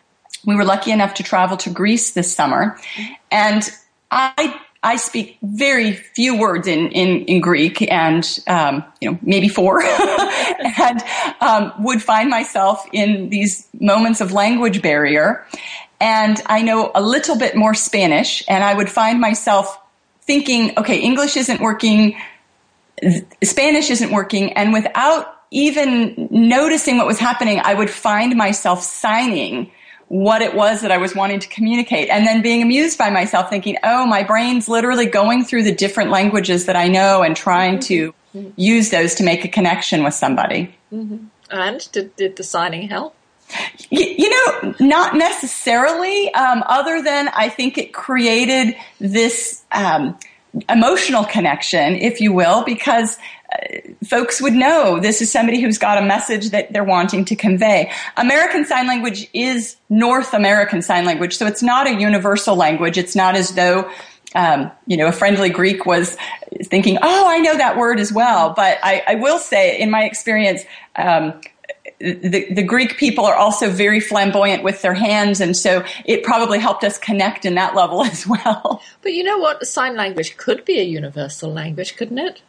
we 0.46 0.56
were 0.56 0.64
lucky 0.64 0.92
enough 0.92 1.16
to 1.16 1.24
travel 1.24 1.58
to 1.58 1.70
Greece 1.70 2.12
this 2.12 2.34
summer, 2.34 2.80
and 3.30 3.70
I 4.10 4.62
I 4.84 4.96
speak 4.96 5.38
very 5.44 5.94
few 5.94 6.40
words 6.40 6.68
in, 6.68 6.88
in, 6.92 7.26
in 7.26 7.40
Greek 7.40 7.84
and, 7.92 8.40
um, 8.48 8.84
you 9.00 9.12
know, 9.12 9.20
maybe 9.22 9.48
four 9.48 9.80
and, 9.84 11.04
um, 11.40 11.72
would 11.84 12.02
find 12.02 12.32
myself 12.32 12.84
in 12.92 13.30
these 13.30 13.68
moments 13.80 14.22
of 14.22 14.32
language 14.32 14.82
barrier. 14.82 15.46
And 16.02 16.42
I 16.48 16.64
know 16.64 16.92
a 16.96 17.02
little 17.02 17.38
bit 17.38 17.56
more 17.56 17.76
Spanish 17.76 18.44
and 18.48 18.64
I 18.64 18.74
would 18.74 18.90
find 18.90 19.22
myself 19.22 19.80
thinking, 20.24 20.74
okay, 20.78 21.00
English 21.00 21.38
isn't 21.38 21.62
working. 21.62 22.20
Spanish 23.44 23.92
isn't 23.92 24.12
working. 24.12 24.54
And 24.54 24.74
without 24.74 25.38
even 25.52 26.28
noticing 26.32 26.98
what 26.98 27.06
was 27.06 27.20
happening, 27.20 27.60
I 27.64 27.76
would 27.76 27.90
find 27.90 28.36
myself 28.36 28.82
signing 28.82 29.72
what 30.08 30.42
it 30.42 30.56
was 30.56 30.82
that 30.82 30.92
I 30.92 30.98
was 30.98 31.16
wanting 31.16 31.40
to 31.40 31.48
communicate 31.48 32.10
and 32.10 32.26
then 32.26 32.42
being 32.42 32.62
amused 32.62 32.98
by 32.98 33.10
myself 33.10 33.50
thinking, 33.50 33.78
oh, 33.84 34.06
my 34.06 34.24
brain's 34.24 34.68
literally 34.68 35.06
going 35.06 35.46
through 35.46 35.64
the 35.64 35.74
different 35.74 36.10
languages 36.10 36.66
that 36.66 36.76
I 36.76 36.88
know 36.88 37.22
and 37.22 37.36
trying 37.36 37.80
to 37.82 38.14
use 38.56 38.90
those 38.90 39.16
to 39.16 39.24
make 39.24 39.46
a 39.46 39.48
connection 39.48 40.04
with 40.04 40.14
somebody. 40.14 40.76
Mm-hmm. 40.92 41.26
And 41.52 41.92
did, 41.92 42.16
did 42.16 42.38
the 42.38 42.44
signing 42.44 42.90
help? 42.90 43.16
You, 43.90 44.06
you 44.06 44.30
not 44.82 45.16
necessarily, 45.16 46.34
um, 46.34 46.64
other 46.68 47.02
than 47.02 47.30
I 47.30 47.50
think 47.50 47.78
it 47.78 47.94
created 47.94 48.76
this 49.00 49.64
um, 49.72 50.18
emotional 50.68 51.24
connection, 51.24 51.96
if 51.96 52.20
you 52.20 52.34
will, 52.34 52.64
because 52.64 53.18
folks 54.08 54.42
would 54.42 54.54
know 54.54 55.00
this 55.00 55.22
is 55.22 55.32
somebody 55.32 55.62
who's 55.62 55.78
got 55.78 55.98
a 55.98 56.06
message 56.06 56.50
that 56.50 56.72
they're 56.74 56.84
wanting 56.84 57.26
to 57.26 57.36
convey. 57.36 57.92
American 58.18 58.66
Sign 58.66 58.88
Language 58.88 59.30
is 59.34 59.76
North 59.90 60.34
American 60.34 60.82
Sign 60.82 61.06
Language, 61.06 61.38
so 61.38 61.46
it's 61.46 61.64
not 61.64 61.88
a 61.88 62.00
universal 62.00 62.56
language. 62.56 62.98
It's 62.98 63.16
not 63.16 63.36
as 63.36 63.56
though 63.56 63.90
um, 64.34 64.72
you 64.88 64.96
know, 64.96 65.08
a 65.08 65.12
friendly 65.12 65.50
Greek 65.50 65.86
was 65.86 66.16
thinking, 66.64 66.98
"Oh, 67.02 67.28
I 67.28 67.40
know 67.40 67.58
that 67.58 67.76
word 67.76 68.00
as 68.00 68.14
well." 68.14 68.54
But 68.56 68.80
I, 68.82 69.04
I 69.06 69.16
will 69.16 69.40
say, 69.40 69.78
in 69.78 69.92
my 69.92 70.06
experience, 70.06 70.64
um, 70.96 71.42
the, 72.02 72.48
the 72.52 72.64
Greek 72.64 72.98
people 72.98 73.26
are 73.26 73.36
also 73.36 73.70
very 73.70 74.00
flamboyant 74.00 74.64
with 74.64 74.82
their 74.82 74.94
hands, 74.94 75.40
and 75.40 75.56
so 75.56 75.84
it 76.06 76.24
probably 76.24 76.60
helped 76.60 76.84
us 76.84 76.98
connect 76.98 77.46
in 77.46 77.56
that 77.56 77.76
level 77.76 78.04
as 78.06 78.26
well. 78.28 78.82
But 79.02 79.14
you 79.14 79.24
know 79.24 79.38
what? 79.38 79.66
Sign 79.66 79.96
language 79.96 80.38
could 80.38 80.66
be 80.66 80.80
a 80.80 80.84
universal 80.84 81.52
language, 81.52 81.96
couldn't 81.96 82.20
it? 82.20 82.42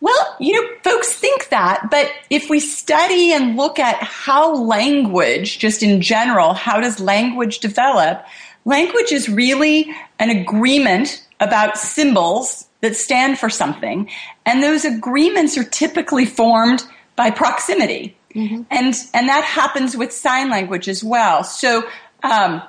Well, 0.00 0.36
you 0.40 0.54
know, 0.54 0.68
folks 0.82 1.12
think 1.12 1.48
that, 1.50 1.88
but 1.90 2.10
if 2.30 2.48
we 2.48 2.60
study 2.60 3.32
and 3.32 3.56
look 3.56 3.78
at 3.78 4.02
how 4.02 4.54
language, 4.54 5.58
just 5.58 5.82
in 5.82 6.00
general, 6.00 6.54
how 6.54 6.80
does 6.80 7.00
language 7.00 7.58
develop? 7.58 8.24
Language 8.64 9.12
is 9.12 9.28
really 9.28 9.90
an 10.18 10.30
agreement 10.30 11.26
about 11.40 11.76
symbols 11.76 12.66
that 12.80 12.96
stand 12.96 13.38
for 13.38 13.50
something. 13.50 14.08
And 14.46 14.62
those 14.62 14.84
agreements 14.84 15.58
are 15.58 15.64
typically 15.64 16.24
formed 16.24 16.84
by 17.16 17.30
proximity. 17.30 18.16
Mm-hmm. 18.34 18.62
And, 18.70 18.94
and 19.14 19.28
that 19.28 19.44
happens 19.44 19.96
with 19.96 20.12
sign 20.12 20.50
language 20.50 20.88
as 20.88 21.02
well. 21.02 21.44
So, 21.44 21.88
um, 22.22 22.62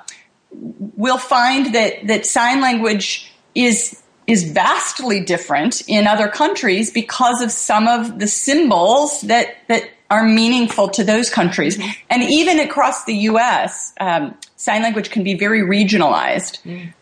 we'll 0.50 1.18
find 1.18 1.74
that, 1.74 2.06
that 2.06 2.26
sign 2.26 2.60
language 2.60 3.32
is 3.54 4.02
is 4.26 4.44
vastly 4.44 5.20
different 5.20 5.82
in 5.88 6.06
other 6.06 6.28
countries 6.28 6.92
because 6.92 7.42
of 7.42 7.50
some 7.50 7.88
of 7.88 8.20
the 8.20 8.28
symbols 8.28 9.22
that 9.22 9.56
that 9.68 9.90
are 10.10 10.24
meaningful 10.24 10.88
to 10.90 11.02
those 11.02 11.30
countries. 11.30 11.78
Mm-hmm. 11.78 11.90
And 12.10 12.22
even 12.22 12.60
across 12.60 13.04
the 13.04 13.14
U.S., 13.14 13.94
um, 13.98 14.36
sign 14.56 14.82
language 14.82 15.10
can 15.10 15.24
be 15.24 15.34
very 15.34 15.62
regionalized. 15.62 16.62
Mm. 16.64 16.92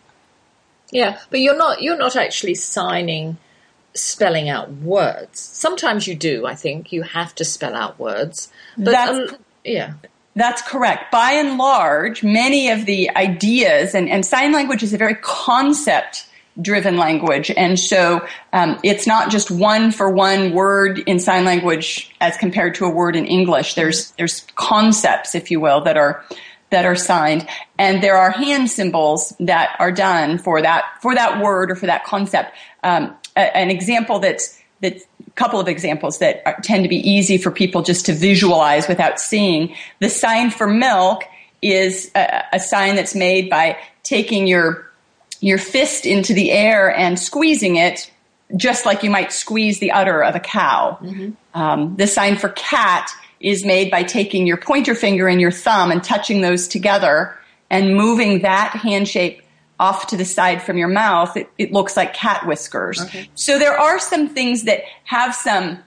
Yeah, 0.92 1.18
but 1.28 1.40
you're 1.40 1.56
not 1.56 1.82
you're 1.82 1.98
not 1.98 2.16
actually 2.16 2.54
signing 2.54 3.36
spelling 3.94 4.48
out 4.48 4.70
words. 4.72 5.40
Sometimes 5.40 6.06
you 6.06 6.14
do. 6.14 6.46
I 6.46 6.54
think 6.54 6.92
you 6.92 7.02
have 7.02 7.34
to 7.36 7.44
spell 7.44 7.74
out 7.74 7.98
words. 7.98 8.50
But 8.76 8.92
That's, 8.92 9.32
uh, 9.32 9.36
yeah. 9.64 9.94
That's 10.36 10.62
correct. 10.62 11.10
By 11.10 11.32
and 11.32 11.58
large, 11.58 12.22
many 12.22 12.70
of 12.70 12.86
the 12.86 13.10
ideas 13.16 13.94
and, 13.94 14.08
and 14.08 14.24
sign 14.24 14.52
language 14.52 14.82
is 14.82 14.94
a 14.94 14.98
very 14.98 15.16
concept 15.16 16.26
driven 16.60 16.96
language. 16.96 17.50
And 17.50 17.78
so 17.78 18.26
um, 18.52 18.78
it's 18.82 19.06
not 19.06 19.30
just 19.30 19.50
one 19.50 19.90
for 19.92 20.10
one 20.10 20.52
word 20.52 20.98
in 21.00 21.18
sign 21.18 21.44
language 21.44 22.14
as 22.20 22.36
compared 22.36 22.74
to 22.76 22.84
a 22.84 22.90
word 22.90 23.16
in 23.16 23.26
English. 23.26 23.74
There's 23.74 24.12
there's 24.12 24.46
concepts, 24.56 25.34
if 25.34 25.50
you 25.50 25.60
will, 25.60 25.80
that 25.82 25.96
are 25.96 26.24
that 26.70 26.84
are 26.84 26.96
signed, 26.96 27.48
and 27.78 28.02
there 28.02 28.16
are 28.16 28.30
hand 28.30 28.70
symbols 28.70 29.34
that 29.40 29.74
are 29.78 29.90
done 29.92 30.38
for 30.38 30.62
that 30.62 30.84
for 31.02 31.14
that 31.14 31.42
word 31.42 31.70
or 31.70 31.74
for 31.74 31.86
that 31.86 32.04
concept. 32.04 32.52
Um, 32.82 33.16
a, 33.36 33.56
an 33.56 33.70
example 33.70 34.18
that's 34.18 34.58
that 34.80 34.96
a 34.96 35.30
couple 35.32 35.60
of 35.60 35.68
examples 35.68 36.18
that 36.18 36.42
are, 36.46 36.58
tend 36.62 36.84
to 36.84 36.88
be 36.88 36.96
easy 36.96 37.38
for 37.38 37.50
people 37.50 37.82
just 37.82 38.06
to 38.06 38.12
visualize 38.12 38.88
without 38.88 39.20
seeing. 39.20 39.74
The 39.98 40.08
sign 40.08 40.50
for 40.50 40.66
milk 40.66 41.24
is 41.60 42.10
a, 42.14 42.44
a 42.54 42.60
sign 42.60 42.96
that's 42.96 43.14
made 43.14 43.50
by 43.50 43.76
taking 44.02 44.46
your 44.46 44.86
your 45.40 45.58
fist 45.58 46.04
into 46.04 46.34
the 46.34 46.50
air 46.50 46.94
and 46.94 47.18
squeezing 47.18 47.76
it 47.76 48.10
just 48.56 48.84
like 48.84 49.02
you 49.02 49.10
might 49.10 49.32
squeeze 49.32 49.78
the 49.78 49.92
udder 49.92 50.22
of 50.22 50.34
a 50.34 50.40
cow. 50.40 50.98
Mm-hmm. 51.00 51.30
Um, 51.60 51.96
the 51.96 52.06
sign 52.06 52.36
for 52.36 52.50
cat 52.50 53.10
is 53.40 53.64
made 53.64 53.90
by 53.90 54.02
taking 54.02 54.46
your 54.46 54.56
pointer 54.56 54.94
finger 54.94 55.28
and 55.28 55.40
your 55.40 55.50
thumb 55.50 55.90
and 55.90 56.02
touching 56.02 56.40
those 56.40 56.68
together 56.68 57.38
and 57.70 57.94
moving 57.94 58.42
that 58.42 58.70
hand 58.70 59.08
shape 59.08 59.39
off 59.80 60.06
to 60.08 60.16
the 60.16 60.24
side 60.24 60.62
from 60.62 60.76
your 60.76 60.88
mouth. 60.88 61.36
It, 61.36 61.50
it 61.58 61.72
looks 61.72 61.96
like 61.96 62.14
cat 62.14 62.46
whiskers. 62.46 63.00
Okay. 63.00 63.28
So 63.34 63.58
there 63.58 63.76
are 63.76 63.98
some 63.98 64.28
things 64.28 64.64
that 64.64 64.82
have 65.04 65.34
some 65.34 65.78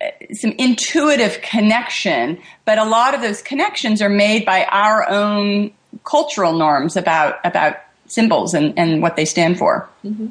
uh, 0.00 0.06
some 0.32 0.52
intuitive 0.52 1.42
connection, 1.42 2.38
but 2.64 2.78
a 2.78 2.84
lot 2.84 3.14
of 3.14 3.20
those 3.20 3.42
connections 3.42 4.00
are 4.00 4.08
made 4.08 4.46
by 4.46 4.64
our 4.66 5.08
own 5.10 5.72
cultural 6.04 6.54
norms 6.54 6.96
about 6.96 7.38
about 7.44 7.76
symbols 8.06 8.54
and, 8.54 8.78
and 8.78 9.02
what 9.02 9.16
they 9.16 9.24
stand 9.24 9.58
for. 9.58 9.88
Mm-hmm. 10.04 10.28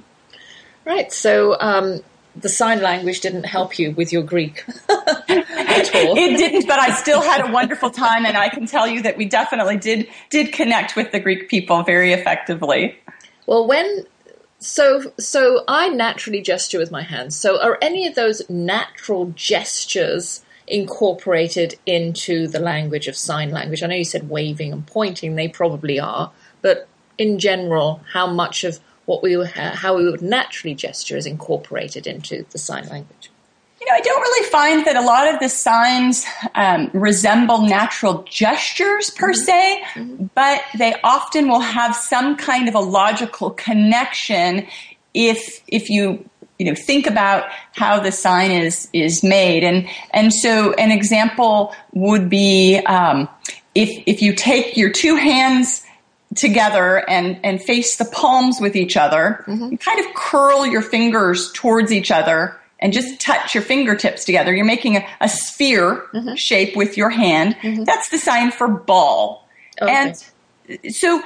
Right. 0.86 1.12
So 1.12 1.60
um, 1.60 2.02
the 2.36 2.50
sign 2.50 2.82
language 2.82 3.20
didn't 3.20 3.46
help 3.46 3.78
you 3.78 3.92
with 3.92 4.14
your 4.14 4.24
Greek 4.24 4.64
it 6.16 6.38
didn't, 6.38 6.68
but 6.68 6.80
I 6.80 6.94
still 6.94 7.22
had 7.22 7.48
a 7.48 7.52
wonderful 7.52 7.90
time, 7.90 8.26
and 8.26 8.38
I 8.38 8.50
can 8.50 8.66
tell 8.66 8.88
you 8.88 9.02
that 9.04 9.18
we 9.18 9.26
definitely 9.26 9.78
did 9.78 10.08
did 10.30 10.54
connect 10.54 10.96
with 10.96 11.12
the 11.12 11.20
Greek 11.20 11.50
people 11.50 11.84
very 11.84 12.14
effectively. 12.14 12.98
Well, 13.46 13.68
when 13.68 14.06
so 14.60 15.12
so 15.20 15.64
I 15.68 15.90
naturally 15.90 16.42
gesture 16.42 16.78
with 16.78 16.92
my 16.92 17.02
hands. 17.02 17.36
So 17.36 17.62
are 17.62 17.78
any 17.82 18.08
of 18.08 18.16
those 18.16 18.48
natural 18.50 19.34
gestures 19.36 20.44
incorporated 20.68 21.78
into 21.86 22.48
the 22.48 22.60
language 22.60 23.08
of 23.08 23.16
sign 23.16 23.52
language? 23.52 23.84
I 23.84 23.88
know 23.88 23.96
you 23.96 24.06
said 24.06 24.30
waving 24.30 24.72
and 24.72 24.86
pointing; 24.86 25.36
they 25.36 25.48
probably 25.48 26.00
are, 26.00 26.32
but 26.62 26.88
in 27.18 27.40
general 27.40 28.02
how 28.14 28.28
much 28.28 28.64
of 28.64 28.80
what 29.12 29.22
we 29.22 29.46
how 29.46 29.98
we 29.98 30.10
would 30.10 30.22
naturally 30.22 30.74
gesture 30.74 31.18
is 31.18 31.26
incorporated 31.26 32.08
into 32.08 32.46
the 32.52 32.58
sign 32.58 32.88
language. 32.88 33.30
You 33.82 33.88
know, 33.88 33.94
I 33.94 34.00
don't 34.00 34.22
really 34.22 34.50
find 34.50 34.86
that 34.86 34.96
a 34.96 35.02
lot 35.02 35.34
of 35.34 35.40
the 35.40 35.50
signs 35.50 36.26
um, 36.56 36.90
resemble 36.94 37.64
natural 37.64 38.24
gestures 38.30 39.10
per 39.10 39.34
mm-hmm. 39.34 39.44
se, 39.44 39.84
mm-hmm. 39.96 40.26
but 40.34 40.62
they 40.78 40.96
often 41.04 41.50
will 41.50 41.60
have 41.60 41.96
some 41.96 42.38
kind 42.38 42.70
of 42.70 42.76
a 42.76 42.80
logical 42.80 43.50
connection 43.50 44.68
if 45.14 45.62
if 45.68 45.90
you 45.90 46.24
you 46.58 46.66
know 46.68 46.76
think 46.76 47.06
about 47.06 47.52
how 47.74 48.00
the 48.00 48.12
sign 48.14 48.52
is 48.52 48.88
is 48.94 49.24
made 49.24 49.64
and 49.64 49.90
and 50.12 50.32
so 50.32 50.72
an 50.74 50.92
example 50.92 51.76
would 51.92 52.30
be 52.30 52.78
um, 52.86 53.28
if 53.76 53.90
if 54.06 54.22
you 54.22 54.34
take 54.34 54.78
your 54.78 54.92
two 54.92 55.16
hands 55.16 55.84
together 56.36 57.10
and, 57.10 57.40
and 57.44 57.62
face 57.62 57.98
the 57.98 58.06
palms 58.06 58.60
with 58.62 58.76
each 58.76 58.96
other. 58.98 59.44
Mm-hmm. 59.48 59.72
You 59.72 59.78
kind 59.78 60.00
of 60.00 60.14
curl 60.16 60.66
your 60.66 60.82
fingers 60.82 61.52
towards 61.54 61.92
each 61.92 62.12
other 62.12 62.60
and 62.80 62.94
just 62.94 63.20
touch 63.20 63.54
your 63.54 63.64
fingertips 63.64 64.26
together. 64.26 64.54
You're 64.54 64.66
making 64.66 64.98
a, 64.98 65.08
a 65.20 65.30
sphere 65.30 66.08
mm-hmm. 66.14 66.36
shape 66.36 66.76
with 66.76 66.98
your 66.98 67.10
hand. 67.10 67.56
Mm-hmm. 67.62 67.84
That's 67.84 68.10
the 68.10 68.18
sign 68.18 68.52
for 68.52 68.68
ball. 68.68 69.48
Okay. 69.82 69.92
And 69.92 70.94
so 70.94 71.22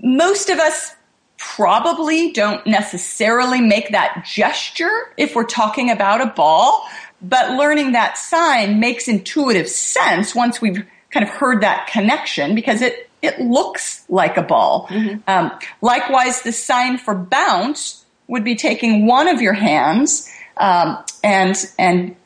most 0.00 0.50
of 0.50 0.58
us 0.58 0.94
probably 1.38 2.32
don't 2.32 2.66
necessarily 2.66 3.60
make 3.60 3.90
that 3.90 4.24
gesture 4.26 5.12
if 5.16 5.34
we're 5.34 5.44
talking 5.44 5.90
about 5.90 6.20
a 6.20 6.26
ball, 6.26 6.86
but 7.20 7.52
learning 7.52 7.92
that 7.92 8.16
sign 8.16 8.80
makes 8.80 9.08
intuitive 9.08 9.68
sense 9.68 10.34
once 10.34 10.60
we've 10.60 10.84
kind 11.10 11.24
of 11.24 11.30
heard 11.30 11.62
that 11.62 11.86
connection 11.86 12.54
because 12.54 12.82
it, 12.82 13.10
it 13.22 13.40
looks 13.40 14.04
like 14.08 14.36
a 14.36 14.42
ball. 14.42 14.86
Mm-hmm. 14.88 15.28
Um, 15.28 15.58
likewise, 15.80 16.42
the 16.42 16.52
sign 16.52 16.98
for 16.98 17.14
bounce 17.14 18.04
would 18.28 18.44
be 18.44 18.56
taking 18.56 19.06
one 19.06 19.28
of 19.28 19.40
your 19.40 19.52
hands 19.52 20.30
um, 20.56 21.02
and 21.22 21.56
and 21.78 22.16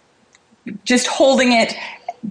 just 0.85 1.07
holding 1.07 1.53
it 1.53 1.75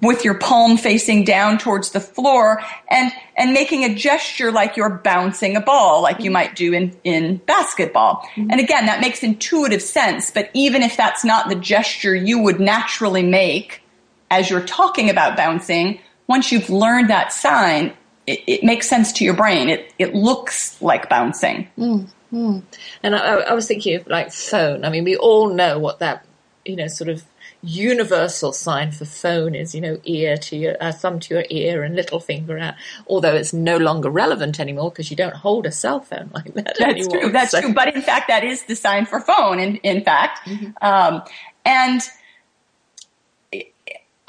with 0.01 0.23
your 0.23 0.35
palm 0.35 0.77
facing 0.77 1.23
down 1.23 1.57
towards 1.57 1.91
the 1.91 1.99
floor 1.99 2.61
and 2.89 3.11
and 3.35 3.53
making 3.53 3.83
a 3.83 3.95
gesture 3.95 4.51
like 4.51 4.77
you're 4.77 4.89
bouncing 4.89 5.55
a 5.55 5.61
ball 5.61 6.03
like 6.03 6.19
you 6.21 6.29
might 6.29 6.55
do 6.55 6.73
in 6.73 6.95
in 7.03 7.37
basketball 7.47 8.21
mm-hmm. 8.35 8.51
and 8.51 8.59
again 8.59 8.85
that 8.85 9.01
makes 9.01 9.23
intuitive 9.23 9.81
sense 9.81 10.29
but 10.29 10.51
even 10.53 10.83
if 10.83 10.95
that's 10.95 11.25
not 11.25 11.49
the 11.49 11.55
gesture 11.55 12.13
you 12.13 12.37
would 12.39 12.59
naturally 12.59 13.23
make 13.23 13.81
as 14.29 14.47
you're 14.47 14.65
talking 14.65 15.09
about 15.09 15.35
bouncing 15.35 15.99
once 16.27 16.51
you've 16.51 16.69
learned 16.69 17.09
that 17.09 17.33
sign 17.33 17.91
it, 18.29 18.43
it 18.47 18.63
makes 18.63 18.87
sense 18.87 19.11
to 19.13 19.23
your 19.23 19.33
brain 19.33 19.69
it 19.69 19.93
it 19.97 20.13
looks 20.13 20.81
like 20.81 21.09
bouncing 21.09 21.67
mm-hmm. 21.77 22.59
and 23.03 23.15
I, 23.15 23.19
I 23.19 23.53
was 23.53 23.67
thinking 23.67 23.95
of 23.95 24.07
like 24.07 24.31
phone 24.31 24.85
i 24.85 24.89
mean 24.89 25.03
we 25.03 25.15
all 25.15 25.53
know 25.53 25.79
what 25.79 25.99
that 25.99 26.25
you 26.65 26.75
know 26.75 26.87
sort 26.87 27.09
of 27.09 27.23
universal 27.61 28.53
sign 28.53 28.91
for 28.91 29.05
phone 29.05 29.53
is, 29.53 29.75
you 29.75 29.81
know, 29.81 29.99
ear 30.03 30.37
to 30.37 30.55
your 30.55 30.77
uh, 30.79 30.91
thumb 30.91 31.19
to 31.19 31.33
your 31.33 31.45
ear 31.49 31.83
and 31.83 31.95
little 31.95 32.19
finger 32.19 32.57
out. 32.57 32.75
Although 33.07 33.35
it's 33.35 33.53
no 33.53 33.77
longer 33.77 34.09
relevant 34.09 34.59
anymore 34.59 34.91
because 34.91 35.09
you 35.09 35.17
don't 35.17 35.35
hold 35.35 35.65
a 35.65 35.71
cell 35.71 35.99
phone 35.99 36.29
like 36.33 36.53
that 36.53 36.75
That's 36.79 36.81
anymore. 36.81 37.21
true. 37.21 37.31
That's 37.31 37.51
so. 37.51 37.61
true. 37.61 37.73
But 37.73 37.95
in 37.95 38.01
fact, 38.01 38.27
that 38.29 38.43
is 38.43 38.63
the 38.63 38.75
sign 38.75 39.05
for 39.05 39.19
phone. 39.19 39.59
In 39.59 39.75
in 39.77 40.03
fact, 40.03 40.47
mm-hmm. 40.47 40.71
um, 40.81 41.23
and 41.65 42.01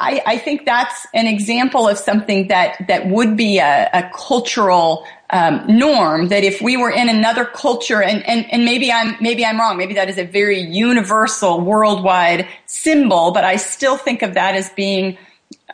I, 0.01 0.23
I, 0.27 0.39
think 0.39 0.65
that's 0.65 1.07
an 1.13 1.27
example 1.27 1.87
of 1.87 1.99
something 1.99 2.49
that 2.49 2.87
that 2.89 3.07
would 3.07 3.37
be 3.37 3.59
a, 3.59 3.91
a 3.93 4.11
cultural 4.15 5.07
um, 5.29 5.63
norm. 5.69 6.29
That 6.29 6.43
if 6.43 6.63
we 6.63 6.79
were 6.79 6.91
in 6.91 7.11
another 7.11 7.45
culture, 7.45 8.03
and, 8.03 8.27
and 8.27 8.51
and 8.51 8.65
maybe 8.65 8.91
I'm 8.91 9.17
maybe 9.21 9.45
I'm 9.45 9.59
wrong. 9.61 9.77
Maybe 9.77 9.95
that 9.95 10.09
is 10.09 10.17
a 10.17 10.25
very 10.25 10.59
universal, 10.61 11.61
worldwide 11.61 12.49
symbol, 12.65 13.31
but 13.31 13.45
I 13.45 13.57
still 13.57 13.99
think 13.99 14.23
of 14.23 14.35
that 14.35 14.55
as 14.55 14.71
being 14.71 15.19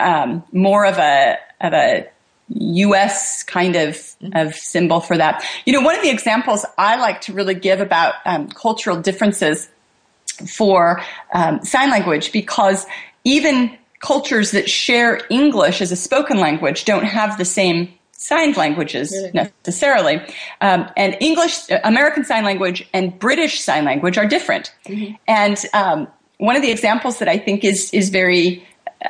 um, 0.01 0.43
more 0.53 0.85
of 0.85 0.99
a 0.99 1.39
of 1.61 1.73
a 1.73 2.09
U.S. 2.49 3.45
kind 3.45 3.77
of 3.77 3.97
of 4.35 4.55
symbol 4.55 5.01
for 5.01 5.17
that. 5.17 5.45
You 5.65 5.73
know, 5.73 5.83
one 5.83 5.95
of 5.95 6.03
the 6.03 6.11
examples 6.11 6.67
I 6.77 6.97
like 6.97 7.21
to 7.23 7.33
really 7.33 7.55
give 7.55 7.81
about 7.81 8.15
um, 8.25 8.49
cultural 8.49 9.01
differences 9.01 9.69
for 10.57 11.01
um, 11.33 11.65
sign 11.65 11.91
language 11.91 12.33
because 12.33 12.87
even 13.25 13.77
cultures 14.07 14.53
that 14.53 14.71
share 14.71 15.21
English 15.31 15.81
as 15.81 15.90
a 15.90 15.97
spoken 15.97 16.38
language 16.38 16.85
don't 16.85 17.05
have 17.05 17.37
the 17.38 17.45
same 17.45 17.92
signed 18.12 18.57
languages 18.57 19.11
really? 19.11 19.33
necessarily. 19.33 20.21
Um, 20.61 20.88
and 20.97 21.16
English, 21.21 21.69
American 21.83 22.25
Sign 22.25 22.45
Language 22.45 22.88
and 22.95 23.19
British 23.19 23.61
Sign 23.61 23.85
Language 23.85 24.16
are 24.16 24.27
different. 24.27 24.73
Mm-hmm. 24.87 25.14
And 25.27 25.59
um, 25.75 26.09
one 26.38 26.55
of 26.55 26.62
the 26.62 26.71
examples 26.71 27.19
that 27.19 27.29
I 27.29 27.37
think 27.37 27.64
is 27.64 27.90
is 27.92 28.11
very 28.11 28.64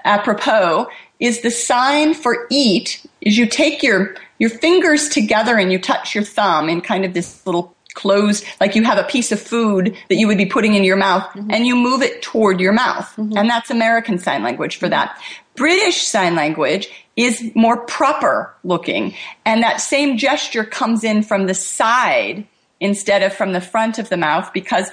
apropos 0.05 0.89
is 1.21 1.43
the 1.43 1.51
sign 1.51 2.15
for 2.15 2.47
eat. 2.51 3.07
Is 3.21 3.37
you 3.37 3.47
take 3.47 3.83
your 3.83 4.17
your 4.39 4.51
fingers 4.51 5.11
together 5.11 5.59
and 5.59 5.71
you 5.71 5.79
touch 5.79 6.15
your 6.15 6.25
thumb 6.25 6.71
in 6.71 6.81
kind 6.81 7.05
of 7.05 7.13
this 7.13 7.45
little 7.47 7.76
close, 7.97 8.45
like 8.61 8.77
you 8.77 8.85
have 8.85 8.99
a 8.99 9.05
piece 9.05 9.33
of 9.33 9.41
food 9.41 9.97
that 10.09 10.15
you 10.15 10.29
would 10.29 10.39
be 10.39 10.47
putting 10.47 10.75
in 10.75 10.85
your 10.85 10.97
mouth 10.97 11.25
mm-hmm. 11.25 11.51
and 11.51 11.67
you 11.67 11.75
move 11.75 12.03
it 12.03 12.23
toward 12.23 12.61
your 12.61 12.73
mouth. 12.73 13.07
Mm-hmm. 13.17 13.37
And 13.37 13.51
that's 13.51 13.71
American 13.71 14.19
Sign 14.19 14.45
Language 14.45 14.77
for 14.77 14.89
that. 14.89 15.21
British 15.57 16.03
Sign 16.03 16.37
Language 16.37 16.89
is 17.17 17.51
more 17.57 17.79
proper 17.79 18.55
looking. 18.63 19.15
And 19.45 19.63
that 19.65 19.81
same 19.81 20.19
gesture 20.19 20.65
comes 20.65 21.03
in 21.03 21.23
from 21.23 21.47
the 21.47 21.55
side 21.55 22.47
instead 22.79 23.23
of 23.23 23.33
from 23.33 23.53
the 23.53 23.61
front 23.61 23.99
of 23.99 24.11
the 24.11 24.19
mouth 24.19 24.53
because 24.53 24.89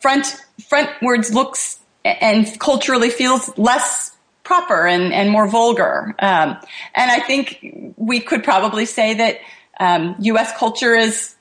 front, 0.00 0.44
frontwards 0.60 1.32
looks 1.32 1.78
and 2.04 2.58
culturally 2.58 3.10
feels 3.10 3.56
less 3.56 4.16
proper 4.42 4.86
and, 4.86 5.12
and 5.12 5.30
more 5.30 5.46
vulgar. 5.46 6.14
Um, 6.18 6.56
and 6.94 7.10
I 7.10 7.20
think 7.20 7.94
we 7.96 8.18
could 8.20 8.42
probably 8.42 8.86
say 8.86 9.14
that 9.14 9.38
um, 9.78 10.16
U.S. 10.20 10.56
culture 10.56 10.96
is 10.96 11.36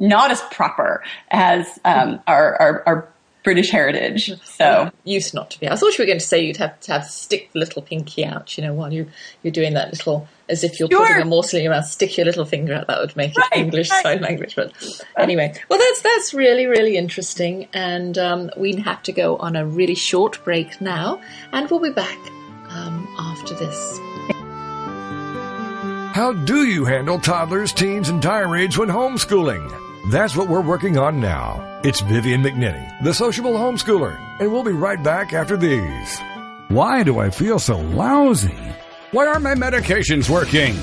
not 0.00 0.30
as 0.30 0.40
proper 0.50 1.04
as 1.30 1.78
um, 1.84 2.20
our, 2.26 2.56
our, 2.60 2.82
our 2.86 3.08
British 3.42 3.70
heritage. 3.70 4.32
So 4.44 4.90
used 5.04 5.34
not 5.34 5.50
to 5.52 5.60
be. 5.60 5.68
I 5.68 5.76
thought 5.76 5.96
you 5.96 6.02
were 6.02 6.06
going 6.06 6.18
to 6.18 6.24
say 6.24 6.44
you'd 6.44 6.58
have 6.58 6.78
to 6.80 6.92
have 6.92 7.06
stick 7.06 7.50
the 7.52 7.58
little 7.58 7.82
pinky 7.82 8.24
out, 8.24 8.56
you 8.58 8.64
know, 8.64 8.74
while 8.74 8.92
you 8.92 9.08
you're 9.42 9.52
doing 9.52 9.74
that 9.74 9.92
little 9.92 10.28
as 10.48 10.62
if 10.62 10.78
you're 10.78 10.90
sure. 10.90 11.06
putting 11.06 11.22
a 11.22 11.24
morsel 11.24 11.58
in 11.58 11.64
your 11.64 11.72
mouth, 11.72 11.86
stick 11.86 12.16
your 12.16 12.26
little 12.26 12.44
finger 12.44 12.74
out. 12.74 12.86
That 12.88 13.00
would 13.00 13.16
make 13.16 13.36
right, 13.36 13.48
it 13.52 13.58
English 13.58 13.90
right. 13.90 14.02
sign 14.02 14.20
language. 14.20 14.56
But 14.56 14.74
anyway, 15.16 15.54
well, 15.68 15.78
that's 15.78 16.02
that's 16.02 16.34
really 16.34 16.66
really 16.66 16.96
interesting, 16.96 17.68
and 17.72 18.18
um, 18.18 18.50
we 18.56 18.76
have 18.76 19.02
to 19.04 19.12
go 19.12 19.36
on 19.36 19.56
a 19.56 19.64
really 19.64 19.94
short 19.94 20.42
break 20.44 20.80
now, 20.80 21.20
and 21.52 21.70
we'll 21.70 21.80
be 21.80 21.90
back 21.90 22.18
um, 22.68 23.08
after 23.18 23.54
this. 23.54 23.98
How 26.14 26.32
do 26.34 26.66
you 26.66 26.84
handle 26.84 27.18
toddlers, 27.18 27.72
teens, 27.72 28.10
and 28.10 28.20
tirades 28.20 28.76
when 28.76 28.88
homeschooling? 28.88 29.89
That's 30.08 30.34
what 30.34 30.48
we're 30.48 30.62
working 30.62 30.96
on 30.96 31.20
now. 31.20 31.80
It's 31.84 32.00
Vivian 32.00 32.42
McNinney, 32.42 33.02
the 33.02 33.12
sociable 33.12 33.52
homeschooler, 33.52 34.18
and 34.40 34.50
we'll 34.50 34.62
be 34.64 34.72
right 34.72 35.02
back 35.02 35.32
after 35.34 35.56
these. 35.56 36.18
Why 36.68 37.02
do 37.02 37.18
I 37.18 37.30
feel 37.30 37.58
so 37.58 37.80
lousy? 37.80 38.56
Why 39.10 39.26
aren't 39.26 39.42
my 39.42 39.54
medications 39.54 40.30
working? 40.30 40.74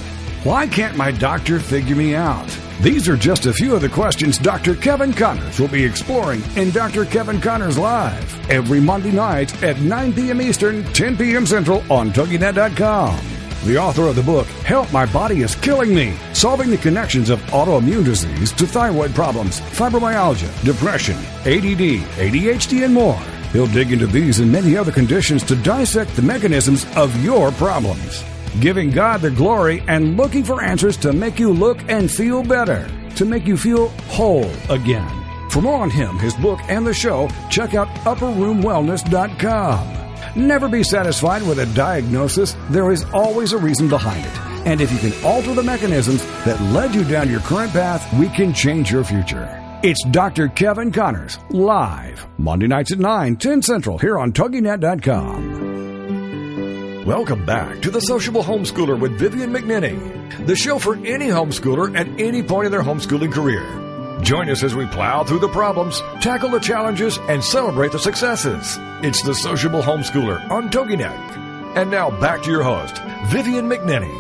Why 0.44 0.68
can't 0.68 0.96
my 0.98 1.12
doctor 1.12 1.60
figure 1.60 1.96
me 1.96 2.14
out? 2.14 2.48
These 2.82 3.10
are 3.10 3.18
just 3.18 3.48
a 3.48 3.54
few 3.54 3.74
of 3.74 3.82
the 3.82 3.90
questions 3.90 4.38
Dr. 4.38 4.76
Kevin 4.76 5.14
Connors 5.14 5.60
will 5.60 5.68
be 5.68 5.84
exploring 5.84 6.44
in 6.56 6.70
Dr. 6.70 7.06
Kevin 7.06 7.42
Connors 7.42 7.78
Live 7.78 8.52
every 8.52 8.80
Monday 8.80 9.12
night 9.12 9.64
at 9.64 9.82
9 9.82 10.14
p.m. 10.14 10.42
Eastern, 10.42 10.84
10 10.94 11.18
p.m. 11.18 11.48
Central 11.48 11.84
on 11.92 12.12
TogiNet.com 12.12 13.37
the 13.66 13.78
author 13.78 14.08
of 14.08 14.16
the 14.16 14.24
book 14.24 14.48
Help 14.66 14.92
My 14.94 15.06
Body 15.06 15.42
Is 15.42 15.56
Killing 15.56 15.94
Me 15.94 16.18
Solving 16.34 16.70
the 16.70 16.78
Connections 16.78 17.30
of 17.30 17.40
Autoimmune 17.48 18.06
Disease 18.06 18.52
to 18.54 18.68
Thyroid 18.68 19.14
Problems, 19.16 19.60
Fibromyalgia, 19.60 20.64
Depression, 20.64 21.16
ADD, 21.46 22.04
ADHD, 22.18 22.86
and 22.86 22.94
more. 22.94 23.20
He'll 23.54 23.68
dig 23.68 23.92
into 23.92 24.08
these 24.08 24.40
and 24.40 24.52
many 24.52 24.76
other 24.78 24.92
conditions 24.92 25.44
to 25.44 25.56
dissect 25.56 26.16
the 26.16 26.22
mechanisms 26.22 26.86
of 26.96 27.24
your 27.24 27.52
problems, 27.54 28.24
giving 28.60 28.92
God 28.92 29.22
the 29.22 29.32
glory 29.32 29.84
and 29.88 30.18
looking 30.18 30.44
for 30.44 30.62
answers 30.62 30.98
to 30.98 31.14
make 31.14 31.40
you 31.40 31.52
look 31.52 31.80
and 31.90 32.12
feel 32.12 32.44
better, 32.44 32.88
to 33.16 33.26
make 33.26 33.48
you 33.48 33.58
feel 33.58 33.88
whole 34.10 34.52
again. 34.70 35.10
For 35.50 35.62
more 35.62 35.82
on 35.82 35.90
him, 35.90 36.20
his 36.20 36.36
book, 36.36 36.60
and 36.68 36.86
the 36.86 36.94
show, 36.94 37.30
check 37.50 37.74
out 37.74 37.88
upperroomwellness.com. 38.06 39.97
Never 40.38 40.70
be 40.70 40.84
satisfied 40.84 41.42
with 41.42 41.58
a 41.58 41.66
diagnosis. 41.74 42.56
There 42.70 42.92
is 42.92 43.04
always 43.06 43.54
a 43.54 43.58
reason 43.58 43.90
behind 43.90 44.24
it. 44.24 44.40
And 44.68 44.80
if 44.82 44.92
you 44.92 45.00
can 45.00 45.26
alter 45.26 45.56
the 45.56 45.64
mechanisms 45.64 46.24
that 46.46 46.62
led 46.62 46.94
you 46.94 47.04
down 47.04 47.28
your 47.28 47.40
current 47.40 47.72
path, 47.72 48.08
we 48.20 48.30
can 48.30 48.54
change 48.54 48.92
your 48.92 49.04
future. 49.04 49.50
It's 49.82 50.06
Dr. 50.06 50.50
Kevin 50.50 50.92
Connors, 50.92 51.40
live, 51.50 52.28
Monday 52.38 52.68
nights 52.68 52.92
at 52.92 53.00
9, 53.00 53.38
10 53.38 53.64
Central, 53.64 53.98
here 53.98 54.20
on 54.20 54.32
TogiNet.com. 54.32 55.66
Welcome 57.04 57.44
back 57.44 57.82
to 57.82 57.90
The 57.90 58.02
Sociable 58.02 58.44
Homeschooler 58.44 59.00
with 59.00 59.18
Vivian 59.18 59.52
McNinney, 59.52 60.46
the 60.46 60.56
show 60.56 60.78
for 60.78 60.98
any 60.98 61.30
homeschooler 61.30 61.98
at 61.98 62.08
any 62.22 62.44
point 62.44 62.68
in 62.68 62.72
their 62.72 62.84
homeschooling 62.84 63.34
career. 63.34 63.87
Join 64.22 64.50
us 64.50 64.64
as 64.64 64.74
we 64.74 64.88
plow 64.88 65.24
through 65.24 65.40
the 65.40 65.48
problems, 65.48 66.02
tackle 66.22 66.50
the 66.50 66.60
challenges, 66.60 67.20
and 67.30 67.44
celebrate 67.44 67.92
the 67.92 68.00
successes. 68.00 68.78
It's 69.04 69.22
the 69.22 69.36
Sociable 69.36 69.82
Homeschooler 69.82 70.50
on 70.50 70.70
TogiNet. 70.70 71.76
And 71.78 71.92
now 71.92 72.10
back 72.20 72.42
to 72.44 72.50
your 72.50 72.64
host, 72.64 72.98
Vivian 73.28 73.70
McNinney. 73.70 74.12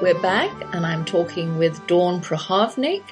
We're 0.00 0.20
back, 0.20 0.50
and 0.72 0.86
I'm 0.86 1.04
talking 1.04 1.58
with 1.58 1.84
Dawn 1.88 2.20
Prochovnic. 2.20 3.02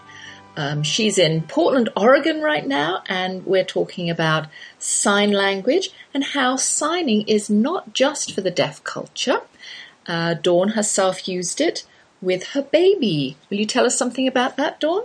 Um, 0.57 0.85
she's 0.85 1.19
in 1.19 1.43
Portland, 1.43 1.89
Oregon 1.97 2.41
right 2.41 2.67
now, 2.67 3.03
and 3.09 3.45
we're 3.45 3.65
talking 3.65 4.11
about 4.11 4.47
sign 4.79 5.33
language 5.33 5.91
and 6.15 6.23
how 6.23 6.55
signing 6.55 7.27
is 7.27 7.51
not 7.51 7.93
just 7.93 8.33
for 8.33 8.41
the 8.41 8.53
deaf 8.53 8.85
culture. 8.85 9.41
Uh, 10.07 10.35
Dawn 10.35 10.71
herself 10.71 11.27
used 11.27 11.61
it 11.61 11.85
with 12.21 12.45
her 12.49 12.63
baby. 12.63 13.37
Will 13.51 13.59
you 13.59 13.67
tell 13.67 13.85
us 13.85 13.97
something 13.97 14.27
about 14.27 14.57
that, 14.57 14.81
Dawn? 14.81 15.03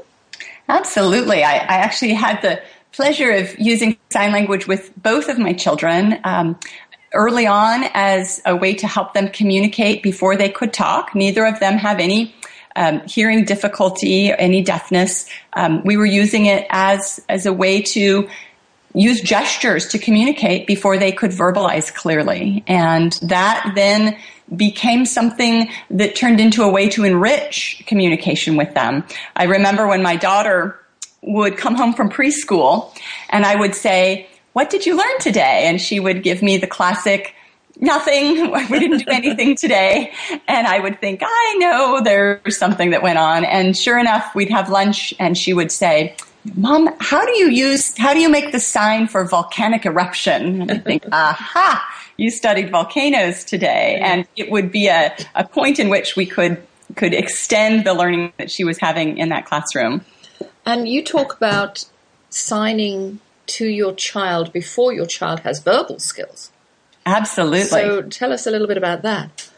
Absolutely. 0.68 1.44
I, 1.44 1.56
I 1.56 1.78
actually 1.78 2.14
had 2.14 2.42
the 2.42 2.62
pleasure 2.92 3.32
of 3.32 3.58
using 3.60 3.98
sign 4.12 4.32
language 4.32 4.68
with 4.68 4.92
both 5.02 5.30
of 5.30 5.38
my 5.38 5.54
children. 5.54 6.20
Um, 6.24 6.60
early 7.16 7.46
on 7.46 7.84
as 7.94 8.42
a 8.44 8.56
way 8.56 8.74
to 8.74 8.88
help 8.88 9.14
them 9.14 9.30
communicate 9.30 10.02
before 10.02 10.36
they 10.36 10.50
could 10.50 10.74
talk. 10.74 11.14
Neither 11.14 11.46
of 11.46 11.60
them 11.60 11.78
have 11.78 12.00
any 12.00 12.34
um, 12.76 13.02
hearing 13.08 13.46
difficulty, 13.46 14.32
any 14.32 14.64
deafness, 14.64 15.30
um, 15.54 15.84
we 15.84 15.98
were 15.98 16.06
using 16.06 16.48
it 16.48 16.66
as 16.70 17.24
as 17.30 17.46
a 17.46 17.54
way 17.54 17.82
to 17.82 18.28
use 18.94 19.22
gestures 19.22 19.88
to 19.88 20.00
communicate 20.00 20.68
before 20.68 20.98
they 20.98 21.12
could 21.12 21.32
verbalize 21.32 21.94
clearly, 21.94 22.64
and 22.68 23.14
that 23.24 23.72
then 23.76 24.18
became 24.56 25.06
something 25.06 25.70
that 25.90 26.16
turned 26.16 26.40
into 26.40 26.64
a 26.64 26.70
way 26.70 26.90
to 26.90 27.04
enrich 27.04 27.84
communication 27.88 28.56
with 28.56 28.74
them. 28.74 29.04
I 29.36 29.46
remember 29.46 29.88
when 29.88 30.04
my 30.04 30.16
daughter 30.16 30.80
would 31.22 31.58
come 31.58 31.76
home 31.76 31.94
from 31.94 32.10
preschool, 32.10 32.96
and 33.30 33.46
I 33.46 33.56
would 33.56 33.76
say, 33.76 34.28
"What 34.54 34.70
did 34.70 34.86
you 34.86 34.98
learn 34.98 35.20
today?" 35.20 35.66
and 35.66 35.82
she 35.82 36.00
would 36.00 36.24
give 36.24 36.42
me 36.42 36.58
the 36.58 36.68
classic 36.68 37.36
nothing. 37.80 38.52
We 38.70 38.80
didn't 38.80 39.00
do 39.00 39.12
anything 39.12 39.56
today. 39.56 40.14
And 40.48 40.68
I 40.68 40.80
would 40.80 41.00
think, 41.00 41.22
I 41.24 41.56
know 41.60 42.02
there's 42.02 42.58
something 42.58 42.92
that 42.92 43.02
went 43.02 43.18
on. 43.20 43.46
And 43.46 43.78
sure 43.78 44.00
enough, 44.00 44.34
we'd 44.36 44.50
have 44.50 44.70
lunch 44.70 45.14
and 45.20 45.38
she 45.38 45.54
would 45.54 45.72
say, 45.72 46.16
Mom, 46.56 46.90
how 47.00 47.26
do 47.26 47.38
you 47.38 47.50
use, 47.50 47.98
how 47.98 48.14
do 48.14 48.20
you 48.20 48.30
make 48.30 48.52
the 48.52 48.60
sign 48.60 49.08
for 49.08 49.26
volcanic 49.26 49.86
eruption? 49.86 50.62
And 50.62 50.72
I 50.72 50.78
think, 50.78 51.06
aha, 51.12 51.86
you 52.18 52.30
studied 52.30 52.70
volcanoes 52.70 53.44
today. 53.44 54.00
And 54.02 54.28
it 54.36 54.52
would 54.52 54.72
be 54.72 54.88
a, 54.88 55.16
a 55.36 55.46
point 55.46 55.80
in 55.80 55.90
which 55.90 56.16
we 56.16 56.26
could, 56.26 56.62
could 56.96 57.14
extend 57.14 57.86
the 57.86 57.94
learning 57.94 58.34
that 58.38 58.52
she 58.52 58.64
was 58.64 58.78
having 58.80 59.18
in 59.18 59.30
that 59.30 59.46
classroom. 59.46 60.04
And 60.66 60.88
you 60.88 61.04
talk 61.04 61.36
about 61.36 61.86
signing 62.30 63.20
to 63.46 63.68
your 63.68 63.94
child 63.94 64.52
before 64.54 64.94
your 64.94 65.06
child 65.06 65.42
has 65.42 65.60
verbal 65.60 66.00
skills. 66.00 66.52
Absolutely. 67.06 67.64
So 67.64 68.02
tell 68.04 68.32
us 68.32 68.48
a 68.48 68.52
little 68.52 68.68
bit 68.68 68.78
about 68.78 69.02
that. 69.02 69.50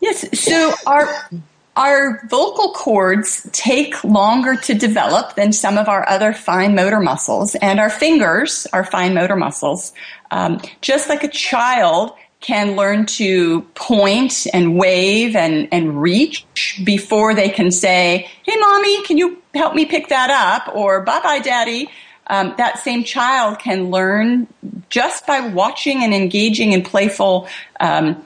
Yes. 0.00 0.38
So 0.38 0.72
our 0.86 1.28
our 1.76 2.24
vocal 2.28 2.72
cords 2.72 3.48
take 3.52 4.02
longer 4.04 4.54
to 4.56 4.74
develop 4.74 5.34
than 5.34 5.52
some 5.52 5.76
of 5.76 5.88
our 5.88 6.08
other 6.08 6.32
fine 6.32 6.74
motor 6.74 7.00
muscles, 7.00 7.54
and 7.56 7.80
our 7.80 7.90
fingers, 7.90 8.66
our 8.72 8.84
fine 8.84 9.14
motor 9.14 9.36
muscles, 9.36 9.92
um, 10.30 10.60
just 10.80 11.08
like 11.08 11.24
a 11.24 11.28
child 11.28 12.12
can 12.40 12.76
learn 12.76 13.06
to 13.06 13.62
point 13.74 14.46
and 14.52 14.78
wave 14.78 15.34
and, 15.34 15.66
and 15.72 16.00
reach 16.00 16.44
before 16.84 17.34
they 17.34 17.48
can 17.48 17.70
say, 17.70 18.28
Hey, 18.42 18.56
mommy, 18.56 19.02
can 19.04 19.16
you 19.16 19.42
help 19.54 19.74
me 19.74 19.86
pick 19.86 20.08
that 20.08 20.30
up? 20.30 20.74
Or 20.74 21.00
bye 21.00 21.20
bye, 21.20 21.38
daddy 21.38 21.90
um, 22.28 22.54
that 22.56 22.78
same 22.78 23.04
child 23.04 23.58
can 23.58 23.90
learn 23.90 24.46
just 24.88 25.26
by 25.26 25.40
watching 25.40 26.02
and 26.02 26.14
engaging 26.14 26.72
in 26.72 26.82
playful 26.82 27.48
um, 27.80 28.24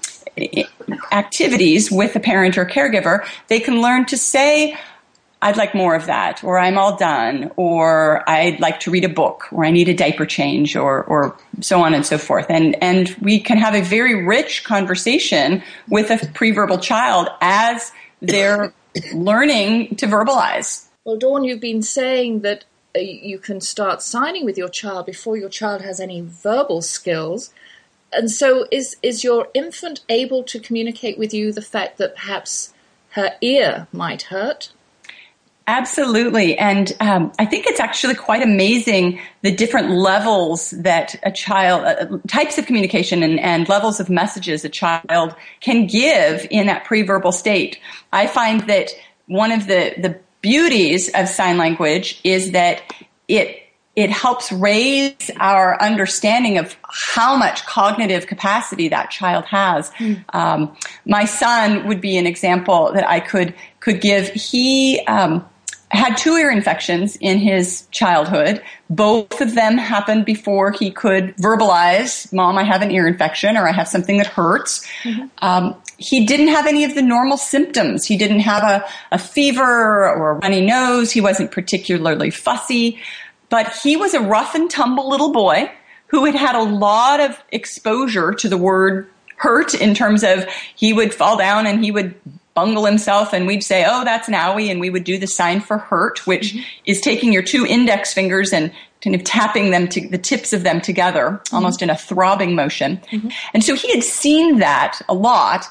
activities 1.12 1.90
with 1.90 2.16
a 2.16 2.20
parent 2.20 2.59
or 2.59 2.64
caregiver. 2.64 3.27
They 3.48 3.61
can 3.61 3.81
learn 3.81 4.07
to 4.07 4.16
say, 4.16 4.79
I'd 5.40 5.57
like 5.57 5.74
more 5.74 5.94
of 5.94 6.07
that, 6.07 6.42
or 6.42 6.59
I'm 6.59 6.79
all 6.79 6.96
done, 6.96 7.53
or 7.57 8.29
I'd 8.29 8.59
like 8.59 8.81
to 8.81 8.90
read 8.90 9.05
a 9.05 9.09
book, 9.09 9.44
or 9.53 9.64
I 9.64 9.70
need 9.70 9.88
a 9.88 9.94
diaper 9.94 10.27
change, 10.27 10.74
or, 10.74 11.05
or 11.05 11.37
so 11.61 11.81
on 11.81 11.94
and 11.94 12.05
so 12.05 12.18
forth. 12.18 12.46
And, 12.48 12.77
and 12.83 13.14
we 13.20 13.38
can 13.38 13.57
have 13.59 13.74
a 13.74 13.83
very 13.83 14.24
rich 14.24 14.64
conversation 14.64 15.62
with 15.88 16.11
a 16.11 16.16
preverbal 16.16 16.83
child 16.83 17.29
as 17.40 17.92
they're 18.20 18.72
learning 19.14 19.94
to 19.96 20.07
verbalize. 20.07 20.87
Well, 21.05 21.16
Dawn, 21.16 21.44
you've 21.44 21.61
been 21.61 21.83
saying 21.83 22.40
that 22.40 22.64
uh, 22.96 23.01
you 23.01 23.38
can 23.38 23.61
start 23.61 24.03
signing 24.03 24.44
with 24.44 24.59
your 24.59 24.68
child 24.68 25.07
before 25.07 25.37
your 25.37 25.48
child 25.48 25.83
has 25.83 26.01
any 26.01 26.20
verbal 26.20 26.83
skills. 26.83 27.51
And 28.12 28.31
so, 28.31 28.66
is 28.71 28.97
is 29.03 29.23
your 29.23 29.49
infant 29.55 30.01
able 30.09 30.42
to 30.44 30.59
communicate 30.59 31.18
with 31.18 31.35
you 31.35 31.53
the 31.53 31.62
fact 31.62 31.99
that 31.99 32.16
perhaps 32.16 32.73
her 33.11 33.37
ear 33.40 33.87
might 33.92 34.23
hurt? 34.23 34.73
Absolutely. 35.68 36.57
And 36.57 36.97
um, 36.99 37.31
I 37.38 37.44
think 37.44 37.66
it's 37.66 37.79
actually 37.79 38.14
quite 38.14 38.42
amazing 38.42 39.21
the 39.42 39.55
different 39.55 39.90
levels 39.90 40.71
that 40.71 41.14
a 41.25 41.31
child, 41.31 41.85
uh, 41.85 42.18
types 42.27 42.57
of 42.57 42.64
communication 42.64 43.23
and, 43.23 43.38
and, 43.38 43.68
levels 43.68 44.01
of 44.01 44.09
messages 44.09 44.64
a 44.64 44.71
child 44.71 45.37
can 45.61 45.87
give 45.87 46.47
in 46.51 46.68
that 46.68 46.85
pre-verbal 46.87 47.33
state. 47.33 47.79
I 48.14 48.27
find 48.29 48.62
that 48.62 48.92
one 49.27 49.53
of 49.53 49.66
the, 49.66 49.92
the 49.99 50.18
beauties 50.40 51.11
of 51.14 51.29
sign 51.29 51.59
language 51.59 52.18
is 52.25 52.53
that 52.53 52.81
it 53.29 53.62
it 53.99 54.11
helps 54.11 54.53
raise 54.53 55.29
our 55.41 55.77
understanding 55.83 56.57
of 56.57 56.77
how 56.89 57.37
much 57.37 57.67
cognitive 57.67 58.29
capacity 58.29 58.87
that 58.87 59.11
child 59.11 59.45
has. 59.47 59.91
Mm. 59.99 60.23
Um, 60.33 60.77
my 61.05 61.25
son 61.25 61.89
would 61.89 62.01
be 62.01 62.17
an 62.17 62.25
example 62.25 62.93
that 62.93 63.09
I 63.09 63.19
could 63.19 63.55
could 63.81 64.01
give. 64.01 64.29
He 64.29 65.01
um, 65.09 65.45
had 65.91 66.17
two 66.17 66.35
ear 66.35 66.49
infections 66.49 67.17
in 67.17 67.39
his 67.39 67.89
childhood. 67.91 68.63
Both 68.89 69.41
of 69.41 69.57
them 69.57 69.77
happened 69.77 70.25
before 70.25 70.71
he 70.71 70.93
could 70.93 71.37
verbalize, 71.37 72.33
"Mom, 72.33 72.57
I 72.57 72.63
have 72.63 72.83
an 72.83 72.93
ear 72.93 73.09
infection," 73.09 73.57
or 73.57 73.67
"I 73.67 73.73
have 73.73 73.89
something 73.89 74.19
that 74.19 74.29
hurts." 74.29 74.87
Mm-hmm. 75.03 75.27
Um, 75.39 75.75
he 75.97 76.25
didn't 76.25 76.49
have 76.49 76.69
any 76.69 76.85
of 76.85 76.95
the 76.95 77.03
normal 77.03 77.37
symptoms. 77.37 78.05
He 78.05 78.17
didn't 78.17 78.41
have 78.41 78.63
a, 78.63 78.85
a 79.11 79.19
fever 79.19 79.65
or 80.09 80.31
a 80.31 80.35
runny 80.35 80.61
nose. 80.61 81.11
He 81.11 81.21
wasn't 81.21 81.51
particularly 81.51 82.31
fussy, 82.31 83.01
but 83.49 83.73
he 83.83 83.97
was 83.97 84.15
a 84.15 84.21
rough 84.21 84.55
and 84.55 84.71
tumble 84.71 85.09
little 85.09 85.33
boy 85.33 85.71
who 86.09 86.25
had 86.25 86.35
had 86.35 86.55
a 86.55 86.63
lot 86.63 87.21
of 87.21 87.43
exposure 87.51 88.33
to 88.33 88.49
the 88.49 88.57
word 88.57 89.09
hurt 89.37 89.75
in 89.75 89.95
terms 89.95 90.25
of 90.25 90.45
he 90.75 90.93
would 90.93 91.15
fall 91.15 91.37
down 91.37 91.67
and 91.67 91.85
he 91.85 91.91
would 91.91 92.15
bungle 92.55 92.85
himself 92.85 93.33
and 93.33 93.47
we'd 93.47 93.63
say, 93.63 93.85
oh, 93.87 94.03
that's 94.05 94.27
an 94.27 94.35
owie. 94.35 94.69
And 94.69 94.81
we 94.81 94.91
would 94.91 95.05
do 95.05 95.17
the 95.17 95.29
sign 95.29 95.61
for 95.61 95.79
hurt, 95.79 96.27
which 96.27 96.55
mm-hmm. 96.55 96.65
is 96.87 97.01
taking 97.01 97.33
your 97.33 97.43
two 97.43 97.65
index 97.65 98.13
fingers 98.13 98.53
and 98.53 98.73
kind 99.01 99.15
of 99.15 99.23
tapping 99.23 99.71
them 99.71 99.87
to 99.87 100.09
the 100.09 100.19
tips 100.19 100.53
of 100.53 100.65
them 100.65 100.81
together, 100.81 101.31
mm-hmm. 101.31 101.55
almost 101.55 101.83
in 101.83 101.91
a 101.91 101.97
throbbing 101.97 102.57
motion. 102.57 102.97
Mm-hmm. 103.13 103.29
And 103.55 103.63
so 103.63 103.77
he 103.77 103.93
had 103.93 104.03
seen 104.03 104.59
that 104.59 105.01
a 105.09 105.15
lot. 105.15 105.67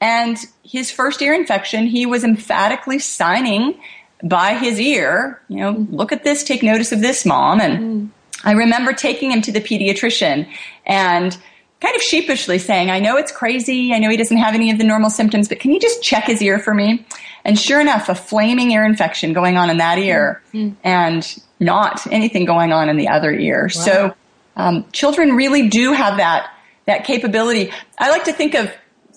And 0.00 0.36
his 0.64 0.90
first 0.90 1.22
ear 1.22 1.32
infection, 1.32 1.86
he 1.86 2.06
was 2.06 2.24
emphatically 2.24 2.98
signing 2.98 3.80
by 4.22 4.54
his 4.54 4.80
ear, 4.80 5.40
you 5.48 5.58
know, 5.58 5.74
mm-hmm. 5.74 5.94
look 5.94 6.12
at 6.12 6.24
this, 6.24 6.44
take 6.44 6.62
notice 6.62 6.92
of 6.92 7.00
this, 7.00 7.26
mom. 7.26 7.60
And 7.60 7.78
mm-hmm. 7.78 8.48
I 8.48 8.52
remember 8.52 8.92
taking 8.92 9.30
him 9.30 9.42
to 9.42 9.52
the 9.52 9.60
pediatrician 9.60 10.48
and 10.86 11.36
kind 11.80 11.96
of 11.96 12.02
sheepishly 12.02 12.58
saying, 12.58 12.90
I 12.90 13.00
know 13.00 13.16
it's 13.16 13.32
crazy. 13.32 13.92
I 13.92 13.98
know 13.98 14.08
he 14.08 14.16
doesn't 14.16 14.36
have 14.36 14.54
any 14.54 14.70
of 14.70 14.78
the 14.78 14.84
normal 14.84 15.10
symptoms, 15.10 15.48
but 15.48 15.58
can 15.58 15.72
you 15.72 15.80
just 15.80 16.02
check 16.02 16.24
his 16.24 16.40
ear 16.40 16.58
for 16.58 16.72
me? 16.72 17.04
And 17.44 17.58
sure 17.58 17.80
enough, 17.80 18.08
a 18.08 18.14
flaming 18.14 18.70
ear 18.70 18.84
infection 18.84 19.32
going 19.32 19.56
on 19.56 19.68
in 19.68 19.78
that 19.78 19.98
ear 19.98 20.40
mm-hmm. 20.52 20.76
and 20.84 21.38
not 21.58 22.06
anything 22.12 22.44
going 22.44 22.72
on 22.72 22.88
in 22.88 22.96
the 22.96 23.08
other 23.08 23.32
ear. 23.32 23.68
Wow. 23.74 23.82
So, 23.82 24.14
um, 24.54 24.84
children 24.92 25.34
really 25.34 25.68
do 25.68 25.92
have 25.92 26.18
that, 26.18 26.52
that 26.86 27.04
capability. 27.04 27.72
I 27.98 28.10
like 28.10 28.24
to 28.24 28.32
think 28.32 28.54
of 28.54 28.70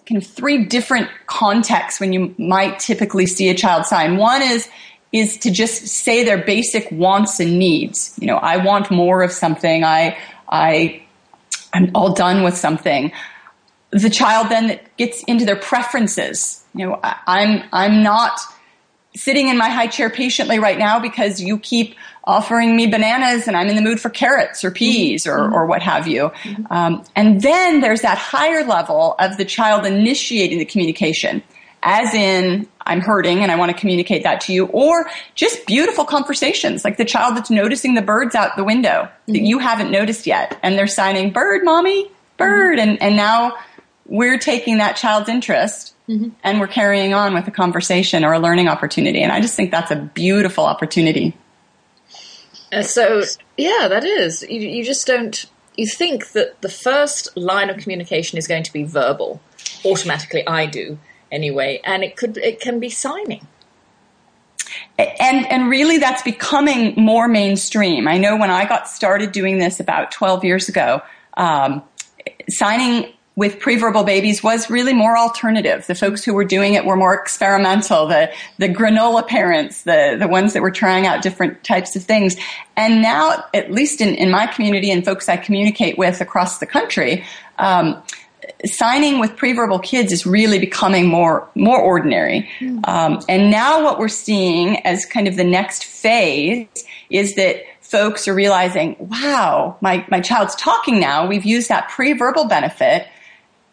kind 0.07 0.21
of 0.21 0.27
three 0.27 0.65
different 0.65 1.09
contexts 1.27 1.99
when 1.99 2.13
you 2.13 2.33
might 2.37 2.79
typically 2.79 3.25
see 3.25 3.49
a 3.49 3.53
child 3.53 3.85
sign. 3.85 4.17
One 4.17 4.41
is, 4.41 4.69
is 5.15 5.37
to 5.37 5.49
just 5.49 5.87
say 5.87 6.25
their 6.25 6.43
basic 6.43 6.91
wants 6.91 7.39
and 7.39 7.57
needs. 7.57 8.13
You 8.19 8.27
know, 8.27 8.35
I 8.35 8.57
want 8.57 8.91
more 8.91 9.23
of 9.23 9.31
something. 9.31 9.85
I, 9.85 10.17
I 10.49 11.01
I'm 11.73 11.89
all 11.95 12.13
done 12.13 12.43
with 12.43 12.57
something. 12.57 13.13
The 13.91 14.09
child 14.09 14.49
then 14.49 14.77
gets 14.97 15.23
into 15.23 15.45
their 15.45 15.55
preferences. 15.55 16.65
You 16.73 16.87
know, 16.87 16.99
I'm 17.01 17.63
I'm 17.71 18.03
not 18.03 18.37
sitting 19.15 19.47
in 19.47 19.57
my 19.57 19.69
high 19.69 19.87
chair 19.87 20.09
patiently 20.09 20.59
right 20.59 20.77
now 20.77 20.99
because 20.99 21.39
you 21.39 21.57
keep 21.59 21.95
offering 22.25 22.75
me 22.75 22.85
bananas 22.85 23.47
and 23.47 23.55
I'm 23.55 23.67
in 23.69 23.77
the 23.77 23.81
mood 23.81 24.01
for 24.01 24.09
carrots 24.09 24.65
or 24.65 24.71
peas 24.71 25.23
mm-hmm. 25.23 25.53
or, 25.53 25.61
or 25.61 25.65
what 25.65 25.81
have 25.81 26.09
you. 26.09 26.31
Mm-hmm. 26.43 26.73
Um, 26.73 27.05
and 27.15 27.41
then 27.41 27.79
there's 27.79 28.01
that 28.01 28.17
higher 28.17 28.65
level 28.65 29.15
of 29.19 29.37
the 29.37 29.45
child 29.45 29.85
initiating 29.85 30.59
the 30.59 30.65
communication, 30.65 31.41
as 31.83 32.13
in, 32.13 32.67
I'm 32.85 33.01
hurting 33.01 33.39
and 33.39 33.51
I 33.51 33.55
want 33.55 33.71
to 33.71 33.77
communicate 33.77 34.23
that 34.23 34.41
to 34.41 34.53
you, 34.53 34.65
or 34.67 35.09
just 35.33 35.65
beautiful 35.65 36.05
conversations, 36.05 36.85
like 36.85 36.97
the 36.97 37.05
child 37.05 37.35
that's 37.35 37.49
noticing 37.49 37.95
the 37.95 38.01
birds 38.01 38.35
out 38.35 38.55
the 38.55 38.63
window 38.63 39.03
mm-hmm. 39.03 39.33
that 39.33 39.41
you 39.41 39.59
haven't 39.59 39.91
noticed 39.91 40.27
yet. 40.27 40.59
And 40.61 40.77
they're 40.77 40.87
signing, 40.87 41.31
bird, 41.31 41.63
mommy, 41.63 42.11
bird. 42.37 42.77
Mm-hmm. 42.77 42.89
And, 42.89 43.01
and 43.01 43.15
now 43.15 43.57
we're 44.05 44.37
taking 44.37 44.77
that 44.77 44.95
child's 44.95 45.29
interest 45.29 45.95
mm-hmm. 46.07 46.29
and 46.43 46.59
we're 46.59 46.67
carrying 46.67 47.13
on 47.13 47.33
with 47.33 47.47
a 47.47 47.51
conversation 47.51 48.23
or 48.23 48.33
a 48.33 48.39
learning 48.39 48.67
opportunity. 48.67 49.23
And 49.23 49.31
I 49.31 49.41
just 49.41 49.55
think 49.55 49.71
that's 49.71 49.91
a 49.91 49.95
beautiful 49.95 50.65
opportunity. 50.65 51.35
Uh, 52.71 52.83
so, 52.83 53.23
yeah, 53.57 53.87
that 53.87 54.03
is. 54.03 54.43
You, 54.43 54.59
you 54.59 54.83
just 54.83 55.07
don't, 55.07 55.45
you 55.75 55.87
think 55.87 56.33
that 56.33 56.61
the 56.61 56.69
first 56.69 57.35
line 57.35 57.69
of 57.69 57.77
communication 57.77 58.37
is 58.37 58.47
going 58.47 58.63
to 58.63 58.73
be 58.73 58.83
verbal. 58.83 59.41
Automatically, 59.83 60.45
I 60.47 60.67
do 60.67 60.99
anyway, 61.35 61.81
and 61.83 62.03
it 62.03 62.15
could 62.15 62.37
it 62.37 62.59
can 62.61 62.79
be 62.79 62.89
signing. 62.89 63.45
And 64.97 65.45
and 65.51 65.69
really 65.69 65.97
that's 65.97 66.23
becoming 66.23 66.93
more 66.95 67.27
mainstream. 67.27 68.07
I 68.07 68.17
know 68.17 68.37
when 68.37 68.49
I 68.49 68.65
got 68.65 68.87
started 68.87 69.31
doing 69.31 69.59
this 69.59 69.79
about 69.79 70.11
12 70.11 70.43
years 70.43 70.69
ago, 70.69 71.01
um, 71.35 71.83
signing 72.49 73.13
with 73.35 73.59
preverbal 73.59 74.05
babies 74.05 74.41
was 74.41 74.69
really 74.69 74.93
more 74.93 75.17
alternative. 75.17 75.85
The 75.87 75.95
folks 75.95 76.23
who 76.23 76.33
were 76.33 76.45
doing 76.45 76.73
it 76.73 76.85
were 76.85 76.95
more 76.95 77.13
experimental, 77.13 78.07
the, 78.07 78.31
the 78.59 78.69
granola 78.69 79.27
parents, 79.27 79.83
the, 79.83 80.15
the 80.17 80.27
ones 80.27 80.53
that 80.53 80.61
were 80.61 80.71
trying 80.71 81.05
out 81.05 81.21
different 81.21 81.61
types 81.63 81.97
of 81.97 82.03
things. 82.03 82.37
And 82.77 83.01
now, 83.01 83.43
at 83.53 83.71
least 83.71 83.99
in, 83.99 84.15
in 84.15 84.31
my 84.31 84.47
community 84.47 84.89
and 84.89 85.03
folks 85.03 85.27
I 85.27 85.35
communicate 85.35 85.97
with 85.97 86.21
across 86.21 86.59
the 86.59 86.65
country, 86.65 87.25
um, 87.59 88.01
signing 88.65 89.19
with 89.19 89.35
preverbal 89.35 89.83
kids 89.83 90.11
is 90.11 90.25
really 90.25 90.59
becoming 90.59 91.07
more 91.07 91.49
more 91.55 91.79
ordinary. 91.79 92.49
Mm. 92.59 92.87
Um, 92.87 93.19
and 93.27 93.51
now 93.51 93.83
what 93.83 93.99
we're 93.99 94.07
seeing 94.07 94.85
as 94.85 95.05
kind 95.05 95.27
of 95.27 95.35
the 95.35 95.43
next 95.43 95.85
phase 95.85 96.67
is 97.09 97.35
that 97.35 97.63
folks 97.81 98.27
are 98.27 98.33
realizing, 98.33 98.95
wow, 98.99 99.77
my, 99.79 100.05
my 100.09 100.19
child's 100.19 100.55
talking 100.55 100.99
now. 100.99 101.27
We've 101.27 101.45
used 101.45 101.69
that 101.69 101.89
pre-verbal 101.89 102.47
benefit 102.47 103.07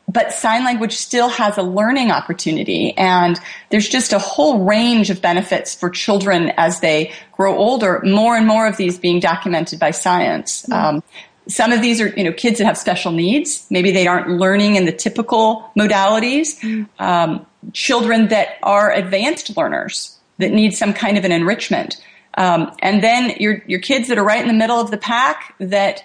but 0.09 0.33
sign 0.33 0.65
language 0.65 0.95
still 0.95 1.29
has 1.29 1.57
a 1.57 1.63
learning 1.63 2.11
opportunity 2.11 2.97
and 2.97 3.39
there's 3.71 3.89
just 3.89 4.13
a 4.13 4.19
whole 4.19 4.65
range 4.65 5.11
of 5.11 5.23
benefits 5.23 5.75
for 5.75 5.89
children 5.89 6.53
as 6.57 6.81
they 6.81 7.13
grow 7.33 7.57
older 7.57 8.01
more 8.05 8.37
and 8.37 8.47
more 8.47 8.67
of 8.67 8.77
these 8.77 8.99
being 8.99 9.21
documented 9.21 9.79
by 9.79 9.91
science 9.91 10.63
mm-hmm. 10.65 10.97
um, 10.97 11.03
some 11.49 11.73
of 11.73 11.83
these 11.83 12.01
are 12.01 12.09
you 12.09 12.25
know 12.25 12.33
kids 12.33 12.59
that 12.59 12.65
have 12.65 12.79
special 12.79 13.13
needs 13.13 13.67
maybe 13.71 13.91
they 13.91 14.07
aren't 14.07 14.29
learning 14.29 14.77
in 14.77 14.85
the 14.85 14.93
typical 14.93 15.71
modalities 15.77 16.59
mm-hmm. 16.61 17.03
um, 17.03 17.45
children 17.73 18.29
that 18.29 18.59
are 18.63 18.93
advanced 18.93 19.57
learners 19.57 20.19
that 20.39 20.53
need 20.53 20.75
some 20.75 20.93
kind 20.93 21.19
of 21.19 21.25
an 21.25 21.33
enrichment 21.33 22.01
um, 22.39 22.73
and 22.81 23.03
then 23.03 23.35
your 23.39 23.63
your 23.67 23.81
kids 23.81 24.09
that 24.09 24.19
are 24.19 24.25
right 24.25 24.41
in 24.41 24.49
the 24.49 24.55
middle 24.55 24.81
of 24.81 24.91
the 24.91 24.99
pack 24.99 25.55
that 25.59 26.03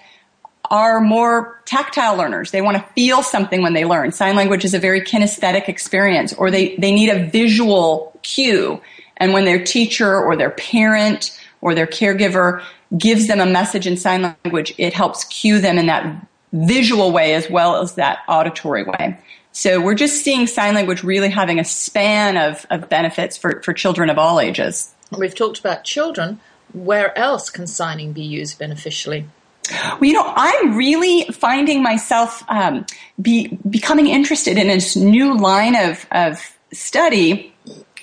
are 0.70 1.00
more 1.00 1.60
tactile 1.64 2.16
learners. 2.16 2.50
They 2.50 2.60
want 2.60 2.76
to 2.76 2.92
feel 2.92 3.22
something 3.22 3.62
when 3.62 3.72
they 3.72 3.84
learn. 3.84 4.12
Sign 4.12 4.36
language 4.36 4.64
is 4.64 4.74
a 4.74 4.78
very 4.78 5.00
kinesthetic 5.00 5.68
experience, 5.68 6.32
or 6.34 6.50
they, 6.50 6.76
they 6.76 6.92
need 6.92 7.08
a 7.08 7.26
visual 7.26 8.18
cue. 8.22 8.80
And 9.16 9.32
when 9.32 9.44
their 9.44 9.64
teacher 9.64 10.14
or 10.16 10.36
their 10.36 10.50
parent 10.50 11.38
or 11.60 11.74
their 11.74 11.86
caregiver 11.86 12.62
gives 12.96 13.26
them 13.26 13.40
a 13.40 13.46
message 13.46 13.86
in 13.86 13.96
sign 13.96 14.22
language, 14.44 14.74
it 14.78 14.92
helps 14.92 15.24
cue 15.24 15.60
them 15.60 15.78
in 15.78 15.86
that 15.86 16.26
visual 16.52 17.12
way 17.12 17.34
as 17.34 17.50
well 17.50 17.76
as 17.82 17.94
that 17.94 18.20
auditory 18.28 18.84
way. 18.84 19.18
So 19.52 19.80
we're 19.80 19.94
just 19.94 20.22
seeing 20.22 20.46
sign 20.46 20.74
language 20.74 21.02
really 21.02 21.30
having 21.30 21.58
a 21.58 21.64
span 21.64 22.36
of, 22.36 22.64
of 22.70 22.88
benefits 22.88 23.36
for, 23.36 23.60
for 23.62 23.72
children 23.72 24.08
of 24.08 24.18
all 24.18 24.40
ages. 24.40 24.94
We've 25.16 25.34
talked 25.34 25.58
about 25.58 25.84
children. 25.84 26.40
Where 26.72 27.16
else 27.18 27.50
can 27.50 27.66
signing 27.66 28.12
be 28.12 28.22
used 28.22 28.58
beneficially? 28.58 29.26
Well, 29.70 30.04
you 30.04 30.12
know, 30.12 30.32
I'm 30.36 30.76
really 30.76 31.24
finding 31.32 31.82
myself 31.82 32.42
um, 32.48 32.86
be, 33.20 33.58
becoming 33.68 34.06
interested 34.06 34.56
in 34.58 34.68
this 34.68 34.96
new 34.96 35.36
line 35.36 35.76
of, 35.76 36.06
of 36.12 36.56
study, 36.72 37.52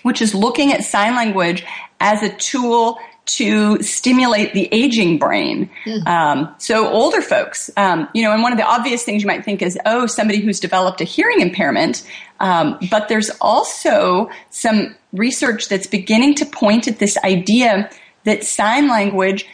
which 0.04 0.22
is 0.22 0.36
looking 0.36 0.74
at 0.74 0.84
sign 0.84 1.16
language 1.16 1.66
as 2.00 2.22
a 2.22 2.30
tool 2.36 3.00
to 3.26 3.82
stimulate 3.82 4.54
the 4.54 4.70
aging 4.72 5.18
brain. 5.18 5.70
Mm. 5.86 6.08
Um, 6.08 6.56
so 6.60 6.88
older 6.88 7.22
folks, 7.22 7.72
um, 7.76 8.08
you 8.14 8.24
know, 8.24 8.32
and 8.32 8.44
one 8.44 8.52
of 8.52 8.58
the 8.58 8.66
obvious 8.66 9.04
things 9.04 9.24
you 9.24 9.28
might 9.28 9.44
think 9.44 9.62
is, 9.62 9.78
oh, 9.86 10.06
somebody 10.06 10.40
who's 10.40 10.60
developed 10.60 11.02
a 11.02 11.06
hearing 11.06 11.42
impairment. 11.42 12.08
Um, 12.40 12.78
but 12.92 13.08
there's 13.08 13.32
also 13.42 14.30
some 14.52 14.96
research 15.12 15.70
that's 15.70 15.88
beginning 15.88 16.36
to 16.36 16.46
point 16.46 16.88
at 16.88 17.00
this 17.00 17.18
idea 17.24 17.90
that 18.26 18.44
sign 18.44 18.88
language 18.88 19.48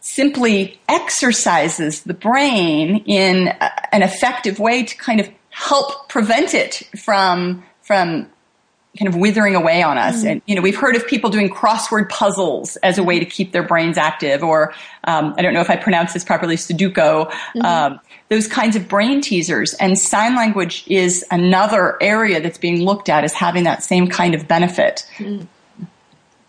simply 0.00 0.80
exercises 0.88 2.02
the 2.04 2.14
brain 2.14 3.04
in 3.04 3.48
a, 3.48 3.94
an 3.94 4.02
effective 4.02 4.58
way 4.58 4.82
to 4.82 4.96
kind 4.96 5.20
of 5.20 5.28
help 5.50 6.08
prevent 6.08 6.54
it 6.54 6.88
from 6.96 7.62
from 7.82 8.30
kind 8.98 9.08
of 9.08 9.14
withering 9.14 9.54
away 9.54 9.82
on 9.82 9.98
us. 9.98 10.18
Mm-hmm. 10.18 10.26
And 10.26 10.42
you 10.46 10.54
know, 10.54 10.62
we've 10.62 10.76
heard 10.76 10.96
of 10.96 11.06
people 11.06 11.30
doing 11.30 11.48
crossword 11.48 12.08
puzzles 12.08 12.76
as 12.76 12.98
a 12.98 13.02
way 13.02 13.20
to 13.20 13.24
keep 13.24 13.52
their 13.52 13.62
brains 13.62 13.96
active, 13.96 14.42
or 14.42 14.74
um, 15.04 15.34
I 15.36 15.42
don't 15.42 15.54
know 15.54 15.60
if 15.60 15.70
I 15.70 15.76
pronounce 15.76 16.12
this 16.12 16.24
properly, 16.24 16.56
Sudoku. 16.56 16.94
Mm-hmm. 16.94 17.62
Um, 17.62 18.00
those 18.28 18.46
kinds 18.46 18.76
of 18.76 18.88
brain 18.88 19.20
teasers 19.20 19.74
and 19.74 19.98
sign 19.98 20.34
language 20.34 20.84
is 20.86 21.24
another 21.30 21.96
area 22.00 22.40
that's 22.40 22.58
being 22.58 22.82
looked 22.82 23.08
at 23.08 23.24
as 23.24 23.32
having 23.32 23.64
that 23.64 23.82
same 23.82 24.08
kind 24.08 24.34
of 24.34 24.48
benefit. 24.48 25.06
Mm-hmm. 25.18 25.44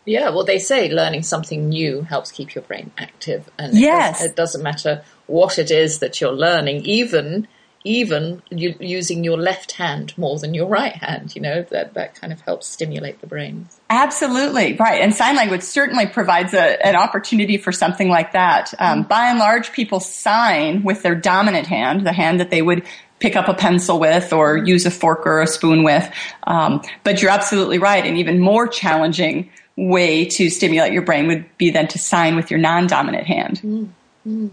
Yeah, 0.05 0.31
well, 0.31 0.43
they 0.43 0.57
say 0.57 0.89
learning 0.89 1.21
something 1.23 1.69
new 1.69 2.01
helps 2.01 2.31
keep 2.31 2.55
your 2.55 2.63
brain 2.63 2.91
active, 2.97 3.49
and 3.59 3.77
yes, 3.77 4.23
it, 4.23 4.35
does, 4.35 4.55
not 4.55 4.63
matter 4.63 5.03
what 5.27 5.59
it 5.59 5.69
is 5.69 5.99
that 5.99 6.19
you're 6.19 6.33
learning, 6.33 6.85
even 6.85 7.47
even 7.83 8.41
you, 8.49 8.75
using 8.79 9.23
your 9.23 9.37
left 9.37 9.73
hand 9.73 10.13
more 10.17 10.37
than 10.39 10.53
your 10.53 10.67
right 10.67 10.95
hand. 10.95 11.35
You 11.35 11.41
know 11.41 11.63
that 11.63 11.93
that 11.93 12.15
kind 12.15 12.31
of 12.31 12.41
helps 12.41 12.67
stimulate 12.67 13.21
the 13.21 13.27
brain. 13.27 13.67
Absolutely 13.89 14.75
right, 14.75 15.01
and 15.01 15.13
sign 15.13 15.35
language 15.35 15.63
certainly 15.63 16.05
provides 16.05 16.53
a, 16.53 16.85
an 16.85 16.95
opportunity 16.95 17.57
for 17.57 17.71
something 17.71 18.09
like 18.09 18.33
that. 18.33 18.73
Um, 18.79 18.99
mm-hmm. 18.99 19.07
By 19.07 19.27
and 19.27 19.39
large, 19.39 19.71
people 19.71 19.99
sign 19.99 20.83
with 20.83 21.03
their 21.03 21.15
dominant 21.15 21.67
hand, 21.67 22.05
the 22.05 22.13
hand 22.13 22.39
that 22.39 22.49
they 22.49 22.61
would 22.61 22.83
pick 23.19 23.35
up 23.35 23.47
a 23.47 23.53
pencil 23.53 23.99
with 23.99 24.33
or 24.33 24.57
use 24.57 24.85
a 24.85 24.91
fork 24.91 25.25
or 25.27 25.41
a 25.41 25.47
spoon 25.47 25.83
with. 25.83 26.11
Um, 26.43 26.81
but 27.03 27.21
you're 27.21 27.31
absolutely 27.31 27.77
right, 27.77 28.05
and 28.05 28.17
even 28.17 28.39
more 28.39 28.67
challenging 28.67 29.49
way 29.77 30.25
to 30.25 30.49
stimulate 30.49 30.93
your 30.93 31.01
brain 31.01 31.27
would 31.27 31.45
be 31.57 31.69
then 31.69 31.87
to 31.87 31.97
sign 31.97 32.35
with 32.35 32.51
your 32.51 32.59
non-dominant 32.59 33.25
hand. 33.25 33.61
Mm-hmm. 33.63 34.47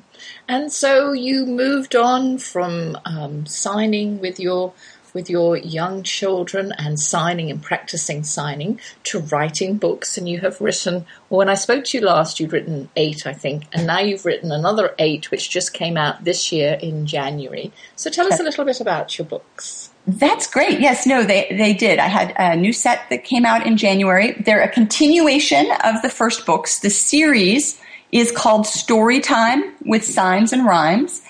And 0.49 0.73
so 0.73 1.13
you 1.13 1.45
moved 1.45 1.95
on 1.95 2.39
from 2.39 2.97
um, 3.05 3.45
signing 3.45 4.19
with 4.19 4.41
your 4.41 4.73
with 5.15 5.31
your 5.31 5.57
young 5.57 6.03
children 6.03 6.73
and 6.79 7.01
signing 7.01 7.51
and 7.51 7.63
practicing 7.63 8.23
signing 8.23 8.79
to 9.03 9.19
writing 9.19 9.77
books 9.77 10.19
and 10.19 10.29
you 10.29 10.39
have 10.41 10.61
written 10.61 11.07
when 11.29 11.49
I 11.49 11.55
spoke 11.55 11.85
to 11.85 11.99
you 11.99 12.05
last 12.05 12.39
you'd 12.39 12.53
written 12.53 12.91
8 12.95 13.27
I 13.27 13.33
think 13.33 13.65
and 13.73 13.87
now 13.87 14.01
you've 14.01 14.27
written 14.27 14.53
another 14.53 14.95
8 14.99 15.31
which 15.31 15.49
just 15.49 15.73
came 15.73 15.97
out 15.97 16.25
this 16.25 16.53
year 16.53 16.79
in 16.81 17.07
January. 17.07 17.73
So 17.97 18.11
tell 18.11 18.31
us 18.31 18.39
a 18.39 18.43
little 18.43 18.67
bit 18.67 18.81
about 18.81 19.19
your 19.19 19.27
books. 19.27 19.91
That's 20.07 20.47
great. 20.47 20.81
Yes, 20.81 21.07
no, 21.07 21.23
they, 21.23 21.49
they 21.51 21.75
did. 21.75 21.99
I 21.99 22.07
had 22.07 22.35
a 22.39 22.57
new 22.57 22.73
set 22.73 23.11
that 23.11 23.25
came 23.25 23.45
out 23.45 23.67
in 23.67 23.77
January. 23.77 24.33
They're 24.33 24.63
a 24.63 24.71
continuation 24.71 25.71
of 25.85 26.01
the 26.01 26.09
first 26.09 26.47
books. 26.47 26.79
The 26.79 26.91
series 26.91 27.79
is 28.13 28.33
called 28.33 28.67
Story 28.67 29.21
Time 29.21 29.75
with 29.85 30.05
Signs 30.05 30.53
and 30.53 30.65
Rhymes. 30.65 31.23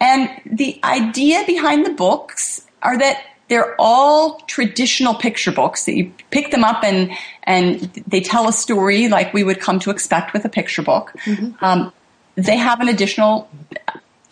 And 0.00 0.30
the 0.44 0.80
idea 0.84 1.44
behind 1.46 1.86
the 1.86 1.92
books 1.92 2.66
are 2.82 2.98
that 2.98 3.22
they're 3.48 3.74
all 3.78 4.40
traditional 4.46 5.14
picture 5.14 5.52
books 5.52 5.84
that 5.84 5.94
you 5.94 6.12
pick 6.30 6.50
them 6.50 6.64
up 6.64 6.82
and, 6.82 7.10
and 7.42 7.80
they 8.06 8.20
tell 8.20 8.48
a 8.48 8.52
story 8.52 9.08
like 9.08 9.34
we 9.34 9.44
would 9.44 9.60
come 9.60 9.78
to 9.80 9.90
expect 9.90 10.32
with 10.32 10.44
a 10.44 10.48
picture 10.48 10.82
book. 10.82 11.12
Mm-hmm. 11.24 11.62
Um, 11.64 11.92
they 12.34 12.56
have 12.56 12.80
an 12.80 12.88
additional 12.88 13.50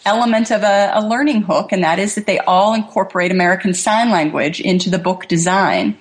element 0.06 0.50
of 0.50 0.62
a, 0.62 0.92
a, 0.94 1.06
learning 1.06 1.42
hook, 1.42 1.72
and 1.72 1.84
that 1.84 1.98
is 1.98 2.14
that 2.14 2.26
they 2.26 2.38
all 2.38 2.72
incorporate 2.72 3.30
American 3.30 3.74
Sign 3.74 4.10
Language 4.10 4.60
into 4.60 4.88
the 4.88 4.98
book 4.98 5.28
design. 5.28 5.98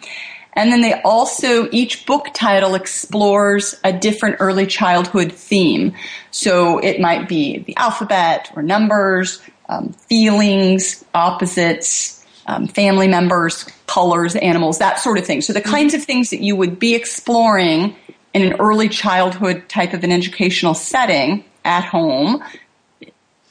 And 0.54 0.72
then 0.72 0.82
they 0.82 1.00
also, 1.02 1.70
each 1.72 2.06
book 2.06 2.28
title 2.34 2.76
explores 2.76 3.76
a 3.84 3.94
different 3.94 4.38
early 4.40 4.66
childhood 4.66 5.32
theme. 5.32 5.94
So 6.32 6.80
it 6.80 7.00
might 7.00 7.30
be 7.30 7.60
the 7.60 7.76
alphabet 7.78 8.52
or 8.56 8.64
numbers, 8.64 9.42
um, 9.70 9.94
feelings, 9.94 11.06
opposites, 11.14 12.26
um, 12.48 12.68
family 12.68 13.08
members, 13.08 13.66
colors, 13.86 14.36
animals, 14.36 14.80
that 14.80 15.00
sort 15.00 15.20
of 15.20 15.26
thing. 15.26 15.42
So 15.42 15.54
the 15.54 15.62
kinds 15.62 15.94
of 15.94 16.04
things 16.04 16.32
that 16.32 16.42
you 16.42 16.56
would 16.56 16.80
be 16.80 16.96
exploring 16.96 17.96
in 18.34 18.42
an 18.42 18.54
early 18.60 18.90
childhood 18.90 19.70
type 19.70 19.94
of 19.94 20.04
an 20.04 20.12
educational 20.12 20.74
setting 20.74 21.46
at 21.64 21.84
home 21.84 22.44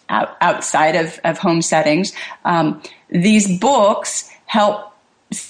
out, 0.09 0.37
outside 0.41 0.97
of, 0.97 1.19
of 1.25 1.39
home 1.39 1.63
settings. 1.63 2.13
Um, 2.45 2.83
these 3.11 3.59
books 3.59 4.31
help 4.47 4.88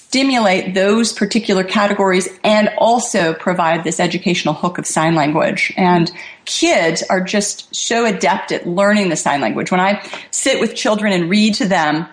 stimulate 0.09 0.73
those 0.73 1.13
particular 1.13 1.63
categories 1.63 2.27
and 2.43 2.67
also 2.79 3.31
provide 3.31 3.83
this 3.83 3.99
educational 3.99 4.55
hook 4.55 4.79
of 4.79 4.87
sign 4.87 5.13
language. 5.13 5.71
And 5.77 6.11
kids 6.45 7.03
are 7.11 7.21
just 7.21 7.75
so 7.75 8.07
adept 8.07 8.51
at 8.51 8.67
learning 8.67 9.09
the 9.09 9.15
sign 9.15 9.39
language. 9.39 9.69
When 9.69 9.79
I 9.79 10.03
sit 10.31 10.59
with 10.59 10.73
children 10.73 11.13
and 11.13 11.29
read 11.29 11.53
to 11.55 11.67
them, 11.67 12.07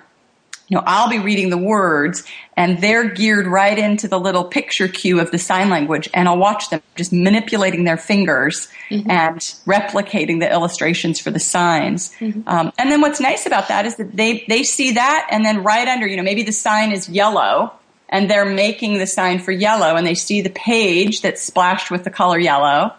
you 0.68 0.76
know, 0.76 0.82
I'll 0.84 1.08
be 1.08 1.20
reading 1.20 1.48
the 1.48 1.56
words 1.56 2.22
and 2.54 2.82
they're 2.82 3.08
geared 3.08 3.46
right 3.46 3.78
into 3.78 4.08
the 4.08 4.20
little 4.20 4.44
picture 4.44 4.88
cue 4.88 5.18
of 5.18 5.30
the 5.30 5.38
sign 5.38 5.70
language 5.70 6.06
and 6.12 6.28
I'll 6.28 6.36
watch 6.36 6.68
them 6.68 6.82
just 6.96 7.14
manipulating 7.14 7.84
their 7.84 7.96
fingers 7.96 8.68
mm-hmm. 8.90 9.10
and 9.10 9.38
replicating 9.64 10.40
the 10.40 10.52
illustrations 10.52 11.18
for 11.18 11.30
the 11.30 11.40
signs. 11.40 12.12
Mm-hmm. 12.18 12.46
Um, 12.46 12.72
and 12.76 12.90
then 12.90 13.00
what's 13.00 13.20
nice 13.20 13.46
about 13.46 13.68
that 13.68 13.86
is 13.86 13.96
that 13.96 14.14
they, 14.14 14.44
they 14.48 14.64
see 14.64 14.90
that 14.92 15.28
and 15.30 15.46
then 15.46 15.62
right 15.62 15.88
under, 15.88 16.06
you 16.06 16.18
know, 16.18 16.22
maybe 16.22 16.42
the 16.42 16.52
sign 16.52 16.92
is 16.92 17.08
yellow 17.08 17.72
and 18.08 18.30
they're 18.30 18.44
making 18.44 18.98
the 18.98 19.06
sign 19.06 19.38
for 19.38 19.52
yellow 19.52 19.96
and 19.96 20.06
they 20.06 20.14
see 20.14 20.40
the 20.40 20.50
page 20.50 21.22
that's 21.22 21.42
splashed 21.42 21.90
with 21.90 22.04
the 22.04 22.10
color 22.10 22.38
yellow. 22.38 22.92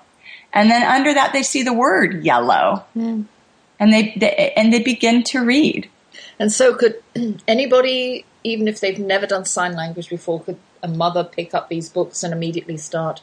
And 0.53 0.69
then 0.69 0.83
under 0.83 1.13
that 1.13 1.33
they 1.33 1.43
see 1.43 1.63
the 1.63 1.73
word 1.73 2.23
yellow. 2.23 2.85
Mm. 2.95 3.25
And 3.79 3.93
they, 3.93 4.13
they 4.17 4.53
and 4.57 4.73
they 4.73 4.81
begin 4.81 5.23
to 5.25 5.45
read. 5.45 5.89
And 6.39 6.51
so, 6.51 6.75
could 6.75 7.01
anybody, 7.47 8.25
even 8.43 8.67
if 8.67 8.79
they've 8.79 8.99
never 8.99 9.27
done 9.27 9.45
sign 9.45 9.75
language 9.75 10.09
before, 10.09 10.41
could 10.41 10.57
a 10.83 10.87
mother 10.87 11.23
pick 11.23 11.53
up 11.53 11.69
these 11.69 11.89
books 11.89 12.23
and 12.23 12.33
immediately 12.33 12.77
start 12.77 13.21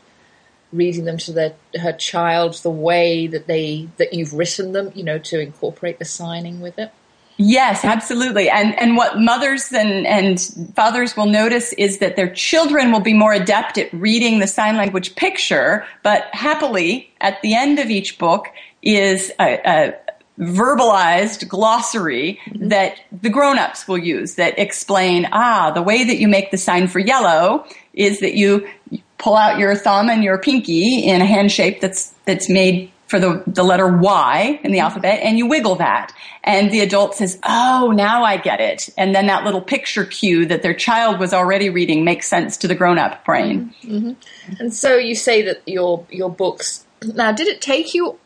reading 0.72 1.04
them 1.04 1.18
to 1.18 1.32
their 1.32 1.54
her 1.80 1.92
child 1.92 2.54
the 2.54 2.70
way 2.70 3.26
that 3.26 3.46
they 3.46 3.88
that 3.96 4.12
you've 4.12 4.32
written 4.32 4.72
them? 4.72 4.92
You 4.94 5.04
know, 5.04 5.18
to 5.18 5.40
incorporate 5.40 5.98
the 5.98 6.04
signing 6.04 6.60
with 6.60 6.78
it. 6.78 6.92
Yes, 7.36 7.84
absolutely. 7.84 8.48
And 8.48 8.78
and 8.80 8.96
what 8.96 9.18
mothers 9.18 9.72
and, 9.72 10.06
and 10.06 10.40
fathers 10.76 11.16
will 11.16 11.26
notice 11.26 11.72
is 11.72 11.98
that 11.98 12.14
their 12.16 12.32
children 12.32 12.92
will 12.92 13.00
be 13.00 13.14
more 13.14 13.32
adept 13.32 13.76
at 13.76 13.92
reading 13.92 14.38
the 14.38 14.46
sign 14.46 14.76
language 14.76 15.16
picture, 15.16 15.84
but 16.02 16.24
happily 16.32 17.12
at 17.20 17.42
the 17.42 17.54
end 17.54 17.80
of 17.80 17.90
each 17.90 18.18
book 18.18 18.46
is 18.82 19.32
a, 19.40 19.58
a 19.64 19.94
verbalized 20.38 21.48
glossary 21.48 22.40
mm-hmm. 22.46 22.68
that 22.68 23.00
the 23.22 23.30
grown-ups 23.30 23.86
will 23.86 23.98
use 23.98 24.34
that 24.34 24.58
explain 24.58 25.28
ah 25.30 25.70
the 25.70 25.82
way 25.82 26.02
that 26.02 26.18
you 26.18 26.26
make 26.26 26.50
the 26.50 26.58
sign 26.58 26.88
for 26.88 26.98
yellow 26.98 27.64
is 27.92 28.18
that 28.18 28.34
you 28.34 28.68
pull 29.16 29.36
out 29.36 29.60
your 29.60 29.76
thumb 29.76 30.10
and 30.10 30.24
your 30.24 30.36
pinky 30.38 30.98
in 30.98 31.20
a 31.20 31.24
hand 31.24 31.52
shape 31.52 31.80
that's 31.80 32.12
that's 32.24 32.50
made 32.50 32.90
for 33.14 33.20
the, 33.20 33.44
the 33.46 33.62
letter 33.62 33.86
Y 33.86 34.58
in 34.64 34.72
the 34.72 34.80
alphabet 34.80 35.20
and 35.22 35.38
you 35.38 35.46
wiggle 35.46 35.76
that. 35.76 36.12
And 36.42 36.72
the 36.72 36.80
adult 36.80 37.14
says, 37.14 37.38
Oh, 37.44 37.92
now 37.94 38.24
I 38.24 38.38
get 38.38 38.60
it. 38.60 38.88
And 38.98 39.14
then 39.14 39.28
that 39.28 39.44
little 39.44 39.60
picture 39.60 40.04
cue 40.04 40.46
that 40.46 40.62
their 40.62 40.74
child 40.74 41.20
was 41.20 41.32
already 41.32 41.70
reading 41.70 42.04
makes 42.04 42.26
sense 42.26 42.56
to 42.56 42.66
the 42.66 42.74
grown 42.74 42.98
up 42.98 43.24
brain. 43.24 43.72
Mm-hmm. 43.84 44.14
And 44.58 44.74
so 44.74 44.96
you 44.96 45.14
say 45.14 45.42
that 45.42 45.62
your, 45.64 46.04
your 46.10 46.28
books, 46.28 46.86
now 47.04 47.30
did 47.30 47.46
it 47.46 47.60
take 47.60 47.94
you 47.94 48.18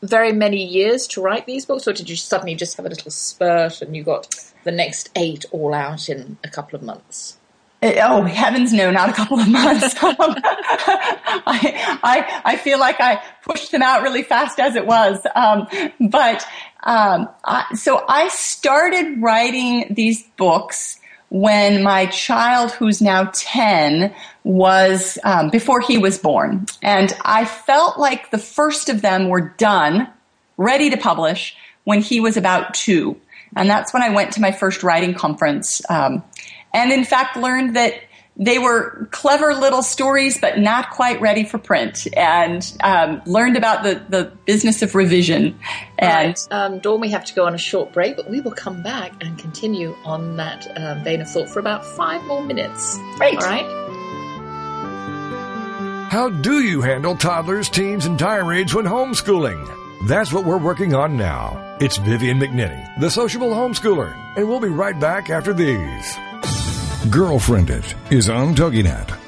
very 0.00 0.32
many 0.32 0.64
years 0.64 1.06
to 1.08 1.20
write 1.20 1.44
these 1.44 1.66
books 1.66 1.86
or 1.86 1.92
did 1.92 2.08
you 2.08 2.16
suddenly 2.16 2.54
just 2.54 2.78
have 2.78 2.86
a 2.86 2.88
little 2.88 3.10
spurt 3.10 3.82
and 3.82 3.94
you 3.94 4.02
got 4.02 4.34
the 4.64 4.72
next 4.72 5.10
eight 5.16 5.44
all 5.50 5.74
out 5.74 6.08
in 6.08 6.38
a 6.42 6.48
couple 6.48 6.78
of 6.78 6.82
months? 6.82 7.36
Oh 7.82 8.22
heavens 8.22 8.72
no 8.72 8.90
not 8.90 9.10
a 9.10 9.12
couple 9.12 9.38
of 9.38 9.48
months. 9.48 9.94
Um, 10.04 10.36
I, 11.46 11.98
I, 12.02 12.42
I 12.44 12.56
feel 12.56 12.78
like 12.78 13.00
i 13.00 13.22
pushed 13.42 13.72
them 13.72 13.82
out 13.82 14.02
really 14.02 14.22
fast 14.22 14.60
as 14.60 14.76
it 14.76 14.86
was. 14.86 15.18
Um, 15.34 15.66
but 15.98 16.46
um, 16.82 17.28
I, 17.44 17.74
so 17.74 18.04
i 18.08 18.28
started 18.28 19.20
writing 19.20 19.86
these 19.94 20.22
books 20.36 21.00
when 21.30 21.82
my 21.82 22.06
child 22.06 22.70
who's 22.72 23.00
now 23.00 23.30
10 23.32 24.14
was 24.44 25.18
um, 25.24 25.50
before 25.50 25.80
he 25.80 25.98
was 25.98 26.18
born. 26.18 26.66
And 26.82 27.14
i 27.24 27.44
felt 27.44 27.98
like 27.98 28.30
the 28.30 28.38
first 28.38 28.88
of 28.88 29.02
them 29.02 29.28
were 29.28 29.54
done 29.56 30.08
ready 30.56 30.90
to 30.90 30.96
publish 30.96 31.56
when 31.84 32.00
he 32.00 32.20
was 32.20 32.36
about 32.36 32.74
two. 32.74 33.20
And 33.56 33.68
that's 33.68 33.92
when 33.92 34.02
i 34.02 34.10
went 34.10 34.32
to 34.32 34.40
my 34.40 34.52
first 34.52 34.82
writing 34.82 35.14
conference 35.14 35.82
um, 35.90 36.22
and 36.74 36.92
in 36.92 37.04
fact 37.04 37.36
learned 37.36 37.76
that 37.76 37.94
they 38.36 38.58
were 38.58 39.08
clever 39.12 39.54
little 39.54 39.82
stories, 39.82 40.38
but 40.40 40.58
not 40.58 40.90
quite 40.90 41.20
ready 41.20 41.44
for 41.44 41.58
print, 41.58 42.08
and 42.16 42.76
um, 42.82 43.22
learned 43.26 43.56
about 43.56 43.84
the, 43.84 44.02
the 44.08 44.32
business 44.44 44.82
of 44.82 44.94
revision. 44.94 45.58
And 45.98 46.36
right. 46.36 46.48
um, 46.50 46.80
Dawn, 46.80 47.00
we 47.00 47.10
have 47.10 47.24
to 47.26 47.34
go 47.34 47.46
on 47.46 47.54
a 47.54 47.58
short 47.58 47.92
break, 47.92 48.16
but 48.16 48.28
we 48.28 48.40
will 48.40 48.52
come 48.52 48.82
back 48.82 49.12
and 49.22 49.38
continue 49.38 49.94
on 50.04 50.36
that 50.36 50.66
um, 50.76 51.04
vein 51.04 51.20
of 51.20 51.30
thought 51.30 51.48
for 51.48 51.60
about 51.60 51.86
five 51.86 52.24
more 52.24 52.42
minutes. 52.42 52.98
Great. 53.16 53.36
All 53.36 53.48
right. 53.48 53.80
How 56.10 56.28
do 56.28 56.60
you 56.60 56.80
handle 56.80 57.16
toddlers, 57.16 57.68
teens, 57.68 58.06
and 58.06 58.18
tirades 58.18 58.74
when 58.74 58.84
homeschooling? 58.84 60.08
That's 60.08 60.32
what 60.32 60.44
we're 60.44 60.58
working 60.58 60.94
on 60.94 61.16
now. 61.16 61.76
It's 61.80 61.96
Vivian 61.98 62.38
McNinney, 62.38 63.00
the 63.00 63.10
sociable 63.10 63.50
homeschooler, 63.50 64.14
and 64.36 64.48
we'll 64.48 64.60
be 64.60 64.68
right 64.68 64.98
back 64.98 65.30
after 65.30 65.52
these. 65.52 66.16
Girlfriended 67.10 67.84
is 68.10 68.30
on 68.30 68.54
TogiNet. 68.54 69.23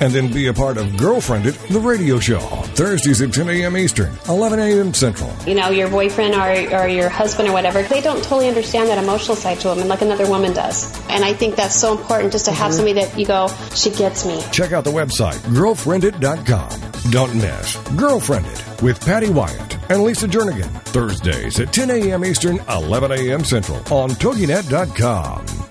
and 0.00 0.12
then 0.12 0.32
be 0.32 0.46
a 0.48 0.54
part 0.54 0.76
of 0.76 0.96
Girlfriended, 0.96 1.54
the 1.70 1.80
radio 1.80 2.18
show. 2.18 2.40
Thursdays 2.74 3.22
at 3.22 3.32
10 3.32 3.48
a.m. 3.48 3.76
Eastern, 3.76 4.12
11 4.28 4.58
a.m. 4.58 4.94
Central. 4.94 5.32
You 5.46 5.54
know, 5.54 5.70
your 5.70 5.88
boyfriend 5.88 6.34
or, 6.34 6.80
or 6.80 6.88
your 6.88 7.08
husband 7.08 7.48
or 7.48 7.52
whatever, 7.52 7.82
they 7.82 8.00
don't 8.00 8.22
totally 8.22 8.48
understand 8.48 8.88
that 8.88 9.02
emotional 9.02 9.36
side 9.36 9.60
to 9.60 9.68
women 9.68 9.88
like 9.88 10.02
another 10.02 10.28
woman 10.28 10.52
does. 10.52 10.92
And 11.08 11.24
I 11.24 11.32
think 11.32 11.56
that's 11.56 11.74
so 11.74 11.96
important 11.96 12.32
just 12.32 12.46
to 12.46 12.52
have 12.52 12.70
mm-hmm. 12.70 12.76
somebody 12.76 13.00
that 13.00 13.18
you 13.18 13.26
go, 13.26 13.48
she 13.74 13.90
gets 13.90 14.24
me. 14.26 14.42
Check 14.52 14.72
out 14.72 14.84
the 14.84 14.90
website, 14.90 15.38
girlfriended.com. 15.54 16.94
Don't 17.10 17.34
miss 17.34 17.76
Girlfriended 17.96 18.82
with 18.82 19.04
Patty 19.04 19.28
Wyatt 19.28 19.90
and 19.90 20.02
Lisa 20.02 20.26
Jernigan. 20.26 20.70
Thursdays 20.84 21.60
at 21.60 21.72
10 21.72 21.90
a.m. 21.90 22.24
Eastern, 22.24 22.58
11 22.68 23.12
a.m. 23.12 23.44
Central 23.44 23.76
on 23.92 24.10
TogiNet.com. 24.10 25.63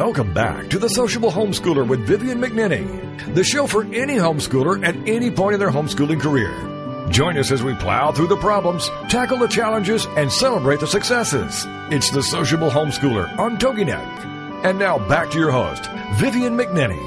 Welcome 0.00 0.32
back 0.32 0.70
to 0.70 0.78
The 0.78 0.88
Sociable 0.88 1.30
Homeschooler 1.30 1.86
with 1.86 2.06
Vivian 2.06 2.40
McNinney, 2.40 3.34
the 3.34 3.44
show 3.44 3.66
for 3.66 3.82
any 3.84 4.14
homeschooler 4.14 4.82
at 4.82 4.96
any 5.06 5.30
point 5.30 5.52
in 5.52 5.60
their 5.60 5.70
homeschooling 5.70 6.18
career. 6.18 6.54
Join 7.10 7.36
us 7.36 7.50
as 7.50 7.62
we 7.62 7.74
plow 7.74 8.10
through 8.10 8.28
the 8.28 8.38
problems, 8.38 8.88
tackle 9.10 9.36
the 9.36 9.46
challenges, 9.46 10.06
and 10.16 10.32
celebrate 10.32 10.80
the 10.80 10.86
successes. 10.86 11.66
It's 11.92 12.10
The 12.10 12.22
Sociable 12.22 12.70
Homeschooler 12.70 13.38
on 13.38 13.58
TogiNet. 13.58 14.64
And 14.64 14.78
now 14.78 15.06
back 15.06 15.30
to 15.32 15.38
your 15.38 15.50
host, 15.50 15.84
Vivian 16.14 16.56
McNinney. 16.56 16.98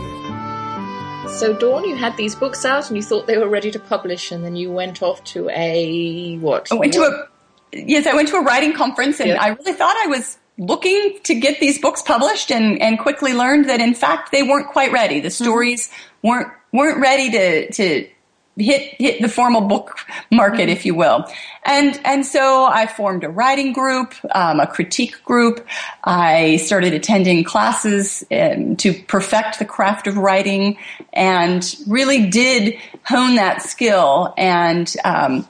So, 1.31 1.51
Dawn, 1.51 1.85
you 1.85 1.95
had 1.95 2.15
these 2.15 2.35
books 2.35 2.63
out 2.63 2.89
and 2.89 2.95
you 2.95 3.01
thought 3.01 3.25
they 3.25 3.39
were 3.39 3.49
ready 3.49 3.71
to 3.71 3.79
publish, 3.79 4.31
and 4.31 4.45
then 4.45 4.55
you 4.55 4.71
went 4.71 5.01
off 5.01 5.23
to 5.33 5.49
a 5.49 6.37
what? 6.37 6.71
I 6.71 6.75
went 6.75 6.93
to 6.93 7.01
a 7.01 7.27
yes, 7.75 8.05
I 8.05 8.13
went 8.13 8.27
to 8.27 8.35
a 8.35 8.43
writing 8.43 8.73
conference, 8.73 9.19
and 9.19 9.31
I 9.31 9.47
really 9.47 9.73
thought 9.73 9.95
I 9.97 10.05
was 10.05 10.37
looking 10.57 11.17
to 11.23 11.35
get 11.35 11.59
these 11.59 11.79
books 11.79 12.01
published 12.01 12.51
and, 12.51 12.81
and 12.81 12.99
quickly 12.99 13.33
learned 13.33 13.69
that 13.69 13.79
in 13.79 13.93
fact 13.93 14.31
they 14.31 14.43
weren't 14.43 14.67
quite 14.67 14.91
ready. 14.91 15.19
The 15.19 15.29
mm-hmm. 15.29 15.43
stories 15.43 15.87
mm-hmm. 15.87 16.27
weren't 16.27 16.47
weren't 16.71 16.99
ready 16.99 17.31
to 17.31 17.71
to 17.71 18.09
hit 18.57 18.95
hit 18.99 19.21
the 19.21 19.27
formal 19.27 19.61
book 19.61 19.97
market, 20.31 20.61
mm-hmm. 20.61 20.69
if 20.69 20.85
you 20.85 20.95
will. 20.95 21.25
And 21.65 21.99
and 22.05 22.25
so 22.25 22.65
I 22.65 22.87
formed 22.87 23.23
a 23.23 23.29
writing 23.29 23.73
group, 23.73 24.13
um, 24.35 24.59
a 24.59 24.67
critique 24.67 25.23
group. 25.23 25.65
I 26.03 26.57
started 26.57 26.93
attending 26.93 27.43
classes 27.43 28.23
um, 28.31 28.75
to 28.77 28.93
perfect 28.93 29.59
the 29.59 29.65
craft 29.65 30.07
of 30.07 30.17
writing, 30.17 30.77
and 31.13 31.75
really 31.87 32.27
did 32.27 32.77
hone 33.05 33.35
that 33.35 33.61
skill. 33.61 34.33
And 34.37 34.93
um, 35.03 35.47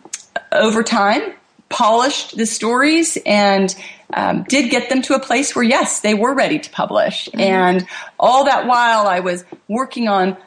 over 0.52 0.84
time, 0.84 1.34
polished 1.70 2.38
the 2.38 2.46
stories 2.46 3.18
and 3.26 3.76
um, 4.16 4.44
did 4.44 4.70
get 4.70 4.90
them 4.90 5.02
to 5.04 5.16
a 5.16 5.20
place 5.20 5.56
where, 5.56 5.64
yes, 5.64 6.02
they 6.02 6.14
were 6.14 6.34
ready 6.34 6.60
to 6.60 6.70
publish. 6.70 7.28
Mm-hmm. 7.30 7.40
And 7.40 7.88
all 8.20 8.46
that 8.46 8.68
while 8.68 9.08
I 9.08 9.20
was 9.20 9.46
working 9.68 10.08
on 10.08 10.38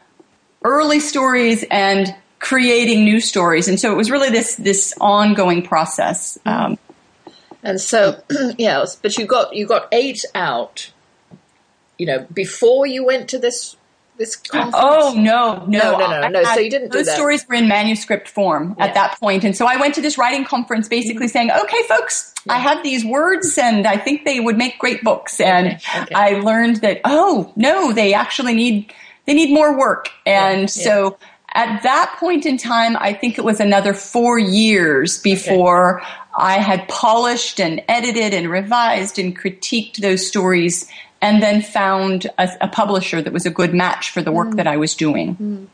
early 0.65 1.01
stories 1.01 1.65
and 1.71 2.15
creating 2.39 3.05
new 3.05 3.21
stories. 3.21 3.69
And 3.69 3.79
so 3.79 3.93
it 3.93 3.97
was 3.97 4.11
really 4.11 4.31
this, 4.31 4.57
this 4.57 4.95
ongoing 5.01 5.63
process. 5.63 6.39
Um, 6.45 6.79
and 7.63 7.81
so, 7.81 8.23
yeah, 8.59 8.85
but 9.03 9.17
you 9.17 9.27
got, 9.27 9.55
you 9.55 9.67
got 9.67 9.89
eight 9.93 10.25
out, 10.35 10.93
you 11.99 12.07
know, 12.07 12.27
before 12.33 12.87
you 12.87 13.05
went 13.05 13.31
to 13.31 13.39
this 13.39 13.77
this 14.17 14.37
oh, 14.37 14.51
conference? 14.51 14.77
Oh 14.79 15.15
no, 15.17 15.65
no, 15.67 15.99
no, 15.99 15.99
no, 15.99 16.21
no. 16.23 16.29
no. 16.29 16.45
So 16.45 16.61
you 16.61 16.71
didn't. 16.71 16.93
Those 16.93 17.11
stories 17.11 17.47
were 17.49 17.55
in 17.55 17.69
manuscript 17.69 18.29
form 18.29 18.75
yeah. 18.79 18.87
at 18.87 18.95
that 18.95 19.19
point, 19.19 19.45
and 19.45 19.57
so 19.57 19.67
I 19.67 19.77
went 19.77 19.95
to 19.97 20.01
this 20.01 20.19
writing 20.19 20.45
conference, 20.45 20.89
basically 20.89 21.29
saying, 21.29 21.51
"Okay, 21.51 21.83
folks, 21.89 22.35
yeah. 22.47 22.55
I 22.55 22.59
have 22.59 22.83
these 22.83 23.05
words, 23.05 23.57
and 23.59 23.87
I 23.87 23.97
think 23.97 24.25
they 24.25 24.41
would 24.41 24.57
make 24.57 24.79
great 24.79 25.03
books." 25.03 25.41
And 25.41 25.67
okay. 25.67 26.03
Okay. 26.03 26.15
I 26.15 26.41
learned 26.41 26.77
that, 26.77 27.01
oh 27.05 27.53
no, 27.57 27.93
they 27.93 28.15
actually 28.15 28.55
need 28.55 28.93
they 29.27 29.35
need 29.35 29.53
more 29.53 29.77
work, 29.79 30.11
and 30.25 30.63
yeah. 30.63 30.67
so. 30.67 31.19
At 31.55 31.85
that 31.85 32.17
point 32.21 32.45
in 32.45 32.59
time, 32.59 32.99
I 33.01 33.15
think 33.15 33.39
it 33.39 33.41
was 33.45 33.61
another 33.61 33.95
four 33.95 34.39
years 34.39 35.19
before 35.23 36.03
okay. 36.03 36.09
I 36.37 36.59
had 36.59 36.87
polished 36.89 37.59
and 37.61 37.83
edited 37.89 38.35
and 38.35 38.51
revised 38.51 39.19
and 39.19 39.35
critiqued 39.35 39.97
those 39.97 40.27
stories 40.27 40.87
and 41.21 41.43
then 41.43 41.63
found 41.63 42.27
a, 42.39 42.49
a, 42.61 42.69
publisher 42.69 43.23
that 43.23 43.33
was 43.33 43.47
a 43.47 43.51
good 43.51 43.73
match 43.73 44.11
for 44.11 44.23
the 44.23 44.31
work 44.31 44.49
mm. 44.49 44.57
that 44.57 44.67
I 44.67 44.77
was 44.77 44.95
doing. 44.95 45.37
Mm. 45.37 45.67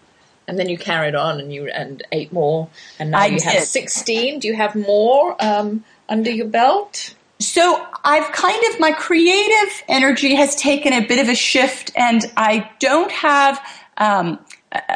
And 0.49 0.59
then 0.59 0.69
you 0.69 0.79
carried 0.79 1.15
on 1.15 1.41
and 1.41 1.53
you 1.53 1.69
and 1.69 2.03
eight 2.13 2.33
more, 2.33 2.69
and 2.99 3.13
now 3.13 3.21
I 3.21 3.27
you 3.27 3.39
did. 3.39 3.45
have 3.45 3.63
sixteen. 3.63 4.41
Do 4.41 4.49
you 4.49 4.57
have 4.57 4.75
more 4.75 5.37
um, 5.43 5.85
under 6.09 6.31
your 6.31 6.49
belt? 6.49 7.15
so 7.43 7.85
I've 8.05 8.33
kind 8.33 8.63
of, 8.73 8.81
my 8.81 8.93
creative 8.93 9.83
energy 9.89 10.35
has 10.35 10.55
taken 10.57 10.93
a 10.93 11.07
bit 11.07 11.19
of 11.19 11.29
a 11.29 11.35
shift 11.35 11.91
and 11.97 12.25
I 12.37 12.71
don't 12.79 13.11
have, 13.11 13.61
um, 13.97 14.39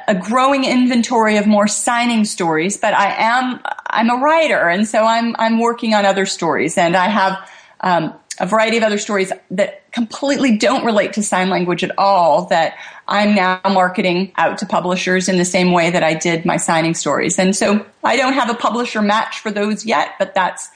a 0.08 0.14
growing 0.14 0.64
inventory 0.64 1.36
of 1.36 1.46
more 1.46 1.68
signing 1.68 2.24
stories, 2.24 2.78
but 2.78 2.94
I 2.94 3.14
am, 3.18 3.60
I'm 3.88 4.08
a 4.08 4.16
writer 4.16 4.68
and 4.68 4.88
so 4.88 5.04
I'm, 5.04 5.36
I'm 5.38 5.58
working 5.58 5.92
on 5.92 6.06
other 6.06 6.24
stories 6.24 6.78
and 6.78 6.96
I 6.96 7.08
have, 7.08 7.50
um, 7.80 8.14
a 8.40 8.46
variety 8.46 8.76
of 8.76 8.82
other 8.82 8.98
stories 8.98 9.32
that 9.50 9.90
completely 9.92 10.56
don't 10.56 10.84
relate 10.84 11.12
to 11.14 11.22
sign 11.22 11.48
language 11.50 11.82
at 11.82 11.96
all 11.98 12.46
that 12.46 12.76
I'm 13.08 13.34
now 13.34 13.60
marketing 13.64 14.32
out 14.36 14.58
to 14.58 14.66
publishers 14.66 15.28
in 15.28 15.38
the 15.38 15.44
same 15.44 15.72
way 15.72 15.90
that 15.90 16.02
I 16.02 16.14
did 16.14 16.44
my 16.44 16.56
signing 16.56 16.94
stories. 16.94 17.38
And 17.38 17.54
so 17.54 17.84
I 18.02 18.16
don't 18.16 18.34
have 18.34 18.50
a 18.50 18.54
publisher 18.54 19.02
match 19.02 19.40
for 19.40 19.50
those 19.50 19.86
yet, 19.86 20.14
but 20.18 20.34
that's 20.34 20.68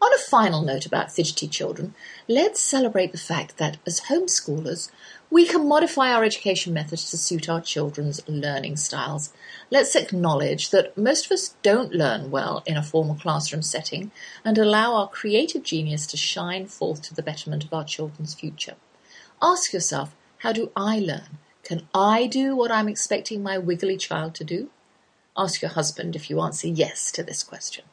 On 0.01 0.12
a 0.14 0.18
final 0.18 0.62
note 0.62 0.86
about 0.86 1.11
fidgety 1.11 1.49
children, 1.49 1.94
let's 2.28 2.61
celebrate 2.61 3.12
the 3.12 3.18
fact 3.18 3.57
that 3.57 3.78
as 3.86 4.03
homeschoolers, 4.03 4.90
we 5.37 5.45
can 5.45 5.68
modify 5.68 6.11
our 6.11 6.24
education 6.24 6.72
methods 6.72 7.11
to 7.11 7.18
suit 7.18 7.47
our 7.47 7.61
children's 7.61 8.26
learning 8.26 8.74
styles. 8.74 9.34
Let's 9.70 9.95
acknowledge 9.95 10.70
that 10.70 10.97
most 10.97 11.26
of 11.26 11.32
us 11.32 11.55
don't 11.62 11.93
learn 11.93 12.30
well 12.30 12.62
in 12.64 12.78
a 12.78 12.82
formal 12.82 13.16
classroom 13.16 13.61
setting 13.61 14.12
and 14.47 14.57
allow 14.57 14.95
our 14.95 15.11
creative 15.11 15.62
genius 15.62 16.07
to 16.07 16.16
shine 16.16 16.64
forth 16.64 17.03
to 17.03 17.14
the 17.14 17.22
betterment 17.22 17.66
of 17.66 17.74
our 17.74 17.84
children's 17.84 18.32
future. 18.32 18.76
Ask 19.43 19.74
yourself, 19.74 20.16
how 20.39 20.53
do 20.53 20.72
I 20.74 21.01
learn? 21.01 21.37
Can 21.62 21.87
I 21.95 22.26
do 22.26 22.57
what 22.57 22.72
I'm 22.72 22.89
expecting 22.89 23.43
my 23.43 23.59
wiggly 23.59 23.99
child 23.99 24.34
to 24.37 24.45
do? 24.45 24.70
Ask 25.37 25.61
your 25.61 25.72
husband 25.72 26.16
if 26.16 26.30
you 26.30 26.41
answer 26.41 26.68
yes 26.68 27.12
to 27.12 27.22
this 27.22 27.43
question. 27.43 27.84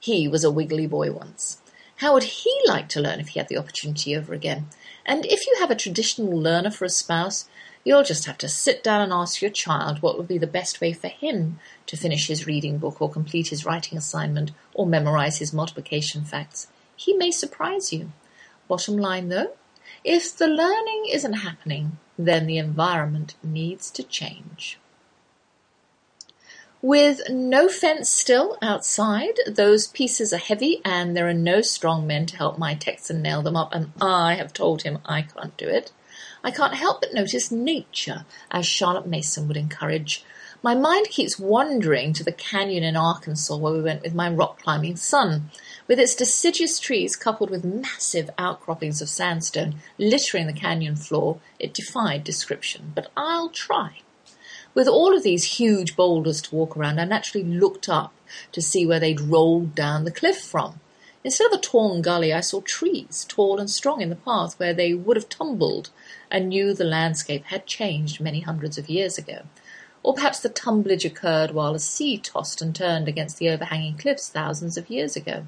He 0.00 0.28
was 0.28 0.44
a 0.44 0.50
wiggly 0.50 0.86
boy 0.86 1.12
once. 1.12 1.60
How 1.96 2.14
would 2.14 2.24
he 2.24 2.58
like 2.66 2.88
to 2.90 3.00
learn 3.00 3.20
if 3.20 3.28
he 3.28 3.38
had 3.38 3.48
the 3.48 3.58
opportunity 3.58 4.16
over 4.16 4.32
again? 4.32 4.68
And 5.06 5.24
if 5.24 5.46
you 5.46 5.56
have 5.60 5.70
a 5.70 5.76
traditional 5.76 6.36
learner 6.36 6.70
for 6.70 6.84
a 6.84 6.90
spouse, 6.90 7.48
you'll 7.84 8.02
just 8.02 8.24
have 8.24 8.36
to 8.38 8.48
sit 8.48 8.82
down 8.82 9.00
and 9.00 9.12
ask 9.12 9.40
your 9.40 9.52
child 9.52 10.02
what 10.02 10.18
would 10.18 10.26
be 10.26 10.36
the 10.36 10.46
best 10.48 10.80
way 10.80 10.92
for 10.92 11.06
him 11.06 11.60
to 11.86 11.96
finish 11.96 12.26
his 12.26 12.46
reading 12.46 12.78
book 12.78 13.00
or 13.00 13.08
complete 13.08 13.48
his 13.48 13.64
writing 13.64 13.96
assignment 13.96 14.50
or 14.74 14.84
memorize 14.84 15.38
his 15.38 15.52
multiplication 15.52 16.24
facts. 16.24 16.66
He 16.96 17.14
may 17.14 17.30
surprise 17.30 17.92
you. 17.92 18.10
Bottom 18.66 18.96
line 18.96 19.28
though, 19.28 19.52
if 20.02 20.36
the 20.36 20.48
learning 20.48 21.06
isn't 21.12 21.34
happening, 21.34 21.98
then 22.18 22.46
the 22.46 22.58
environment 22.58 23.36
needs 23.44 23.92
to 23.92 24.02
change. 24.02 24.80
With 26.82 27.30
no 27.30 27.68
fence 27.70 28.10
still 28.10 28.58
outside, 28.60 29.40
those 29.46 29.86
pieces 29.86 30.34
are 30.34 30.36
heavy 30.38 30.82
and 30.84 31.16
there 31.16 31.26
are 31.26 31.32
no 31.32 31.62
strong 31.62 32.06
men 32.06 32.26
to 32.26 32.36
help 32.36 32.58
my 32.58 32.74
Texan 32.74 33.22
nail 33.22 33.40
them 33.40 33.56
up, 33.56 33.74
and 33.74 33.92
I 33.98 34.34
have 34.34 34.52
told 34.52 34.82
him 34.82 34.98
I 35.06 35.22
can't 35.22 35.56
do 35.56 35.66
it. 35.66 35.90
I 36.44 36.50
can't 36.50 36.74
help 36.74 37.00
but 37.00 37.14
notice 37.14 37.50
nature, 37.50 38.26
as 38.50 38.66
Charlotte 38.66 39.06
Mason 39.06 39.48
would 39.48 39.56
encourage. 39.56 40.22
My 40.62 40.74
mind 40.74 41.08
keeps 41.08 41.38
wandering 41.38 42.12
to 42.12 42.22
the 42.22 42.30
canyon 42.30 42.84
in 42.84 42.94
Arkansas 42.94 43.56
where 43.56 43.72
we 43.72 43.80
went 43.80 44.02
with 44.02 44.14
my 44.14 44.28
rock 44.28 44.62
climbing 44.62 44.96
son. 44.96 45.50
With 45.88 45.98
its 45.98 46.14
deciduous 46.14 46.78
trees 46.78 47.16
coupled 47.16 47.48
with 47.48 47.64
massive 47.64 48.28
outcroppings 48.36 49.00
of 49.00 49.08
sandstone 49.08 49.76
littering 49.96 50.46
the 50.46 50.52
canyon 50.52 50.96
floor, 50.96 51.38
it 51.58 51.72
defied 51.72 52.22
description, 52.22 52.92
but 52.94 53.10
I'll 53.16 53.48
try. 53.48 54.00
With 54.76 54.88
all 54.88 55.16
of 55.16 55.22
these 55.22 55.56
huge 55.56 55.96
boulders 55.96 56.42
to 56.42 56.54
walk 56.54 56.76
around, 56.76 57.00
I 57.00 57.06
naturally 57.06 57.46
looked 57.46 57.88
up 57.88 58.12
to 58.52 58.60
see 58.60 58.84
where 58.84 59.00
they'd 59.00 59.22
rolled 59.22 59.74
down 59.74 60.04
the 60.04 60.10
cliff 60.10 60.38
from. 60.38 60.80
Instead 61.24 61.46
of 61.46 61.58
a 61.58 61.62
torn 61.62 62.02
gully, 62.02 62.30
I 62.30 62.40
saw 62.42 62.60
trees, 62.60 63.24
tall 63.26 63.58
and 63.58 63.70
strong 63.70 64.02
in 64.02 64.10
the 64.10 64.16
path 64.16 64.60
where 64.60 64.74
they 64.74 64.92
would 64.92 65.16
have 65.16 65.30
tumbled, 65.30 65.88
and 66.30 66.50
knew 66.50 66.74
the 66.74 66.84
landscape 66.84 67.46
had 67.46 67.64
changed 67.64 68.20
many 68.20 68.40
hundreds 68.40 68.76
of 68.76 68.90
years 68.90 69.16
ago. 69.16 69.44
Or 70.02 70.12
perhaps 70.12 70.40
the 70.40 70.50
tumblage 70.50 71.06
occurred 71.06 71.52
while 71.52 71.74
a 71.74 71.78
sea 71.78 72.18
tossed 72.18 72.60
and 72.60 72.76
turned 72.76 73.08
against 73.08 73.38
the 73.38 73.48
overhanging 73.48 73.96
cliffs 73.96 74.28
thousands 74.28 74.76
of 74.76 74.90
years 74.90 75.16
ago. 75.16 75.46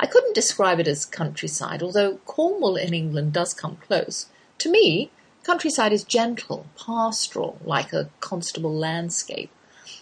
I 0.00 0.06
couldn't 0.06 0.34
describe 0.34 0.80
it 0.80 0.88
as 0.88 1.04
countryside, 1.04 1.82
although 1.82 2.20
Cornwall 2.24 2.76
in 2.76 2.94
England 2.94 3.34
does 3.34 3.52
come 3.52 3.76
close. 3.76 4.28
To 4.60 4.70
me, 4.70 5.10
Countryside 5.46 5.92
is 5.92 6.02
gentle, 6.02 6.66
pastoral, 6.76 7.56
like 7.64 7.92
a 7.92 8.10
Constable 8.18 8.74
landscape. 8.74 9.48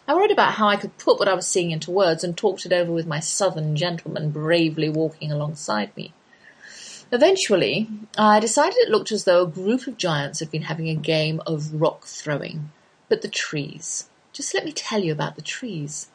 I 0.09 0.15
worried 0.15 0.31
about 0.31 0.55
how 0.55 0.69
I 0.69 0.77
could 0.77 0.97
put 0.97 1.19
what 1.19 1.29
I 1.29 1.35
was 1.35 1.47
seeing 1.47 1.71
into 1.71 1.91
words 1.91 2.25
and 2.25 2.35
talked 2.35 2.65
it 2.65 2.73
over 2.73 2.91
with 2.91 3.07
my 3.07 3.21
southern 3.21 3.77
gentleman 3.77 4.31
bravely 4.31 4.89
walking 4.89 5.31
alongside 5.31 5.95
me. 5.99 6.15
Eventually, 7.13 7.91
I 8.17 8.41
decided 8.41 8.79
it 8.79 8.89
looked 8.89 9.13
as 9.13 9.25
though 9.25 9.43
a 9.43 9.47
group 9.47 9.87
of 9.87 9.99
giants 9.99 10.41
had 10.41 10.51
been 10.51 10.63
having 10.63 10.89
a 10.89 10.95
game 10.95 11.43
of 11.47 11.75
rock 11.75 12.07
throwing. 12.07 12.73
But 13.11 13.21
the 13.21 13.29
trees. 13.29 14.09
Just 14.33 14.55
let 14.55 14.65
me 14.65 14.73
tell 14.73 15.05
you 15.05 15.13
about 15.13 15.37
the 15.37 15.43
trees. 15.43 16.09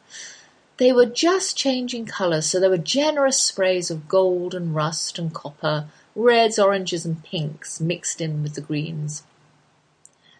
They 0.78 0.92
were 0.92 1.06
just 1.06 1.56
changing 1.56 2.06
colour, 2.06 2.40
so 2.40 2.58
there 2.58 2.68
were 2.68 2.78
generous 2.78 3.40
sprays 3.40 3.92
of 3.92 4.08
gold 4.08 4.56
and 4.56 4.74
rust 4.74 5.20
and 5.20 5.32
copper, 5.32 5.86
reds, 6.14 6.58
oranges, 6.58 7.06
and 7.06 7.22
pinks 7.22 7.80
mixed 7.80 8.20
in 8.20 8.42
with 8.42 8.54
the 8.54 8.60
greens. 8.60 9.22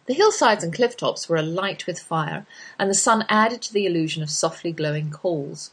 The 0.06 0.14
hillsides 0.14 0.64
and 0.64 0.72
cliff 0.72 0.96
tops 0.96 1.28
were 1.28 1.36
alight 1.36 1.86
with 1.86 2.00
fire, 2.00 2.46
and 2.78 2.90
the 2.90 2.94
sun 2.94 3.24
added 3.28 3.62
to 3.62 3.72
the 3.72 3.86
illusion 3.86 4.22
of 4.22 4.30
softly 4.30 4.72
glowing 4.72 5.10
coals. 5.10 5.70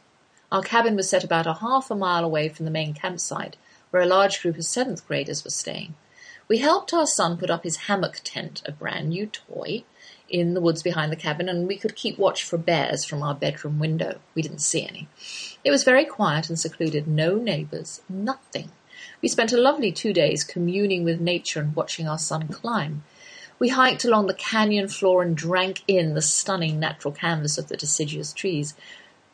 Our 0.52 0.62
cabin 0.62 0.96
was 0.96 1.08
set 1.08 1.24
about 1.24 1.46
a 1.46 1.54
half 1.54 1.90
a 1.90 1.94
mile 1.94 2.24
away 2.24 2.48
from 2.48 2.64
the 2.64 2.70
main 2.70 2.94
campsite, 2.94 3.56
where 3.90 4.02
a 4.02 4.06
large 4.06 4.40
group 4.40 4.56
of 4.56 4.64
seventh 4.64 5.06
graders 5.06 5.44
were 5.44 5.50
staying. 5.50 5.94
We 6.46 6.58
helped 6.58 6.94
our 6.94 7.06
son 7.06 7.36
put 7.36 7.50
up 7.50 7.64
his 7.64 7.88
hammock 7.88 8.20
tent, 8.24 8.62
a 8.64 8.72
brand 8.72 9.10
new 9.10 9.26
toy, 9.26 9.84
in 10.28 10.54
the 10.54 10.60
woods 10.60 10.82
behind 10.82 11.10
the 11.10 11.16
cabin, 11.16 11.48
and 11.48 11.66
we 11.66 11.76
could 11.76 11.96
keep 11.96 12.18
watch 12.18 12.44
for 12.44 12.58
bears 12.58 13.04
from 13.04 13.22
our 13.22 13.34
bedroom 13.34 13.78
window. 13.78 14.20
We 14.34 14.42
didn't 14.42 14.60
see 14.60 14.86
any. 14.86 15.08
It 15.64 15.70
was 15.70 15.84
very 15.84 16.04
quiet 16.04 16.48
and 16.48 16.58
secluded, 16.58 17.06
no 17.06 17.36
neighbours, 17.36 18.02
nothing. 18.08 18.70
We 19.20 19.28
spent 19.28 19.52
a 19.52 19.56
lovely 19.56 19.90
two 19.90 20.12
days 20.12 20.44
communing 20.44 21.02
with 21.02 21.20
nature 21.20 21.60
and 21.60 21.74
watching 21.74 22.06
our 22.06 22.18
son 22.18 22.48
climb. 22.48 23.02
We 23.58 23.70
hiked 23.70 24.04
along 24.04 24.28
the 24.28 24.34
canyon 24.34 24.86
floor 24.86 25.22
and 25.22 25.36
drank 25.36 25.82
in 25.88 26.14
the 26.14 26.22
stunning 26.22 26.78
natural 26.78 27.12
canvas 27.12 27.58
of 27.58 27.68
the 27.68 27.76
deciduous 27.76 28.32
trees. 28.32 28.74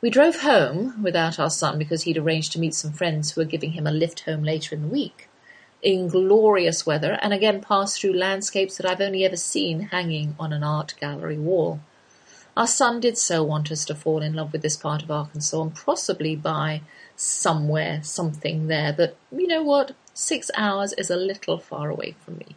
We 0.01 0.09
drove 0.09 0.41
home 0.41 1.03
without 1.03 1.39
our 1.39 1.51
son 1.51 1.79
because 1.79 2.03
he'd 2.03 2.17
arranged 2.17 2.53
to 2.53 2.59
meet 2.59 2.75
some 2.75 2.93
friends 2.93 3.33
who 3.33 3.43
were 3.43 3.47
giving 3.47 3.73
him 3.73 3.87
a 3.87 3.93
lift 3.93 4.21
home 4.21 4.43
later 4.43 4.75
in 4.75 4.83
the 4.83 4.89
week. 4.89 5.29
In 5.83 6.09
glorious 6.09 6.87
weather, 6.87 7.19
and 7.21 7.35
again 7.35 7.61
passed 7.61 8.01
through 8.01 8.15
landscapes 8.15 8.79
that 8.79 8.87
I've 8.87 9.03
only 9.03 9.23
ever 9.27 9.37
seen 9.37 9.81
hanging 9.81 10.35
on 10.41 10.55
an 10.55 10.65
art 10.65 10.95
gallery 10.99 11.37
wall. 11.37 11.81
Our 12.57 12.67
son 12.67 13.01
did 13.01 13.19
so 13.19 13.43
want 13.43 13.71
us 13.71 13.85
to 13.87 13.95
fall 13.95 14.23
in 14.23 14.33
love 14.33 14.53
with 14.53 14.63
this 14.63 14.79
part 14.79 15.03
of 15.03 15.11
Arkansas 15.11 15.61
and 15.61 15.75
possibly 15.75 16.37
buy 16.37 16.81
somewhere, 17.17 18.03
something 18.03 18.67
there, 18.67 18.93
but 18.93 19.17
you 19.31 19.47
know 19.47 19.63
what? 19.63 19.93
Six 20.13 20.51
hours 20.57 20.93
is 20.95 21.11
a 21.11 21.17
little 21.17 21.59
far 21.59 21.91
away 21.91 22.15
from 22.25 22.39
me. 22.39 22.57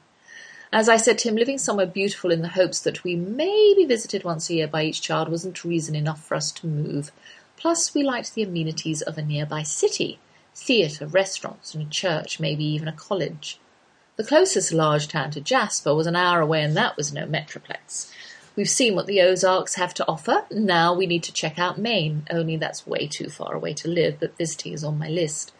As 0.72 0.90
I 0.90 0.98
said 0.98 1.18
to 1.20 1.30
him, 1.30 1.36
living 1.36 1.58
somewhere 1.58 1.86
beautiful 1.86 2.30
in 2.30 2.42
the 2.42 2.50
hopes 2.50 2.80
that 2.82 3.04
we 3.04 3.16
may 3.16 3.74
be 3.76 3.86
visited 3.86 4.24
once 4.24 4.50
a 4.50 4.56
year 4.56 4.68
by 4.68 4.84
each 4.84 5.02
child 5.02 5.30
wasn't 5.30 5.64
reason 5.64 5.96
enough 5.96 6.24
for 6.24 6.36
us 6.36 6.52
to 6.54 6.68
move. 6.68 7.12
Plus, 7.56 7.94
we 7.94 8.04
liked 8.04 8.36
the 8.36 8.44
amenities 8.44 9.02
of 9.02 9.18
a 9.18 9.22
nearby 9.22 9.64
city 9.64 10.20
theatre, 10.54 11.06
restaurants, 11.06 11.74
and 11.74 11.86
a 11.86 11.90
church, 11.90 12.40
maybe 12.40 12.64
even 12.64 12.88
a 12.88 12.92
college. 12.92 13.60
The 14.16 14.24
closest 14.24 14.74
large 14.74 15.08
town 15.08 15.30
to 15.32 15.42
Jasper 15.42 15.94
was 15.94 16.08
an 16.08 16.16
hour 16.16 16.42
away, 16.42 16.64
and 16.64 16.76
that 16.76 16.98
was 16.98 17.14
no 17.14 17.28
metroplex. 17.28 18.12
We've 18.58 18.68
seen 18.68 18.96
what 18.96 19.06
the 19.06 19.22
Ozarks 19.22 19.76
have 19.76 19.94
to 19.94 20.08
offer. 20.08 20.48
Now 20.50 20.92
we 20.92 21.06
need 21.06 21.22
to 21.24 21.32
check 21.32 21.60
out 21.60 21.78
Maine, 21.78 22.26
only 22.32 22.58
that's 22.58 22.88
way 22.88 23.06
too 23.06 23.30
far 23.30 23.54
away 23.54 23.76
to 23.76 23.88
live, 23.88 24.20
but 24.20 24.36
visiting 24.36 24.74
is 24.74 24.84
on 24.84 24.98
my 24.98 25.08
list. 25.08 25.54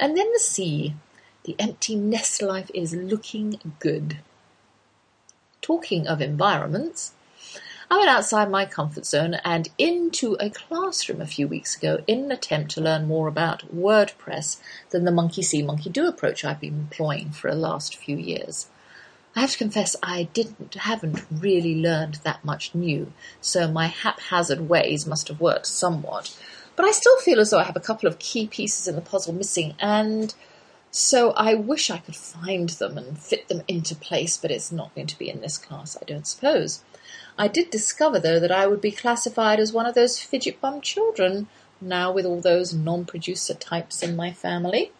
And 0.00 0.16
then 0.16 0.32
the 0.32 0.40
sea. 0.40 0.96
The 1.44 1.54
empty 1.60 1.94
nest 1.94 2.42
life 2.42 2.68
is 2.74 2.92
looking 2.92 3.60
good. 3.78 4.18
Talking 5.62 6.08
of 6.08 6.20
environments, 6.20 7.12
I 7.88 7.96
went 7.96 8.10
outside 8.10 8.50
my 8.50 8.66
comfort 8.66 9.06
zone 9.06 9.34
and 9.44 9.68
into 9.78 10.36
a 10.40 10.50
classroom 10.50 11.20
a 11.20 11.26
few 11.26 11.46
weeks 11.46 11.76
ago 11.76 12.02
in 12.08 12.24
an 12.24 12.32
attempt 12.32 12.72
to 12.72 12.80
learn 12.80 13.06
more 13.06 13.28
about 13.28 13.74
WordPress 13.74 14.60
than 14.90 15.04
the 15.04 15.12
monkey 15.12 15.42
see, 15.42 15.62
monkey 15.62 15.88
do 15.88 16.06
approach 16.08 16.44
I've 16.44 16.60
been 16.60 16.74
employing 16.74 17.30
for 17.30 17.50
the 17.50 17.56
last 17.56 17.96
few 17.96 18.16
years. 18.16 18.66
I 19.36 19.40
have 19.40 19.52
to 19.52 19.58
confess 19.58 19.94
I 20.02 20.24
didn't 20.32 20.74
haven't 20.74 21.24
really 21.30 21.76
learned 21.76 22.16
that 22.24 22.44
much 22.44 22.74
new, 22.74 23.12
so 23.40 23.70
my 23.70 23.86
haphazard 23.86 24.68
ways 24.68 25.06
must 25.06 25.28
have 25.28 25.40
worked 25.40 25.66
somewhat. 25.66 26.36
But 26.74 26.84
I 26.84 26.90
still 26.90 27.16
feel 27.18 27.38
as 27.38 27.50
though 27.50 27.58
I 27.58 27.64
have 27.64 27.76
a 27.76 27.80
couple 27.80 28.08
of 28.08 28.18
key 28.18 28.46
pieces 28.46 28.88
in 28.88 28.96
the 28.96 29.00
puzzle 29.00 29.32
missing, 29.32 29.74
and 29.78 30.34
so 30.90 31.30
I 31.32 31.54
wish 31.54 31.90
I 31.90 31.98
could 31.98 32.16
find 32.16 32.68
them 32.70 32.98
and 32.98 33.18
fit 33.18 33.48
them 33.48 33.62
into 33.68 33.94
place, 33.94 34.36
but 34.36 34.50
it's 34.50 34.72
not 34.72 34.94
going 34.94 35.06
to 35.06 35.18
be 35.18 35.30
in 35.30 35.40
this 35.40 35.58
class, 35.58 35.96
I 36.00 36.04
don't 36.04 36.26
suppose. 36.26 36.82
I 37.38 37.46
did 37.46 37.70
discover, 37.70 38.18
though, 38.18 38.40
that 38.40 38.50
I 38.50 38.66
would 38.66 38.80
be 38.80 38.90
classified 38.90 39.60
as 39.60 39.72
one 39.72 39.86
of 39.86 39.94
those 39.94 40.18
fidget 40.18 40.60
bum 40.60 40.80
children, 40.80 41.46
now 41.80 42.10
with 42.12 42.26
all 42.26 42.40
those 42.40 42.74
non 42.74 43.04
producer 43.04 43.54
types 43.54 44.02
in 44.02 44.16
my 44.16 44.32
family. 44.32 44.90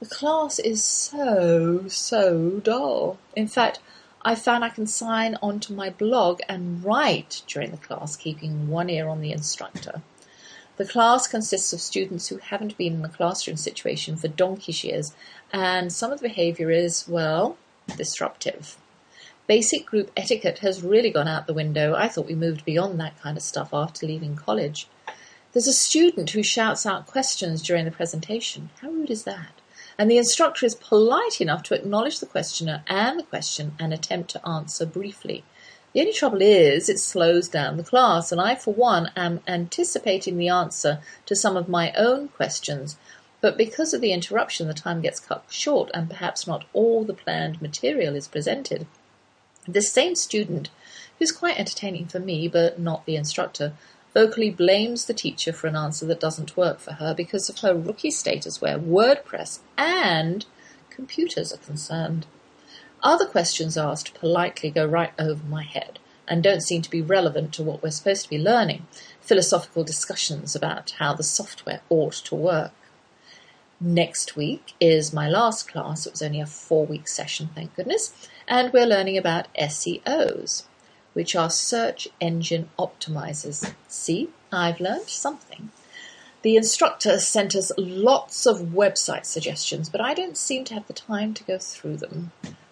The 0.00 0.06
class 0.06 0.60
is 0.60 0.84
so, 0.84 1.88
so 1.88 2.60
dull. 2.62 3.18
In 3.34 3.48
fact, 3.48 3.80
I 4.22 4.36
found 4.36 4.64
I 4.64 4.68
can 4.68 4.86
sign 4.86 5.36
onto 5.42 5.74
my 5.74 5.90
blog 5.90 6.40
and 6.48 6.84
write 6.84 7.42
during 7.48 7.72
the 7.72 7.78
class, 7.78 8.14
keeping 8.14 8.68
one 8.68 8.90
ear 8.90 9.08
on 9.08 9.20
the 9.20 9.32
instructor. 9.32 10.02
The 10.76 10.86
class 10.86 11.26
consists 11.26 11.72
of 11.72 11.80
students 11.80 12.28
who 12.28 12.36
haven't 12.36 12.78
been 12.78 12.94
in 12.94 13.04
a 13.04 13.08
classroom 13.08 13.56
situation 13.56 14.14
for 14.14 14.28
donkey's 14.28 14.84
years, 14.84 15.12
and 15.52 15.92
some 15.92 16.12
of 16.12 16.20
the 16.20 16.28
behaviour 16.28 16.70
is, 16.70 17.08
well, 17.08 17.56
disruptive. 17.96 18.76
Basic 19.48 19.84
group 19.84 20.12
etiquette 20.16 20.60
has 20.60 20.84
really 20.84 21.10
gone 21.10 21.26
out 21.26 21.48
the 21.48 21.54
window. 21.54 21.94
I 21.96 22.06
thought 22.06 22.26
we 22.26 22.36
moved 22.36 22.64
beyond 22.64 23.00
that 23.00 23.20
kind 23.20 23.36
of 23.36 23.42
stuff 23.42 23.70
after 23.72 24.06
leaving 24.06 24.36
college. 24.36 24.86
There's 25.52 25.66
a 25.66 25.72
student 25.72 26.30
who 26.30 26.44
shouts 26.44 26.86
out 26.86 27.08
questions 27.08 27.62
during 27.62 27.84
the 27.84 27.90
presentation. 27.90 28.70
How 28.80 28.90
rude 28.90 29.10
is 29.10 29.24
that? 29.24 29.57
And 29.98 30.10
the 30.10 30.18
instructor 30.18 30.64
is 30.64 30.76
polite 30.76 31.40
enough 31.40 31.62
to 31.64 31.74
acknowledge 31.74 32.20
the 32.20 32.26
questioner 32.26 32.84
and 32.86 33.18
the 33.18 33.24
question 33.24 33.74
and 33.80 33.92
attempt 33.92 34.30
to 34.30 34.48
answer 34.48 34.86
briefly. 34.86 35.42
The 35.92 36.00
only 36.00 36.12
trouble 36.12 36.42
is 36.42 36.88
it 36.88 37.00
slows 37.00 37.48
down 37.48 37.76
the 37.76 37.82
class, 37.82 38.30
and 38.30 38.40
I, 38.40 38.54
for 38.54 38.72
one, 38.72 39.10
am 39.16 39.40
anticipating 39.48 40.36
the 40.36 40.48
answer 40.48 41.00
to 41.26 41.34
some 41.34 41.56
of 41.56 41.68
my 41.68 41.92
own 41.94 42.28
questions, 42.28 42.96
but 43.40 43.56
because 43.56 43.94
of 43.94 44.00
the 44.00 44.12
interruption, 44.12 44.68
the 44.68 44.74
time 44.74 45.00
gets 45.00 45.18
cut 45.18 45.44
short, 45.48 45.90
and 45.94 46.10
perhaps 46.10 46.46
not 46.46 46.66
all 46.72 47.04
the 47.04 47.14
planned 47.14 47.62
material 47.62 48.14
is 48.14 48.28
presented. 48.28 48.86
This 49.66 49.90
same 49.90 50.14
student, 50.14 50.70
who's 51.18 51.32
quite 51.32 51.58
entertaining 51.58 52.06
for 52.06 52.20
me, 52.20 52.48
but 52.48 52.78
not 52.78 53.04
the 53.06 53.16
instructor, 53.16 53.72
vocally 54.18 54.50
blames 54.50 55.04
the 55.04 55.14
teacher 55.14 55.52
for 55.52 55.68
an 55.68 55.76
answer 55.76 56.04
that 56.04 56.18
doesn't 56.18 56.56
work 56.56 56.80
for 56.80 56.94
her 56.94 57.14
because 57.14 57.48
of 57.48 57.60
her 57.60 57.72
rookie 57.72 58.10
status 58.10 58.60
where 58.60 58.76
WordPress 58.76 59.60
and 59.76 60.44
computers 60.90 61.52
are 61.52 61.58
concerned. 61.58 62.26
Other 63.00 63.26
questions 63.26 63.78
asked 63.78 64.14
politely 64.14 64.72
go 64.72 64.84
right 64.84 65.12
over 65.20 65.44
my 65.44 65.62
head 65.62 66.00
and 66.26 66.42
don't 66.42 66.64
seem 66.64 66.82
to 66.82 66.90
be 66.90 67.00
relevant 67.00 67.54
to 67.54 67.62
what 67.62 67.80
we're 67.80 67.92
supposed 67.92 68.24
to 68.24 68.30
be 68.30 68.38
learning 68.38 68.88
philosophical 69.20 69.84
discussions 69.84 70.56
about 70.56 70.90
how 70.98 71.14
the 71.14 71.22
software 71.22 71.82
ought 71.88 72.14
to 72.14 72.34
work. 72.34 72.72
Next 73.80 74.34
week 74.34 74.72
is 74.80 75.12
my 75.12 75.28
last 75.28 75.68
class. 75.68 76.06
It 76.06 76.12
was 76.14 76.22
only 76.22 76.40
a 76.40 76.46
four 76.46 76.84
week 76.86 77.06
session, 77.06 77.50
thank 77.54 77.76
goodness, 77.76 78.28
and 78.48 78.72
we're 78.72 78.84
learning 78.84 79.16
about 79.16 79.46
SEOs 79.54 80.64
which 81.18 81.34
are 81.34 81.50
search 81.50 82.06
engine 82.20 82.70
optimizers. 82.78 83.74
See, 83.88 84.28
I've 84.52 84.78
learned 84.78 85.08
something. 85.08 85.72
The 86.42 86.54
instructor 86.54 87.18
sent 87.18 87.56
us 87.56 87.72
lots 87.76 88.46
of 88.46 88.68
website 88.68 89.24
suggestions, 89.24 89.88
but 89.88 90.00
I 90.00 90.14
don't 90.14 90.36
seem 90.36 90.62
to 90.66 90.74
have 90.74 90.86
the 90.86 90.92
time 90.92 91.34
to 91.34 91.42
go 91.42 91.58
through 91.58 91.96
them. 91.96 92.30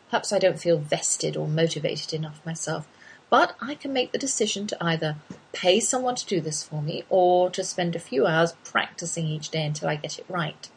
Perhaps 0.08 0.32
I 0.32 0.38
don't 0.38 0.60
feel 0.60 0.78
vested 0.78 1.36
or 1.36 1.48
motivated 1.48 2.12
enough 2.12 2.40
myself, 2.46 2.86
but 3.30 3.56
I 3.60 3.74
can 3.74 3.92
make 3.92 4.12
the 4.12 4.26
decision 4.26 4.68
to 4.68 4.78
either 4.80 5.16
pay 5.52 5.80
someone 5.80 6.14
to 6.14 6.24
do 6.24 6.40
this 6.40 6.62
for 6.62 6.80
me 6.80 7.02
or 7.10 7.50
to 7.50 7.64
spend 7.64 7.96
a 7.96 7.98
few 7.98 8.26
hours 8.28 8.54
practicing 8.62 9.26
each 9.26 9.48
day 9.48 9.64
until 9.64 9.88
I 9.88 9.96
get 9.96 10.20
it 10.20 10.26
right. 10.28 10.68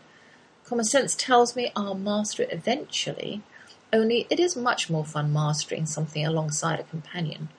Common 0.66 0.86
sense 0.86 1.14
tells 1.14 1.56
me 1.56 1.72
I'll 1.76 1.94
master 1.94 2.42
it 2.42 2.52
eventually, 2.52 3.44
only 3.94 4.26
it 4.32 4.40
is 4.40 4.56
much 4.56 4.90
more 4.90 5.06
fun 5.06 5.32
mastering 5.32 5.86
something 5.86 6.26
alongside 6.26 6.80
a 6.80 6.84
companion. 6.84 7.50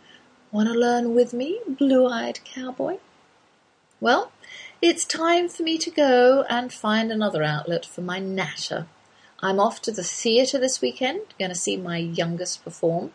Want 0.52 0.66
to 0.66 0.74
learn 0.74 1.14
with 1.14 1.32
me, 1.32 1.60
blue 1.68 2.08
eyed 2.08 2.40
cowboy? 2.44 2.96
Well, 4.00 4.32
it's 4.82 5.04
time 5.04 5.48
for 5.48 5.62
me 5.62 5.78
to 5.78 5.90
go 5.92 6.44
and 6.50 6.72
find 6.72 7.12
another 7.12 7.44
outlet 7.44 7.86
for 7.86 8.00
my 8.00 8.18
natter. 8.18 8.88
I'm 9.40 9.60
off 9.60 9.80
to 9.82 9.92
the 9.92 10.02
theatre 10.02 10.58
this 10.58 10.80
weekend, 10.80 11.20
going 11.38 11.50
to 11.52 11.54
see 11.54 11.76
my 11.76 11.98
youngest 11.98 12.64
perform. 12.64 13.12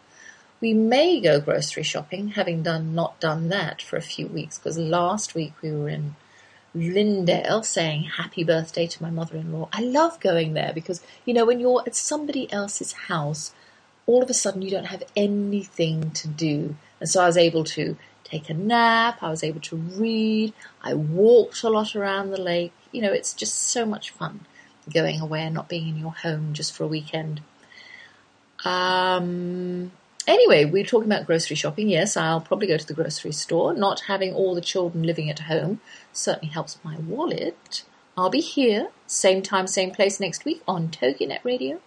We 0.62 0.74
may 0.74 1.20
go 1.20 1.42
grocery 1.42 1.84
shopping, 1.84 2.30
having 2.30 2.64
done 2.64 2.96
not 2.96 3.20
done 3.20 3.50
that 3.50 3.82
for 3.82 3.98
a 3.98 4.02
few 4.02 4.28
weeks, 4.28 4.58
because 4.58 4.78
last 4.78 5.36
week 5.36 5.54
we 5.62 5.74
were 5.74 5.90
in 5.90 6.16
Lindale 6.74 7.66
saying 7.66 8.04
happy 8.04 8.46
birthday 8.46 8.88
to 8.88 9.04
my 9.04 9.10
mother-in-law. 9.10 9.68
I 9.74 9.82
love 9.82 10.22
going 10.22 10.54
there 10.54 10.72
because, 10.74 11.02
you 11.26 11.34
know, 11.34 11.46
when 11.46 11.60
you're 11.60 11.84
at 11.86 11.96
somebody 11.96 12.50
else's 12.54 12.94
house, 12.94 13.52
all 14.08 14.24
of 14.24 14.30
a 14.30 14.34
sudden 14.34 14.62
you 14.62 14.72
don't 14.72 14.86
have 14.86 15.04
anything 15.18 16.12
to 16.12 16.30
do. 16.30 16.78
And 17.06 17.10
so 17.12 17.22
I 17.22 17.28
was 17.28 17.38
able 17.38 17.64
to 17.66 17.96
take 18.24 18.50
a 18.50 18.56
nap, 18.56 19.22
I 19.22 19.30
was 19.30 19.44
able 19.44 19.60
to 19.60 19.76
read, 19.76 20.54
I 20.82 20.96
walked 20.96 21.62
a 21.62 21.70
lot 21.70 21.96
around 21.96 22.32
the 22.32 22.42
lake. 22.42 22.74
You 22.92 23.04
know, 23.04 23.14
it's 23.14 23.32
just 23.32 23.54
so 23.70 23.86
much 23.86 24.10
fun 24.10 24.40
going 24.92 25.22
away 25.22 25.42
and 25.42 25.54
not 25.54 25.70
being 25.70 25.88
in 25.88 26.00
your 26.00 26.14
home 26.14 26.54
just 26.54 26.74
for 26.74 26.84
a 26.84 26.88
weekend. 26.88 27.42
Um, 28.64 29.92
anyway, 30.26 30.66
we 30.66 30.82
are 30.82 30.86
talking 30.86 31.12
about 31.12 31.28
grocery 31.28 31.56
shopping. 31.56 31.90
Yes, 31.90 32.18
I'll 32.18 32.42
probably 32.42 32.66
go 32.66 32.78
to 32.78 32.88
the 32.88 32.96
grocery 32.96 33.34
store. 33.34 33.76
Not 33.76 34.06
having 34.08 34.34
all 34.34 34.56
the 34.56 34.62
children 34.62 35.04
living 35.04 35.30
at 35.30 35.42
home 35.42 35.82
certainly 36.12 36.52
helps 36.52 36.80
my 36.84 36.98
wallet. 36.98 37.84
I'll 38.18 38.32
be 38.32 38.42
here, 38.42 38.90
same 39.06 39.44
time, 39.44 39.68
same 39.68 39.92
place 39.92 40.20
next 40.20 40.44
week 40.44 40.64
on 40.68 40.90
TogiNet 40.90 41.44
Radio. 41.44 41.82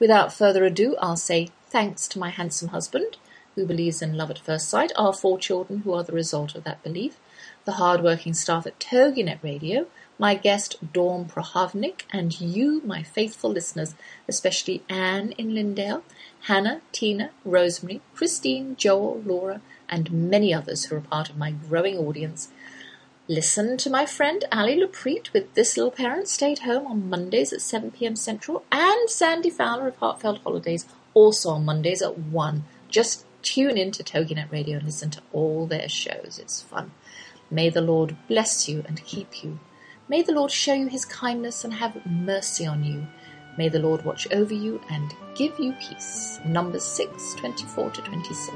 Without 0.00 0.32
further 0.32 0.64
ado, 0.64 0.96
I'll 0.96 1.16
say 1.16 1.50
thanks 1.68 2.08
to 2.08 2.18
my 2.18 2.30
handsome 2.30 2.70
husband 2.70 3.18
who 3.54 3.66
believes 3.66 4.02
in 4.02 4.16
love 4.16 4.30
at 4.30 4.38
first 4.38 4.68
sight, 4.68 4.92
our 4.96 5.12
four 5.12 5.38
children 5.38 5.80
who 5.80 5.92
are 5.92 6.02
the 6.02 6.12
result 6.12 6.54
of 6.54 6.64
that 6.64 6.82
belief, 6.82 7.18
the 7.64 7.72
hard-working 7.72 8.34
staff 8.34 8.66
at 8.66 8.78
TogiNet 8.78 9.42
Radio, 9.42 9.86
my 10.18 10.34
guest 10.34 10.76
Dawn 10.92 11.24
Prochovnic, 11.24 12.02
and 12.12 12.40
you, 12.40 12.80
my 12.84 13.02
faithful 13.02 13.50
listeners, 13.50 13.94
especially 14.28 14.82
Anne 14.88 15.32
in 15.32 15.50
Lindale, 15.50 16.02
Hannah, 16.42 16.82
Tina, 16.92 17.30
Rosemary, 17.44 18.00
Christine, 18.14 18.76
Joel, 18.76 19.22
Laura, 19.24 19.60
and 19.88 20.12
many 20.12 20.52
others 20.52 20.84
who 20.84 20.96
are 20.96 21.00
part 21.00 21.30
of 21.30 21.36
my 21.36 21.50
growing 21.50 21.96
audience. 21.98 22.48
Listen 23.26 23.78
to 23.78 23.88
my 23.88 24.04
friend 24.04 24.44
Ali 24.52 24.78
Lapreet 24.78 25.32
with 25.32 25.54
This 25.54 25.76
Little 25.76 25.90
Parent 25.90 26.28
Stayed 26.28 26.60
Home 26.60 26.86
on 26.86 27.08
Mondays 27.08 27.54
at 27.54 27.62
7 27.62 27.90
p.m. 27.90 28.16
Central, 28.16 28.64
and 28.70 29.08
Sandy 29.08 29.48
Fowler 29.48 29.88
of 29.88 29.96
Heartfelt 29.96 30.42
Holidays 30.42 30.86
also 31.14 31.50
on 31.50 31.64
Mondays 31.64 32.02
at 32.02 32.18
1. 32.18 32.64
Just 32.88 33.23
tune 33.44 33.78
in 33.78 33.92
to 33.92 34.02
TogiNet 34.02 34.50
Radio 34.50 34.78
and 34.78 34.86
listen 34.86 35.10
to 35.10 35.22
all 35.32 35.66
their 35.66 35.88
shows. 35.88 36.40
It's 36.42 36.62
fun. 36.62 36.92
May 37.50 37.70
the 37.70 37.80
Lord 37.80 38.16
bless 38.26 38.68
you 38.68 38.82
and 38.88 39.04
keep 39.04 39.44
you. 39.44 39.60
May 40.08 40.22
the 40.22 40.32
Lord 40.32 40.50
show 40.50 40.72
you 40.74 40.88
his 40.88 41.04
kindness 41.04 41.64
and 41.64 41.74
have 41.74 42.04
mercy 42.04 42.66
on 42.66 42.82
you. 42.84 43.06
May 43.56 43.68
the 43.68 43.78
Lord 43.78 44.04
watch 44.04 44.26
over 44.32 44.52
you 44.52 44.80
and 44.90 45.14
give 45.34 45.58
you 45.58 45.74
peace. 45.74 46.40
Numbers 46.44 46.84
6, 46.84 47.34
24 47.36 47.90
to 47.90 48.02
26. 48.02 48.52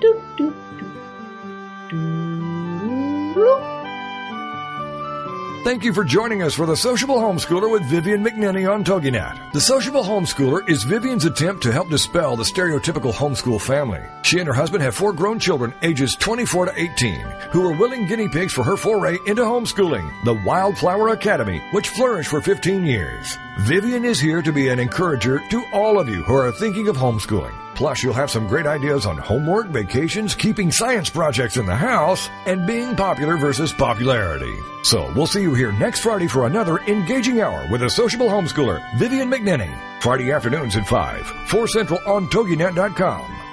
Do, 0.00 0.22
do, 0.36 0.54
do. 0.78 0.92
Do, 1.90 3.34
do. 3.34 3.83
Thank 5.64 5.82
you 5.82 5.94
for 5.94 6.04
joining 6.04 6.42
us 6.42 6.52
for 6.52 6.66
the 6.66 6.76
Sociable 6.76 7.16
Homeschooler 7.16 7.72
with 7.72 7.84
Vivian 7.84 8.22
McNinney 8.22 8.70
on 8.70 8.84
TogiNet. 8.84 9.52
The 9.52 9.60
Sociable 9.62 10.02
Homeschooler 10.02 10.68
is 10.68 10.84
Vivian's 10.84 11.24
attempt 11.24 11.62
to 11.62 11.72
help 11.72 11.88
dispel 11.88 12.36
the 12.36 12.44
stereotypical 12.44 13.14
homeschool 13.14 13.58
family. 13.58 14.02
She 14.24 14.40
and 14.40 14.46
her 14.46 14.52
husband 14.52 14.82
have 14.82 14.94
four 14.94 15.14
grown 15.14 15.38
children 15.38 15.72
ages 15.80 16.16
24 16.16 16.66
to 16.66 16.78
18 16.78 17.14
who 17.50 17.66
are 17.66 17.78
willing 17.78 18.06
guinea 18.06 18.28
pigs 18.28 18.52
for 18.52 18.62
her 18.62 18.76
foray 18.76 19.16
into 19.26 19.40
homeschooling, 19.40 20.12
the 20.26 20.34
Wildflower 20.44 21.08
Academy, 21.08 21.62
which 21.72 21.88
flourished 21.88 22.28
for 22.28 22.42
15 22.42 22.84
years. 22.84 23.38
Vivian 23.60 24.04
is 24.04 24.18
here 24.18 24.42
to 24.42 24.52
be 24.52 24.68
an 24.68 24.80
encourager 24.80 25.38
to 25.48 25.64
all 25.72 26.00
of 26.00 26.08
you 26.08 26.24
who 26.24 26.34
are 26.34 26.50
thinking 26.50 26.88
of 26.88 26.96
homeschooling. 26.96 27.54
Plus, 27.76 28.02
you'll 28.02 28.12
have 28.12 28.30
some 28.30 28.48
great 28.48 28.66
ideas 28.66 29.06
on 29.06 29.16
homework, 29.16 29.68
vacations, 29.68 30.34
keeping 30.34 30.72
science 30.72 31.08
projects 31.08 31.56
in 31.56 31.64
the 31.64 31.74
house, 31.74 32.28
and 32.46 32.66
being 32.66 32.96
popular 32.96 33.36
versus 33.36 33.72
popularity. 33.72 34.58
So, 34.82 35.12
we'll 35.14 35.28
see 35.28 35.42
you 35.42 35.54
here 35.54 35.72
next 35.72 36.00
Friday 36.00 36.26
for 36.26 36.46
another 36.46 36.78
engaging 36.80 37.40
hour 37.40 37.66
with 37.70 37.82
a 37.84 37.90
sociable 37.90 38.28
homeschooler, 38.28 38.82
Vivian 38.98 39.30
McNinney. 39.30 39.72
Friday 40.00 40.32
afternoons 40.32 40.76
at 40.76 40.86
5, 40.86 41.26
4 41.48 41.68
Central 41.68 42.00
on 42.06 42.26
TogiNet.com. 42.28 43.43